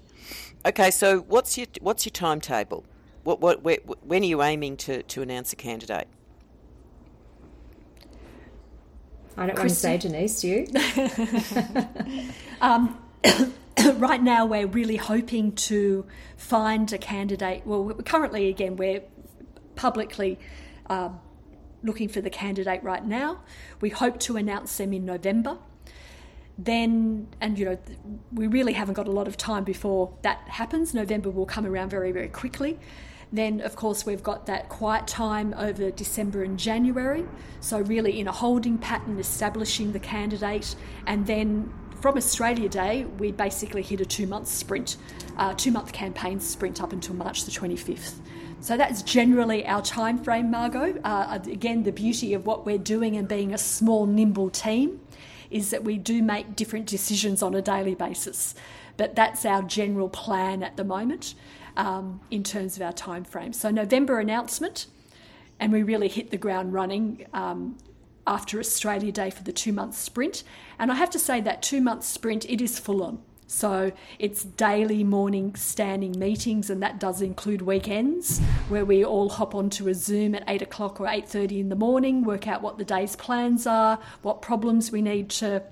Okay, 0.65 0.91
so 0.91 1.21
what's 1.21 1.57
your 1.59 1.67
what's 1.81 2.05
your 2.05 2.13
timetable? 2.13 2.85
What 3.25 3.41
what 3.41 3.63
where, 3.63 3.79
when 4.03 4.23
are 4.23 4.27
you 4.27 4.43
aiming 4.43 4.77
to 4.79 5.03
to 5.03 5.23
announce 5.23 5.53
a 5.53 5.57
candidate? 5.57 6.09
I 9.37 9.47
don't 9.47 9.57
want 9.57 9.71
to 9.71 9.75
say 9.75 9.97
Denise, 9.97 10.41
do 10.41 10.49
you? 10.49 10.67
um, 12.61 12.99
right 13.97 14.23
now 14.23 14.47
we're 14.47 14.67
really 14.67 14.97
hoping 14.97 15.53
to 15.53 16.07
find 16.37 16.93
a 16.93 16.99
candidate. 16.99 17.63
Well, 17.67 17.93
currently, 18.05 18.49
again, 18.49 18.77
we're 18.77 19.03
publicly 19.77 20.39
um, 20.89 21.21
looking 21.83 22.09
for 22.09 22.21
the 22.21 22.31
candidate 22.31 22.83
right 22.83 23.05
now. 23.05 23.43
We 23.81 23.91
hope 23.91 24.19
to 24.21 24.37
announce 24.37 24.77
them 24.77 24.93
in 24.93 25.05
November. 25.05 25.59
Then, 26.59 27.29
and 27.41 27.59
you 27.59 27.65
know, 27.65 27.79
we 28.33 28.47
really 28.47 28.75
haven't 28.75 28.95
got 28.95 29.09
a 29.09 29.13
lot 29.13 29.27
of 29.27 29.37
time 29.37 29.65
before 29.65 30.13
that 30.23 30.41
happens. 30.49 30.93
November 30.93 31.31
will 31.31 31.47
come 31.47 31.65
around 31.65 31.91
very, 31.91 32.13
very 32.13 32.29
quickly. 32.29 32.79
Then, 33.33 33.61
of 33.61 33.77
course, 33.77 34.05
we've 34.05 34.23
got 34.23 34.47
that 34.47 34.69
quiet 34.69 35.07
time 35.07 35.55
over 35.57 35.91
December 35.93 36.43
and 36.43 36.59
January. 36.59 37.25
So, 37.61 37.79
really, 37.81 38.19
in 38.19 38.27
a 38.27 38.33
holding 38.33 38.77
pattern, 38.77 39.19
establishing 39.21 39.93
the 39.93 40.01
candidate, 40.01 40.75
and 41.07 41.27
then 41.27 41.73
from 42.01 42.17
Australia 42.17 42.69
Day, 42.69 43.05
we 43.19 43.31
basically 43.31 43.83
hit 43.83 44.01
a 44.01 44.07
two 44.07 44.27
month 44.27 44.49
sprint, 44.49 44.97
uh, 45.37 45.55
two 45.55 45.71
month 45.71 45.93
campaign 45.93 46.41
sprint 46.41 46.83
up 46.83 46.93
until 46.93 47.15
March 47.15 47.45
the 47.45 47.51
25th. 47.51 48.15
So 48.61 48.77
that's 48.77 49.03
generally 49.03 49.67
our 49.67 49.83
time 49.83 50.23
frame, 50.23 50.51
Margot. 50.51 51.01
Uh, 51.03 51.39
again, 51.45 51.83
the 51.83 51.93
beauty 51.93 52.35
of 52.35 52.47
what 52.47 52.67
we're 52.67 52.79
doing 52.79 53.17
and 53.17 53.27
being 53.27 53.55
a 53.55 53.59
small, 53.59 54.07
nimble 54.07 54.51
team 54.51 55.01
is 55.51 55.71
that 55.71 55.83
we 55.83 55.99
do 55.99 56.23
make 56.23 56.57
different 56.57 56.87
decisions 56.87 57.43
on 57.43 57.55
a 57.55 57.63
daily 57.63 57.95
basis. 57.95 58.55
But 58.97 59.17
that's 59.17 59.45
our 59.45 59.63
general 59.63 60.09
plan 60.09 60.63
at 60.63 60.77
the 60.77 60.85
moment 60.85 61.35
um, 61.77 62.21
in 62.31 62.45
terms 62.45 62.77
of 62.77 62.83
our 62.83 62.93
time 62.93 63.25
frame. 63.25 63.53
So 63.53 63.71
November 63.71 64.21
announcement, 64.21 64.87
and 65.59 65.73
we 65.73 65.83
really 65.83 66.09
hit 66.09 66.31
the 66.31 66.37
ground 66.37 66.73
running 66.73 67.27
um, 67.33 67.79
after 68.31 68.61
Australia 68.61 69.13
Day 69.13 69.29
for 69.29 69.43
the 69.43 69.53
two 69.53 69.73
month 69.73 69.97
sprint. 69.97 70.45
And 70.79 70.91
I 70.91 70.95
have 70.95 71.11
to 71.11 71.19
say 71.19 71.41
that 71.43 71.61
two 71.61 71.81
month 71.81 72.05
sprint 72.05 72.45
it 72.49 72.63
is 72.63 72.79
full 72.79 73.03
on. 73.03 73.19
So 73.47 73.91
it's 74.21 74.45
daily 74.45 75.03
morning 75.03 75.57
standing 75.57 76.17
meetings, 76.17 76.71
and 76.71 76.81
that 76.85 77.01
does 77.01 77.21
include 77.21 77.63
weekends 77.63 78.39
where 78.69 78.85
we 78.85 79.05
all 79.05 79.29
hop 79.29 79.57
onto 79.57 79.89
a 79.89 79.95
Zoom 79.95 80.37
at 80.37 80.45
eight 80.47 80.63
o'clock 80.63 81.01
or 81.01 81.09
eight 81.09 81.29
thirty 81.29 81.59
in 81.59 81.69
the 81.69 81.75
morning, 81.75 82.23
work 82.23 82.47
out 82.47 82.63
what 82.63 82.79
the 82.79 82.85
day's 82.85 83.17
plans 83.17 83.67
are, 83.67 83.99
what 84.23 84.41
problems 84.41 84.93
we 84.93 85.03
need 85.03 85.31
to 85.31 85.65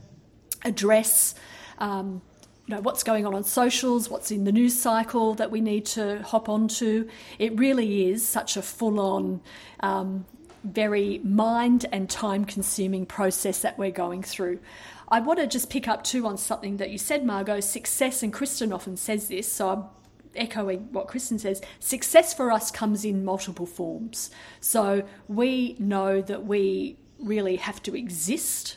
address. 0.65 1.37
Um, 1.79 2.21
you 2.67 2.75
know, 2.75 2.81
what's 2.83 3.05
going 3.05 3.25
on 3.25 3.35
on 3.35 3.45
socials, 3.45 4.11
what's 4.11 4.33
in 4.33 4.43
the 4.43 4.53
news 4.53 4.79
cycle 4.79 5.35
that 5.35 5.51
we 5.53 5.61
need 5.61 5.87
to 5.87 6.21
hop 6.23 6.49
onto. 6.49 7.09
It 7.39 7.57
really 7.57 8.11
is 8.11 8.27
such 8.27 8.57
a 8.57 8.63
full 8.63 8.99
on, 8.99 9.41
um, 9.81 10.27
very 10.73 11.19
mind 11.25 11.87
and 11.93 12.09
time 12.09 12.45
consuming 12.45 13.07
process 13.07 13.61
that 13.61 13.79
we're 13.79 13.91
going 13.91 14.23
through. 14.23 14.59
I 15.09 15.21
want 15.21 15.39
to 15.39 15.47
just 15.47 15.71
pick 15.71 15.89
up 15.89 16.05
too 16.05 16.27
on 16.27 16.37
something 16.37 16.77
that 16.77 16.91
you 16.91 16.99
said, 16.99 17.25
Margot. 17.25 17.61
Success, 17.61 18.23
and 18.23 18.33
Kristen 18.33 18.73
often 18.73 18.97
says 18.97 19.29
this, 19.29 19.51
so 19.51 19.69
I'm 19.71 19.85
echoing 20.35 20.93
what 20.93 21.09
Kristen 21.09 21.39
says. 21.39 21.62
Success 21.81 22.35
for 22.35 22.53
us 22.53 22.71
comes 22.71 23.05
in 23.05 23.25
multiple 23.25 23.66
forms. 23.66 24.31
So 24.61 25.05
we 25.27 25.77
know 25.79 26.21
that 26.23 26.45
we 26.45 26.97
really 27.19 27.57
have 27.57 27.83
to 27.85 27.97
exist 27.97 28.77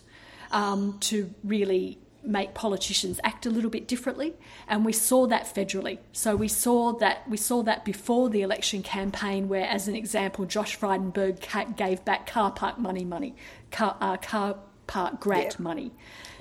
um, 0.51 0.97
to 1.01 1.33
really 1.43 1.99
make 2.23 2.53
politicians 2.53 3.19
act 3.23 3.45
a 3.45 3.49
little 3.49 3.69
bit 3.69 3.87
differently 3.87 4.33
and 4.67 4.85
we 4.85 4.93
saw 4.93 5.25
that 5.25 5.43
federally 5.43 5.97
so 6.11 6.35
we 6.35 6.47
saw 6.47 6.93
that 6.93 7.27
we 7.29 7.37
saw 7.37 7.63
that 7.63 7.83
before 7.83 8.29
the 8.29 8.41
election 8.41 8.83
campaign 8.83 9.47
where 9.47 9.65
as 9.65 9.87
an 9.87 9.95
example 9.95 10.45
Josh 10.45 10.77
Frydenberg 10.77 11.75
gave 11.75 12.05
back 12.05 12.27
car 12.27 12.51
park 12.51 12.77
money 12.77 13.03
money 13.03 13.35
car, 13.71 13.97
uh, 13.99 14.17
car 14.17 14.57
park 14.87 15.19
grant 15.19 15.55
yeah. 15.57 15.63
money 15.63 15.91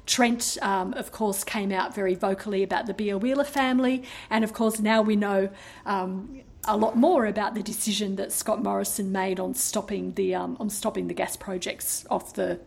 Trent, 0.06 0.58
um, 0.60 0.92
of 0.94 1.12
course, 1.12 1.44
came 1.44 1.70
out 1.70 1.94
very 1.94 2.16
vocally 2.16 2.64
about 2.64 2.86
the 2.86 2.94
Biloela 2.94 3.46
family, 3.46 4.02
and 4.28 4.42
of 4.42 4.52
course, 4.52 4.80
now 4.80 5.02
we 5.02 5.14
know 5.14 5.50
um, 5.86 6.40
a 6.64 6.76
lot 6.76 6.96
more 6.96 7.26
about 7.26 7.54
the 7.54 7.62
decision 7.62 8.16
that 8.16 8.32
Scott 8.32 8.62
Morrison 8.62 9.12
made 9.12 9.40
on 9.40 9.54
stopping 9.54 10.12
the 10.14 10.34
um, 10.34 10.56
on 10.60 10.68
stopping 10.68 11.08
the 11.08 11.14
gas 11.14 11.36
projects 11.36 12.04
off 12.10 12.34
the 12.34 12.60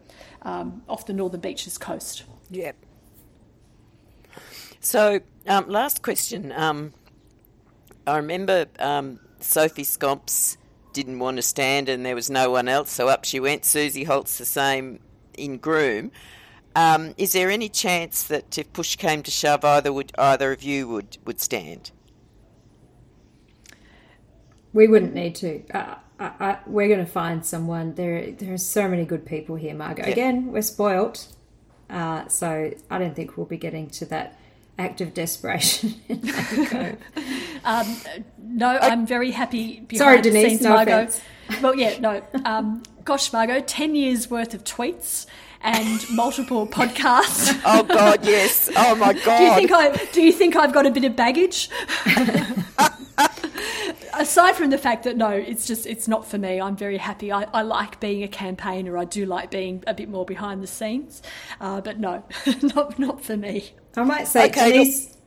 um, 0.44 0.84
off 0.88 1.06
the 1.06 1.14
Northern 1.14 1.42
Beaches 1.42 1.78
coast. 1.78 2.24
Yep. 2.50 2.76
So, 4.84 5.22
um, 5.48 5.70
last 5.70 6.04
question. 6.04 6.52
Um, 6.52 6.94
I 8.06 8.18
remember 8.18 8.66
um, 8.80 9.20
Sophie 9.40 9.86
Scamps 9.86 10.58
didn't 10.92 11.20
want 11.20 11.38
to 11.38 11.42
stand 11.42 11.88
and 11.88 12.06
there 12.06 12.16
was 12.16 12.30
no 12.30 12.52
one 12.52 12.68
else, 12.68 12.92
so 12.92 13.08
up 13.08 13.24
she 13.24 13.40
went. 13.40 13.64
Suzie 13.64 14.06
Holt's 14.06 14.38
the 14.38 14.46
same 14.46 15.00
in 15.36 15.58
Groom. 15.58 16.12
Um, 16.76 17.16
is 17.18 17.32
there 17.32 17.50
any 17.50 17.70
chance 17.70 18.24
that 18.24 18.58
if 18.58 18.74
push 18.74 18.98
came 18.98 19.24
to 19.24 19.32
shove, 19.32 19.64
either 19.64 19.94
would 19.94 20.12
either 20.18 20.52
of 20.52 20.64
you 20.64 20.90
would, 20.90 21.18
would 21.24 21.40
stand? 21.40 21.92
We 24.74 24.88
wouldn't 24.88 25.16
need 25.16 25.36
to. 25.36 25.64
Uh, 25.74 25.96
I, 26.20 26.26
I, 26.40 26.58
we're 26.68 26.90
going 26.90 27.06
to 27.06 27.12
find 27.12 27.46
someone. 27.46 27.94
There, 27.96 28.32
there 28.32 28.54
are 28.54 28.58
so 28.58 28.90
many 28.90 29.06
good 29.06 29.26
people 29.26 29.56
here, 29.56 29.76
Margot. 29.76 30.04
Again, 30.04 30.52
we're 30.52 30.62
spoilt, 30.62 31.28
uh, 31.90 32.28
so 32.28 32.72
I 32.90 32.98
don't 32.98 33.16
think 33.16 33.38
we'll 33.38 33.46
be 33.46 33.58
getting 33.58 33.90
to 33.92 34.06
that 34.08 34.40
act 34.78 35.02
of 35.02 35.14
desperation. 35.14 35.96
um, 37.64 37.98
no, 38.38 38.68
I, 38.70 38.88
am 38.88 39.06
very 39.06 39.32
happy 39.32 39.82
behind 39.82 39.98
sorry, 39.98 40.22
Denise, 40.22 40.48
scenes, 40.48 40.62
no 40.62 40.70
Margot. 40.72 41.04
Offense. 41.04 41.22
Well, 41.62 41.76
yeah, 41.76 42.00
no. 42.00 42.22
Um, 42.46 42.84
gosh, 43.04 43.32
Margot, 43.34 43.62
ten 43.62 43.96
years 43.96 44.30
worth 44.30 44.54
of 44.54 44.64
tweets 44.64 45.26
and 45.62 46.06
multiple 46.12 46.68
podcasts. 46.68 47.60
oh 47.66 47.84
God, 47.84 48.26
yes. 48.26 48.70
Oh 48.76 48.96
my 48.96 49.14
God. 49.14 49.38
do 49.38 49.44
you 49.44 49.56
think 49.56 49.72
I? 49.72 50.10
Do 50.12 50.22
you 50.22 50.32
think 50.32 50.56
I've 50.56 50.74
got 50.74 50.86
a 50.86 50.92
bit 50.92 51.06
of 51.06 51.16
baggage? 51.16 51.70
Aside 54.18 54.56
from 54.56 54.70
the 54.70 54.78
fact 54.78 55.04
that 55.04 55.18
no, 55.18 55.30
it's 55.30 55.66
just 55.66 55.86
it's 55.86 56.08
not 56.08 56.26
for 56.26 56.38
me. 56.38 56.60
I'm 56.60 56.76
very 56.76 56.98
happy. 56.98 57.32
I, 57.32 57.44
I 57.54 57.62
like 57.62 58.00
being 58.00 58.24
a 58.24 58.28
campaigner. 58.28 58.98
I 58.98 59.06
do 59.06 59.26
like 59.26 59.52
being 59.52 59.84
a 59.88 59.94
bit 59.94 60.10
more 60.10 60.26
behind 60.26 60.64
the 60.64 60.68
scenes, 60.68 61.22
uh, 61.60 61.82
but 61.82 62.00
no, 62.00 62.24
not 62.62 63.00
not 63.00 63.24
for 63.24 63.38
me. 63.38 63.72
I 63.96 64.04
might 64.04 64.28
say 64.28 64.48
okay, 64.48 64.72
Denise. 64.72 65.18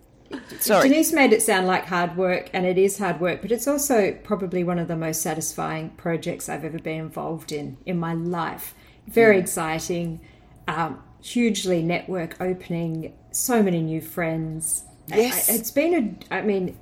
Sorry. 0.59 0.89
Denise 0.89 1.12
made 1.12 1.32
it 1.32 1.43
sound 1.43 1.66
like 1.66 1.87
hard 1.87 2.16
work, 2.16 2.51
and 2.53 2.66
it 2.66 2.78
is 2.78 2.99
hard 2.99 3.20
work, 3.20 3.43
but 3.43 3.53
it's 3.53 3.68
also 3.68 4.12
probably 4.24 4.64
one 4.64 4.78
of 4.78 4.89
the 4.89 4.97
most 4.97 5.22
satisfying 5.22 5.91
projects 5.91 6.49
I've 6.49 6.64
ever 6.64 6.78
been 6.78 7.01
involved 7.01 7.53
in 7.53 7.78
in 7.87 7.99
my 7.99 8.14
life. 8.14 8.74
Very 9.07 9.37
mm. 9.37 9.41
exciting, 9.41 10.20
um, 10.66 11.03
hugely 11.22 11.82
network 11.82 12.41
opening, 12.41 13.14
so 13.30 13.62
many 13.62 13.82
new 13.82 14.01
friends. 14.01 14.84
Yes. 15.09 15.49
It's 15.49 15.70
been 15.70 16.18
a, 16.30 16.34
I 16.34 16.43
mean, 16.43 16.76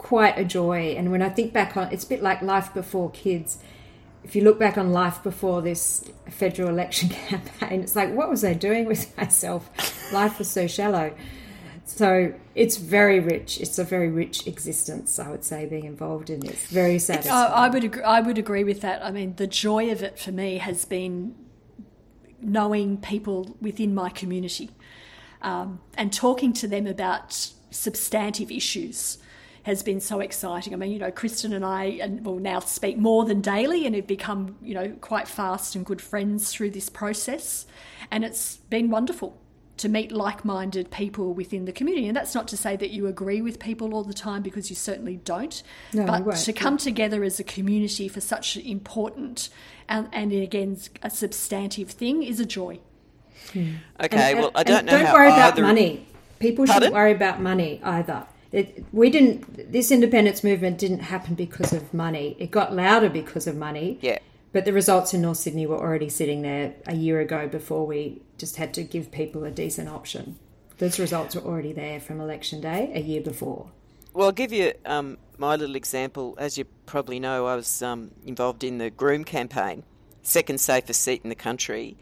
quite 0.00 0.38
a 0.38 0.44
joy. 0.44 0.94
And 0.96 1.12
when 1.12 1.20
I 1.20 1.28
think 1.28 1.52
back 1.52 1.76
on, 1.76 1.92
it's 1.92 2.04
a 2.04 2.08
bit 2.08 2.22
like 2.22 2.40
life 2.40 2.72
before 2.72 3.10
kids. 3.10 3.58
If 4.24 4.34
you 4.34 4.42
look 4.42 4.58
back 4.58 4.78
on 4.78 4.92
life 4.92 5.22
before 5.22 5.62
this 5.62 6.04
federal 6.28 6.70
election 6.70 7.08
campaign, 7.28 7.82
it's 7.82 7.94
like, 7.94 8.12
what 8.12 8.30
was 8.30 8.42
I 8.42 8.54
doing 8.54 8.86
with 8.86 9.16
myself? 9.16 9.70
life 10.12 10.38
was 10.38 10.48
so 10.48 10.66
shallow. 10.66 11.14
So 11.84 12.32
it's 12.54 12.76
very 12.76 13.20
rich. 13.20 13.60
It's 13.60 13.78
a 13.78 13.84
very 13.84 14.08
rich 14.08 14.46
existence, 14.46 15.18
I 15.18 15.28
would 15.28 15.44
say, 15.44 15.66
being 15.66 15.84
involved 15.84 16.30
in 16.30 16.40
this. 16.40 16.66
Very 16.66 16.98
satisfying. 16.98 17.52
I, 17.52 17.66
I 17.66 17.68
would 17.68 17.84
agree, 17.84 18.02
I 18.02 18.20
would 18.20 18.38
agree 18.38 18.64
with 18.64 18.80
that. 18.80 19.04
I 19.04 19.10
mean, 19.10 19.34
the 19.36 19.46
joy 19.46 19.90
of 19.90 20.02
it 20.02 20.18
for 20.18 20.32
me 20.32 20.58
has 20.58 20.84
been 20.84 21.34
knowing 22.40 22.96
people 22.96 23.56
within 23.60 23.94
my 23.94 24.08
community 24.08 24.70
um, 25.42 25.80
and 25.94 26.12
talking 26.12 26.52
to 26.54 26.68
them 26.68 26.86
about 26.86 27.50
substantive 27.70 28.50
issues 28.50 29.18
has 29.64 29.82
been 29.82 30.00
so 30.00 30.20
exciting. 30.20 30.72
I 30.72 30.76
mean, 30.76 30.90
you 30.90 30.98
know, 30.98 31.10
Kristen 31.10 31.52
and 31.52 31.64
I 31.64 31.84
and 32.00 32.24
will 32.24 32.38
now 32.38 32.60
speak 32.60 32.96
more 32.96 33.24
than 33.24 33.40
daily 33.40 33.86
and 33.86 33.94
have 33.94 34.06
become, 34.06 34.56
you 34.62 34.74
know, 34.74 34.90
quite 35.00 35.28
fast 35.28 35.74
and 35.74 35.84
good 35.84 36.00
friends 36.00 36.52
through 36.52 36.70
this 36.70 36.88
process. 36.88 37.66
And 38.10 38.24
it's 38.24 38.56
been 38.56 38.90
wonderful 38.90 39.36
to 39.76 39.88
meet 39.88 40.12
like 40.12 40.44
minded 40.44 40.90
people 40.90 41.32
within 41.32 41.64
the 41.64 41.72
community. 41.72 42.06
And 42.06 42.16
that's 42.16 42.34
not 42.34 42.48
to 42.48 42.56
say 42.56 42.76
that 42.76 42.90
you 42.90 43.06
agree 43.06 43.40
with 43.40 43.58
people 43.58 43.94
all 43.94 44.04
the 44.04 44.12
time 44.12 44.42
because 44.42 44.68
you 44.68 44.76
certainly 44.76 45.16
don't. 45.24 45.62
No, 45.94 46.04
but 46.04 46.36
to 46.36 46.52
come 46.52 46.76
together 46.76 47.24
as 47.24 47.40
a 47.40 47.44
community 47.44 48.06
for 48.06 48.20
such 48.20 48.56
an 48.56 48.62
important 48.66 49.48
and, 49.88 50.08
and 50.12 50.32
again, 50.32 50.78
a 51.02 51.10
substantive 51.10 51.90
thing 51.90 52.22
is 52.22 52.38
a 52.40 52.46
joy. 52.46 52.78
Hmm. 53.52 53.72
Okay, 54.02 54.32
and, 54.32 54.38
well, 54.38 54.50
I 54.54 54.62
don't 54.62 54.84
know. 54.84 55.02
Don't 55.02 55.12
worry 55.12 55.28
about 55.28 55.58
money. 55.58 56.06
People 56.38 56.64
Pardon? 56.64 56.82
shouldn't 56.82 56.94
worry 56.94 57.12
about 57.12 57.40
money 57.40 57.80
either. 57.82 58.24
It, 58.52 58.84
we 58.92 59.10
didn't. 59.10 59.72
This 59.72 59.90
independence 59.90 60.42
movement 60.42 60.78
didn't 60.78 61.00
happen 61.00 61.34
because 61.34 61.72
of 61.72 61.94
money. 61.94 62.36
It 62.38 62.50
got 62.50 62.74
louder 62.74 63.08
because 63.08 63.46
of 63.46 63.56
money. 63.56 63.98
Yeah. 64.00 64.18
But 64.52 64.64
the 64.64 64.72
results 64.72 65.14
in 65.14 65.22
North 65.22 65.38
Sydney 65.38 65.66
were 65.66 65.78
already 65.78 66.08
sitting 66.08 66.42
there 66.42 66.74
a 66.86 66.94
year 66.94 67.20
ago 67.20 67.46
before 67.46 67.86
we 67.86 68.22
just 68.36 68.56
had 68.56 68.74
to 68.74 68.82
give 68.82 69.12
people 69.12 69.44
a 69.44 69.50
decent 69.50 69.88
option. 69.88 70.36
Those 70.78 70.98
results 70.98 71.36
were 71.36 71.42
already 71.42 71.72
there 71.72 72.00
from 72.00 72.20
election 72.20 72.60
day 72.60 72.90
a 72.92 73.00
year 73.00 73.20
before. 73.20 73.70
Well, 74.12 74.26
I'll 74.26 74.32
give 74.32 74.52
you 74.52 74.72
um, 74.84 75.18
my 75.38 75.54
little 75.54 75.76
example. 75.76 76.34
As 76.36 76.58
you 76.58 76.64
probably 76.86 77.20
know, 77.20 77.46
I 77.46 77.54
was 77.54 77.80
um, 77.82 78.10
involved 78.24 78.64
in 78.64 78.78
the 78.78 78.90
Groom 78.90 79.22
campaign, 79.22 79.84
second 80.22 80.58
safest 80.58 81.00
seat 81.02 81.20
in 81.22 81.28
the 81.28 81.36
country, 81.36 81.96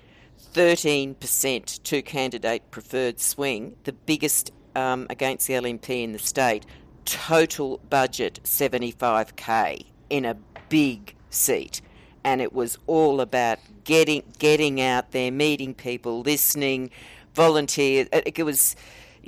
13% 0.54 1.82
two 1.82 2.02
candidate 2.02 2.70
preferred 2.70 3.20
swing, 3.20 3.76
the 3.84 3.92
biggest 3.92 4.52
um, 4.78 5.06
against 5.10 5.46
the 5.46 5.54
LNP 5.54 6.04
in 6.04 6.12
the 6.12 6.18
state, 6.18 6.64
total 7.04 7.78
budget 7.90 8.40
75k 8.44 9.84
in 10.08 10.24
a 10.24 10.36
big 10.68 11.14
seat. 11.30 11.80
And 12.24 12.40
it 12.40 12.52
was 12.52 12.78
all 12.86 13.20
about 13.20 13.58
getting 13.84 14.22
getting 14.38 14.80
out 14.80 15.12
there, 15.12 15.30
meeting 15.30 15.74
people, 15.74 16.20
listening, 16.20 16.90
volunteer. 17.34 18.06
It, 18.12 18.38
it 18.38 18.42
was 18.42 18.76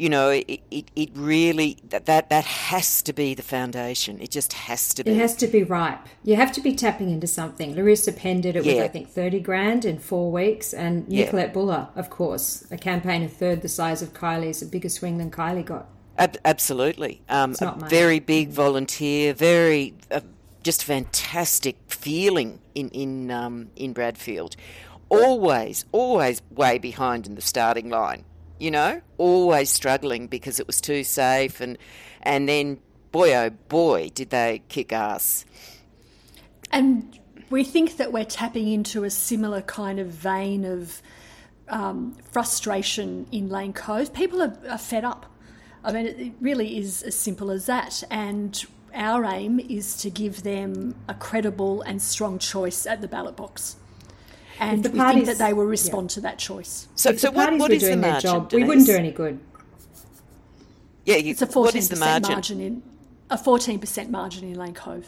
you 0.01 0.09
know, 0.09 0.31
it, 0.31 0.63
it, 0.71 0.91
it 0.97 1.11
really, 1.15 1.77
that, 1.91 2.07
that, 2.07 2.31
that 2.31 2.45
has 2.45 3.03
to 3.03 3.13
be 3.13 3.35
the 3.35 3.43
foundation. 3.43 4.19
It 4.19 4.31
just 4.31 4.55
has 4.55 4.95
to 4.95 5.05
be. 5.05 5.11
It 5.11 5.19
has 5.19 5.37
to 5.37 5.47
be 5.47 5.63
ripe. 5.63 6.01
You 6.25 6.37
have 6.37 6.53
to 6.53 6.63
be 6.63 6.75
tapping 6.75 7.11
into 7.11 7.27
something. 7.27 7.75
Larissa 7.77 8.13
Penn 8.15 8.41
did 8.41 8.57
it 8.57 8.65
Yeah. 8.65 8.77
with, 8.77 8.85
I 8.85 8.89
think, 8.89 9.11
30 9.11 9.41
grand 9.41 9.85
in 9.85 9.99
four 9.99 10.33
weeks. 10.33 10.73
And 10.73 11.05
Yeah. 11.07 11.27
Nicolette 11.27 11.53
Boele, 11.53 11.89
of 11.95 12.09
course, 12.09 12.65
a 12.71 12.79
campaign 12.79 13.23
a 13.23 13.29
third 13.29 13.61
the 13.61 13.69
size 13.69 14.01
of 14.01 14.15
Kylie's, 14.15 14.63
a 14.63 14.67
bigger 14.67 14.89
swing 14.89 15.19
than 15.19 15.31
Kylie 15.31 15.67
got. 15.67 15.87
Ab- 16.17 16.39
absolutely. 16.47 17.21
Um, 17.29 17.55
a 17.61 17.87
very 17.91 18.21
big 18.21 18.49
volunteer, 18.49 19.35
very 19.35 19.93
uh, 20.11 20.21
just 20.63 20.83
fantastic 20.83 21.77
feeling 21.89 22.61
in 22.75 22.89
in 22.89 23.31
um, 23.31 23.69
in 23.77 23.93
Bradfield. 23.93 24.57
Always, 25.11 25.85
always 25.93 26.41
way 26.51 26.79
behind 26.79 27.27
in 27.27 27.35
the 27.35 27.43
starting 27.43 27.91
line. 27.91 28.25
You 28.61 28.71
know, 28.71 29.01
always 29.19 29.71
struggling 29.71 30.29
because 30.29 30.61
it 30.61 30.67
was 30.67 30.81
too 30.81 31.03
safe, 31.03 31.61
and 31.61 31.79
and 32.23 32.49
then 32.49 32.79
boy 33.11 33.35
oh 33.35 33.51
boy 33.69 34.11
did 34.15 34.31
they 34.31 34.63
kick 34.69 34.93
ass. 34.93 35.45
And 36.71 37.19
we 37.49 37.65
think 37.65 37.97
that 37.97 38.13
we're 38.13 38.25
tapping 38.25 38.69
into 38.69 39.03
a 39.05 39.11
similar 39.11 39.63
kind 39.63 39.99
of 39.99 40.09
vein 40.09 40.65
of 40.65 41.03
um, 41.69 42.15
frustration 42.31 43.27
in 43.33 43.49
Lane 43.49 43.73
Cove. 43.73 44.13
People 44.13 44.43
are, 44.43 44.57
are 44.69 44.79
fed 44.79 45.05
up. 45.05 45.27
I 45.83 45.93
mean, 45.93 46.07
it 46.07 46.21
it 46.21 46.33
really 46.41 46.79
is 46.79 47.03
as 47.03 47.15
simple 47.15 47.51
as 47.51 47.67
that. 47.67 48.05
And 48.11 48.63
our 48.95 49.25
aim 49.25 49.59
is 49.59 49.97
to 49.99 50.11
give 50.11 50.43
them 50.43 50.95
a 51.09 51.15
credible 51.15 51.83
and 51.83 52.01
strong 52.03 52.39
choice 52.39 52.87
at 52.87 53.01
the 53.01 53.09
ballot 53.09 53.37
box. 53.37 53.77
And 54.61 54.83
the 54.85 54.91
we 54.91 54.99
think 54.99 55.05
parties- 55.05 55.27
that 55.27 55.39
they 55.39 55.53
will 55.53 55.65
respond 55.65 56.11
to 56.11 56.21
that 56.21 56.39
choice. 56.39 56.87
So, 56.95 57.11
If 57.11 57.21
so 57.21 57.29
the 57.29 57.37
what, 57.37 57.45
parties 57.45 57.61
what 57.61 57.73
is 57.73 57.81
the 57.83 57.89
doing 57.89 58.01
their 58.03 58.13
margin? 58.13 58.31
job, 58.31 58.53
we 58.53 58.65
wouldn't 58.65 58.87
do 58.87 58.95
any 58.95 59.11
good. 59.11 59.41
Yeah, 61.05 61.17
you, 61.17 61.31
It's 61.33 61.43
a 61.43 61.47
14% 61.47 61.89
the 61.89 61.97
margin? 61.97 62.33
margin? 62.33 62.61
in 62.61 62.83
a 63.31 63.39
14% 63.39 64.11
margin 64.11 64.45
in 64.45 64.55
Lane 64.59 64.75
Cove. 64.75 65.07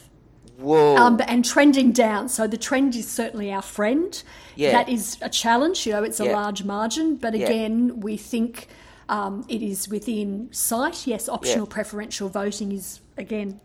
Whoa! 0.59 0.96
um, 0.96 1.20
and 1.26 1.44
trending 1.44 1.92
down. 1.92 2.28
So 2.28 2.46
the 2.46 2.57
trend 2.57 2.94
is 2.94 3.09
certainly 3.09 3.53
our 3.53 3.62
friend. 3.62 4.22
Yeah. 4.55 4.72
That 4.72 4.88
is 4.88 5.16
a 5.20 5.28
challenge. 5.28 5.86
You 5.86 5.92
know, 5.94 6.03
it's 6.05 6.20
a 6.20 6.26
Yeah. 6.26 6.32
large 6.40 6.62
margin, 6.64 7.16
but 7.16 7.34
Yeah. 7.34 7.46
again, 7.46 8.00
we 8.00 8.16
think 8.16 8.68
um, 9.09 9.44
it 9.48 9.61
is 9.62 9.88
within 9.88 10.48
sight. 10.53 11.07
Yes, 11.07 11.28
optional 11.28 11.66
Yeah. 11.66 11.74
preferential 11.74 12.28
voting 12.28 12.70
is 12.72 13.00
again 13.18 13.61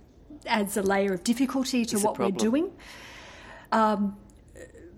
adds 0.48 0.76
a 0.76 0.82
layer 0.82 1.14
of 1.14 1.24
difficulty 1.24 1.86
to 1.86 1.96
It's 1.96 2.04
what 2.04 2.18
we're 2.18 2.30
problem. 2.30 2.38
doing. 2.52 2.72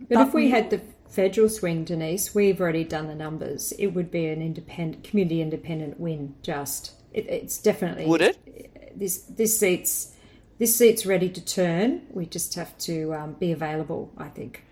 But, 0.10 0.16
But 0.16 0.28
if 0.30 0.34
we 0.34 0.46
we- 0.46 0.50
had 0.52 0.70
the 0.72 0.82
federal 1.10 1.50
swing, 1.50 1.86
Denise, 1.86 2.36
we've 2.36 2.60
already 2.60 2.84
done 2.84 3.08
the 3.08 3.16
numbers. 3.16 3.72
It 3.80 3.88
would 3.88 4.12
be 4.12 4.26
an 4.28 4.42
independent, 4.42 5.04
community 5.04 5.42
independent 5.42 6.00
win. 6.00 6.36
Just 6.42 6.94
it, 7.14 7.28
it's 7.28 7.58
definitely 7.60 8.06
Would 8.06 8.22
it? 8.22 8.38
This 9.00 9.20
this 9.20 9.58
seat's 9.60 10.14
this 10.58 10.76
seat's 10.76 11.06
ready 11.06 11.30
to 11.30 11.44
turn. 11.46 12.02
We 12.12 12.26
just 12.26 12.56
have 12.56 12.78
to 12.80 13.14
um, 13.14 13.34
be 13.34 13.52
available. 13.52 14.12
I 14.18 14.28
think. 14.30 14.64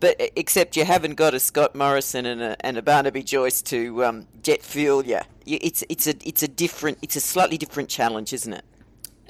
But 0.00 0.20
except 0.36 0.76
you 0.76 0.84
haven't 0.84 1.14
got 1.14 1.34
a 1.34 1.40
Scott 1.40 1.74
Morrison 1.74 2.26
and 2.26 2.42
a, 2.42 2.66
and 2.66 2.76
a 2.76 2.82
Barnaby 2.82 3.22
Joyce 3.22 3.62
to 3.62 4.04
um, 4.04 4.26
jet 4.42 4.60
fuel 4.62 5.04
you. 5.06 5.20
you. 5.46 5.58
It's 5.62 5.82
it's 5.88 6.06
a 6.06 6.14
it's 6.28 6.42
a 6.42 6.48
different 6.48 6.98
it's 7.00 7.16
a 7.16 7.20
slightly 7.20 7.56
different 7.56 7.88
challenge, 7.88 8.32
isn't 8.32 8.52
it? 8.52 8.64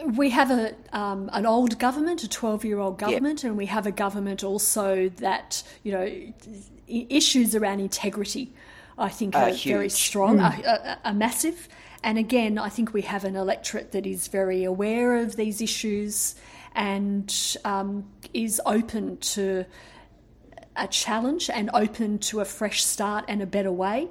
We 0.02 0.30
have 0.30 0.50
a 0.50 0.74
um, 0.92 1.30
an 1.32 1.46
old 1.46 1.78
government, 1.78 2.22
a 2.24 2.28
twelve 2.28 2.64
year 2.64 2.78
old 2.78 2.98
government, 2.98 3.44
and 3.44 3.56
we 3.56 3.66
have 3.66 3.86
a 3.86 3.92
government 3.92 4.42
also 4.42 5.08
that 5.16 5.62
you 5.82 5.92
know 5.92 6.32
issues 6.88 7.54
around 7.54 7.80
integrity. 7.80 8.52
I 8.98 9.08
think 9.08 9.34
Are 9.34 9.48
are 9.48 9.52
very 9.52 9.84
huge. 9.84 9.92
strong, 9.92 10.40
are, 10.40 10.54
are, 10.66 10.98
are 11.04 11.14
massive. 11.14 11.68
And 12.02 12.18
again, 12.18 12.58
I 12.58 12.68
think 12.68 12.92
we 12.92 13.02
have 13.02 13.24
an 13.24 13.34
electorate 13.34 13.92
that 13.92 14.06
is 14.06 14.28
very 14.28 14.62
aware 14.64 15.16
of 15.16 15.36
these 15.36 15.62
issues 15.62 16.34
and 16.74 17.56
um, 17.64 18.04
is 18.34 18.60
open 18.66 19.16
to 19.18 19.64
a 20.76 20.86
challenge 20.88 21.48
and 21.48 21.70
open 21.72 22.18
to 22.18 22.40
a 22.40 22.44
fresh 22.44 22.84
start 22.84 23.24
and 23.26 23.40
a 23.40 23.46
better 23.46 23.72
way. 23.72 24.08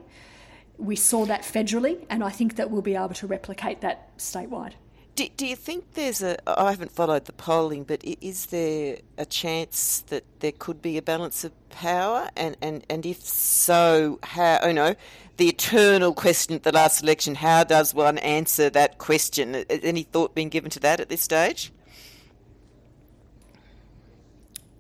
We 0.78 0.96
saw 0.96 1.26
that 1.26 1.44
federally, 1.44 2.06
and 2.10 2.24
I 2.24 2.30
think 2.30 2.56
that 2.56 2.72
we'll 2.72 2.82
be 2.82 2.96
able 2.96 3.10
to 3.10 3.28
replicate 3.28 3.82
that 3.82 4.18
statewide. 4.18 4.74
Do, 5.16 5.28
do 5.38 5.46
you 5.46 5.56
think 5.56 5.94
there's 5.94 6.24
a? 6.24 6.38
I 6.50 6.72
haven't 6.72 6.92
followed 6.92 7.26
the 7.26 7.34
polling, 7.34 7.84
but 7.84 8.04
is 8.04 8.48
there 8.48 8.98
a 9.18 9.26
chance 9.26 10.04
that 10.08 10.24
there 10.40 10.52
could 10.52 10.82
be 10.82 10.98
a 10.98 11.04
balance 11.04 11.44
of 11.44 11.52
power? 11.70 12.30
And, 12.36 12.58
and, 12.62 12.84
and 12.90 13.06
if 13.06 13.22
so, 13.22 14.20
how? 14.24 14.60
Oh, 14.64 14.68
you 14.70 14.74
know, 14.74 14.96
the 15.38 15.50
eternal 15.50 16.14
question 16.14 16.56
at 16.56 16.64
the 16.64 16.72
last 16.72 17.04
election: 17.04 17.36
How 17.36 17.64
does 17.64 17.94
one 17.94 18.18
answer 18.18 18.72
that 18.72 18.98
question? 18.98 19.54
Has 19.54 19.66
Any 19.84 20.02
thought 20.02 20.34
been 20.34 20.50
given 20.50 20.72
to 20.72 20.80
that 20.80 21.00
at 21.00 21.10
this 21.10 21.22
stage? 21.22 21.72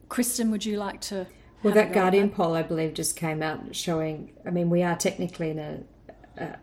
Kristen, 0.10 0.50
would 0.50 0.66
you 0.66 0.78
like 0.78 1.00
to? 1.02 1.28
Well, 1.62 1.74
have 1.74 1.86
a 1.86 1.88
that 1.88 1.94
Guardian 1.94 2.32
poll, 2.32 2.56
I 2.56 2.64
believe, 2.64 2.96
just 2.96 3.16
came 3.16 3.44
out 3.44 3.76
showing. 3.76 4.34
I 4.48 4.50
mean, 4.50 4.72
we 4.72 4.82
are 4.82 4.96
technically 4.96 5.52
in 5.52 5.60
a 5.60 5.84
a, 6.38 6.56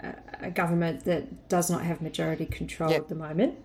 a- 0.00 0.50
government 0.50 1.04
that 1.04 1.48
does 1.48 1.70
not 1.70 1.82
have 1.82 2.00
majority 2.02 2.46
control 2.46 2.90
Yep. 2.90 3.00
at 3.02 3.08
the 3.08 3.14
moment. 3.14 3.58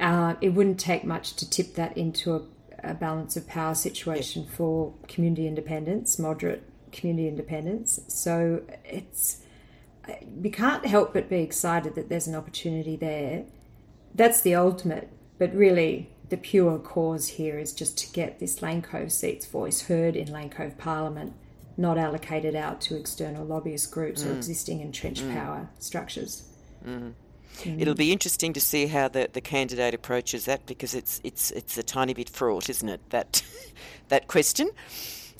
Uh, 0.00 0.34
it 0.40 0.50
wouldn't 0.50 0.78
take 0.78 1.04
much 1.04 1.34
to 1.36 1.48
tip 1.48 1.74
that 1.74 1.96
into 1.96 2.34
a, 2.34 2.42
a 2.90 2.94
balance 2.94 3.36
of 3.36 3.46
power 3.48 3.74
situation 3.74 4.46
for 4.46 4.94
community 5.08 5.46
independence, 5.46 6.18
moderate 6.18 6.62
community 6.92 7.28
independence. 7.28 8.00
So 8.08 8.62
it's 8.84 9.42
we 10.40 10.48
can't 10.50 10.86
help 10.86 11.12
but 11.12 11.28
be 11.28 11.40
excited 11.40 11.94
that 11.96 12.08
there's 12.08 12.26
an 12.26 12.34
opportunity 12.34 12.96
there. 12.96 13.44
That's 14.14 14.40
the 14.40 14.54
ultimate, 14.54 15.10
but 15.38 15.54
really 15.54 16.10
the 16.30 16.36
pure 16.38 16.78
cause 16.78 17.28
here 17.28 17.58
is 17.58 17.72
just 17.72 17.98
to 17.98 18.12
get 18.12 18.38
this 18.38 18.62
Lane 18.62 18.80
Cove 18.82 19.12
seat's 19.12 19.46
voice 19.46 19.82
heard 19.82 20.16
in 20.16 20.32
Lane 20.32 20.48
Cove 20.50 20.78
Parliament, 20.78 21.34
not 21.78 21.96
allocated 21.96 22.54
out 22.54 22.80
to 22.82 22.96
external 22.96 23.46
lobbyist 23.46 23.90
groups 23.90 24.24
or 24.24 24.28
mm. 24.28 24.36
existing 24.36 24.80
entrenched 24.80 25.22
mm. 25.22 25.32
power 25.32 25.70
structures. 25.78 26.42
Mm-hmm. 26.84 27.10
Mm. 27.62 27.80
It'll 27.80 27.94
be 27.94 28.12
interesting 28.12 28.52
to 28.52 28.60
see 28.60 28.86
how 28.86 29.08
the, 29.08 29.28
the 29.32 29.40
candidate 29.40 29.94
approaches 29.94 30.44
that 30.44 30.66
because 30.66 30.94
it's 30.94 31.20
it's 31.24 31.50
it's 31.52 31.78
a 31.78 31.82
tiny 31.82 32.14
bit 32.14 32.28
fraught, 32.28 32.68
isn't 32.68 32.88
it? 32.88 33.00
That 33.10 33.42
that 34.08 34.26
question. 34.26 34.70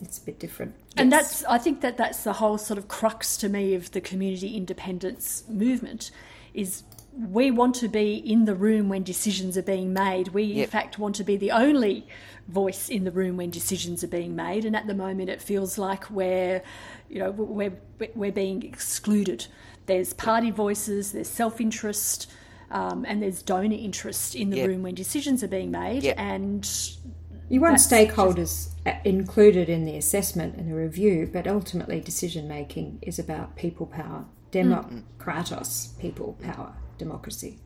It's 0.01 0.19
a 0.19 0.23
bit 0.23 0.39
different. 0.39 0.75
And 0.97 1.11
Yes. 1.11 1.41
that's, 1.41 1.45
I 1.45 1.59
think 1.59 1.81
that 1.81 1.97
that's 1.97 2.23
the 2.23 2.35
whole 2.35 2.57
sort 2.57 2.79
of 2.79 2.87
crux 2.87 3.37
to 3.39 3.49
me 3.49 3.75
of 3.75 3.91
the 3.91 4.01
community 4.01 4.57
independence 4.57 5.43
movement 5.49 6.13
is 6.55 6.85
we 7.19 7.51
want 7.51 7.75
to 7.77 7.89
be 7.89 8.15
in 8.15 8.45
the 8.45 8.55
room 8.55 8.89
when 8.89 9.03
decisions 9.03 9.57
are 9.59 9.63
being 9.63 9.93
made. 9.93 10.29
We, 10.29 10.63
in 10.63 10.69
fact, 10.69 10.99
want 10.99 11.17
to 11.17 11.25
be 11.25 11.37
the 11.37 11.51
only 11.51 12.07
voice 12.47 12.89
in 12.89 13.05
the 13.05 13.11
room 13.11 13.37
when 13.37 13.51
decisions 13.51 14.05
are 14.05 14.09
being 14.09 14.37
made. 14.37 14.65
And 14.65 14.77
at 14.77 14.87
the 14.87 14.95
moment, 14.95 15.29
it 15.29 15.43
feels 15.43 15.79
like 15.79 16.09
we're, 16.11 16.63
you 17.09 17.19
know, 17.19 17.31
we're, 17.33 17.73
we're 18.15 18.33
being 18.33 18.63
excluded. 18.63 19.47
There's 19.87 20.13
party 20.13 20.51
voices, 20.51 21.13
there's 21.13 21.29
self 21.29 21.61
interest, 21.61 22.31
um, 22.71 23.05
and 23.09 23.23
there's 23.23 23.43
donor 23.43 23.77
interest 23.77 24.35
in 24.35 24.51
the 24.51 24.59
Yep. 24.59 24.69
room 24.69 24.83
when 24.83 24.95
decisions 24.95 25.43
are 25.43 25.49
being 25.49 25.71
made. 25.71 26.05
Yep. 26.05 26.17
And 26.19 26.71
You 27.49 27.61
want 27.61 27.79
stakeholders 27.79 28.69
uh 28.87 28.93
included 29.05 29.69
in 29.69 29.87
the 29.87 29.97
assessment 29.97 30.57
and 30.57 30.71
the 30.71 30.75
review, 30.75 31.29
but 31.33 31.47
ultimately 31.49 32.01
decision 32.01 32.47
making 32.47 32.99
is 33.03 33.19
about 33.19 33.57
people 33.57 33.87
power, 33.87 34.27
democratos, 34.53 35.99
people 35.99 36.37
power, 36.43 36.75
democracy. 36.99 37.59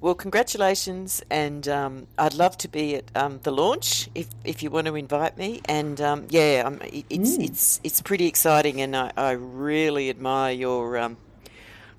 Well, 0.00 0.14
congratulations, 0.14 1.22
and 1.30 1.68
um, 1.68 2.06
I'd 2.16 2.32
love 2.32 2.56
to 2.58 2.68
be 2.68 2.94
at 2.96 3.04
um, 3.14 3.40
the 3.42 3.50
launch 3.50 4.08
if, 4.14 4.28
if 4.44 4.62
you 4.62 4.70
want 4.70 4.86
to 4.86 4.94
invite 4.96 5.36
me. 5.36 5.60
And 5.66 6.00
um, 6.00 6.26
yeah, 6.30 6.62
um, 6.64 6.80
it, 6.82 7.04
it's 7.10 7.36
it's 7.36 7.80
it's 7.84 8.00
pretty 8.00 8.26
exciting, 8.26 8.80
and 8.80 8.96
I, 8.96 9.12
I 9.14 9.32
really 9.32 10.08
admire 10.08 10.54
your 10.54 10.96
um, 10.96 11.18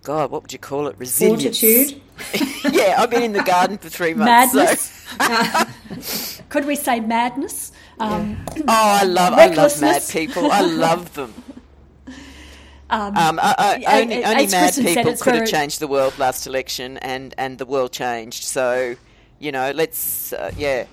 God, 0.03 0.31
what 0.31 0.41
would 0.41 0.51
you 0.53 0.57
call 0.57 0.87
it? 0.87 0.95
Resilience. 0.97 1.59
Fortitude. 1.59 2.01
yeah, 2.73 2.95
I've 2.97 3.11
been 3.11 3.21
in 3.21 3.33
the 3.33 3.43
garden 3.43 3.77
for 3.77 3.89
three 3.89 4.15
months. 4.15 4.51
so- 4.51 4.57
madness. 5.19 6.41
Could 6.49 6.65
we 6.65 6.75
say 6.75 6.99
madness? 6.99 7.71
Um, 7.99 8.43
Oh, 8.57 8.63
I 8.67 9.03
love 9.03 9.33
I 9.33 9.47
love 9.47 9.79
mad 9.79 10.01
people. 10.09 10.51
I 10.51 10.61
love 10.61 11.13
them. 11.13 11.33
Um, 12.91 13.17
Um, 13.17 13.39
I, 13.41 13.55
I, 13.87 14.01
only 14.01 14.23
only 14.25 14.47
mad 14.47 14.73
people 14.75 15.15
could 15.15 15.35
have 15.35 15.47
changed 15.47 15.79
the 15.79 15.87
world 15.87 16.19
last 16.19 16.45
election, 16.45 16.97
and, 16.97 17.33
and 17.37 17.57
the 17.57 17.65
world 17.65 17.93
changed. 17.93 18.43
So, 18.43 18.95
you 19.39 19.51
know, 19.51 19.71
let's 19.71 20.33
uh, 20.33 20.51
yeah. 20.57 20.85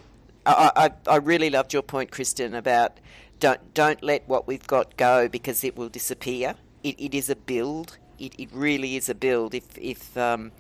I, 0.47 0.71
I 0.77 0.91
I 1.07 1.17
really 1.17 1.51
loved 1.51 1.73
your 1.73 1.83
point, 1.83 2.11
Kristen, 2.11 2.55
about 2.55 3.01
don't 3.41 3.75
don't 3.75 4.03
let 4.03 4.29
what 4.29 4.47
we've 4.47 4.67
got 4.67 4.97
go 4.97 5.29
because 5.29 5.65
it 5.65 5.77
will 5.77 5.89
disappear. 5.89 6.55
It, 6.83 6.99
it 6.99 7.15
is 7.15 7.29
a 7.29 7.37
build. 7.37 7.99
It, 8.19 8.35
it 8.39 8.49
really 8.53 8.97
is 8.97 9.09
a 9.09 9.15
build. 9.15 9.55
If 9.55 9.77
if 9.77 10.17
um, 10.17 10.53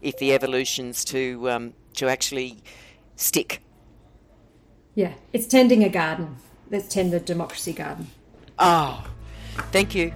if 0.00 0.16
the 0.18 0.32
evolutions 0.32 1.04
to 1.06 1.50
um, 1.50 1.74
to 1.94 2.08
actually 2.08 2.58
stick. 3.16 3.62
Yeah, 4.94 5.14
it's 5.32 5.46
tending 5.46 5.82
a 5.82 5.88
garden. 5.88 6.36
Let's 6.70 6.88
tend 6.88 7.12
the 7.12 7.20
democracy 7.20 7.72
garden. 7.72 8.06
Oh, 8.58 9.04
thank 9.72 9.94
you. 9.94 10.12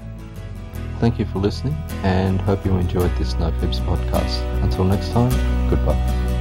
Thank 0.99 1.19
you 1.19 1.27
for 1.27 1.39
listening 1.39 1.77
and 2.03 2.41
hope 2.41 2.65
you 2.65 2.77
enjoyed 2.77 3.15
this 3.17 3.35
No 3.35 3.53
Fibs 3.61 3.81
podcast. 3.81 4.43
Until 4.63 4.85
next 4.85 5.13
time, 5.13 5.31
goodbye. 5.71 6.38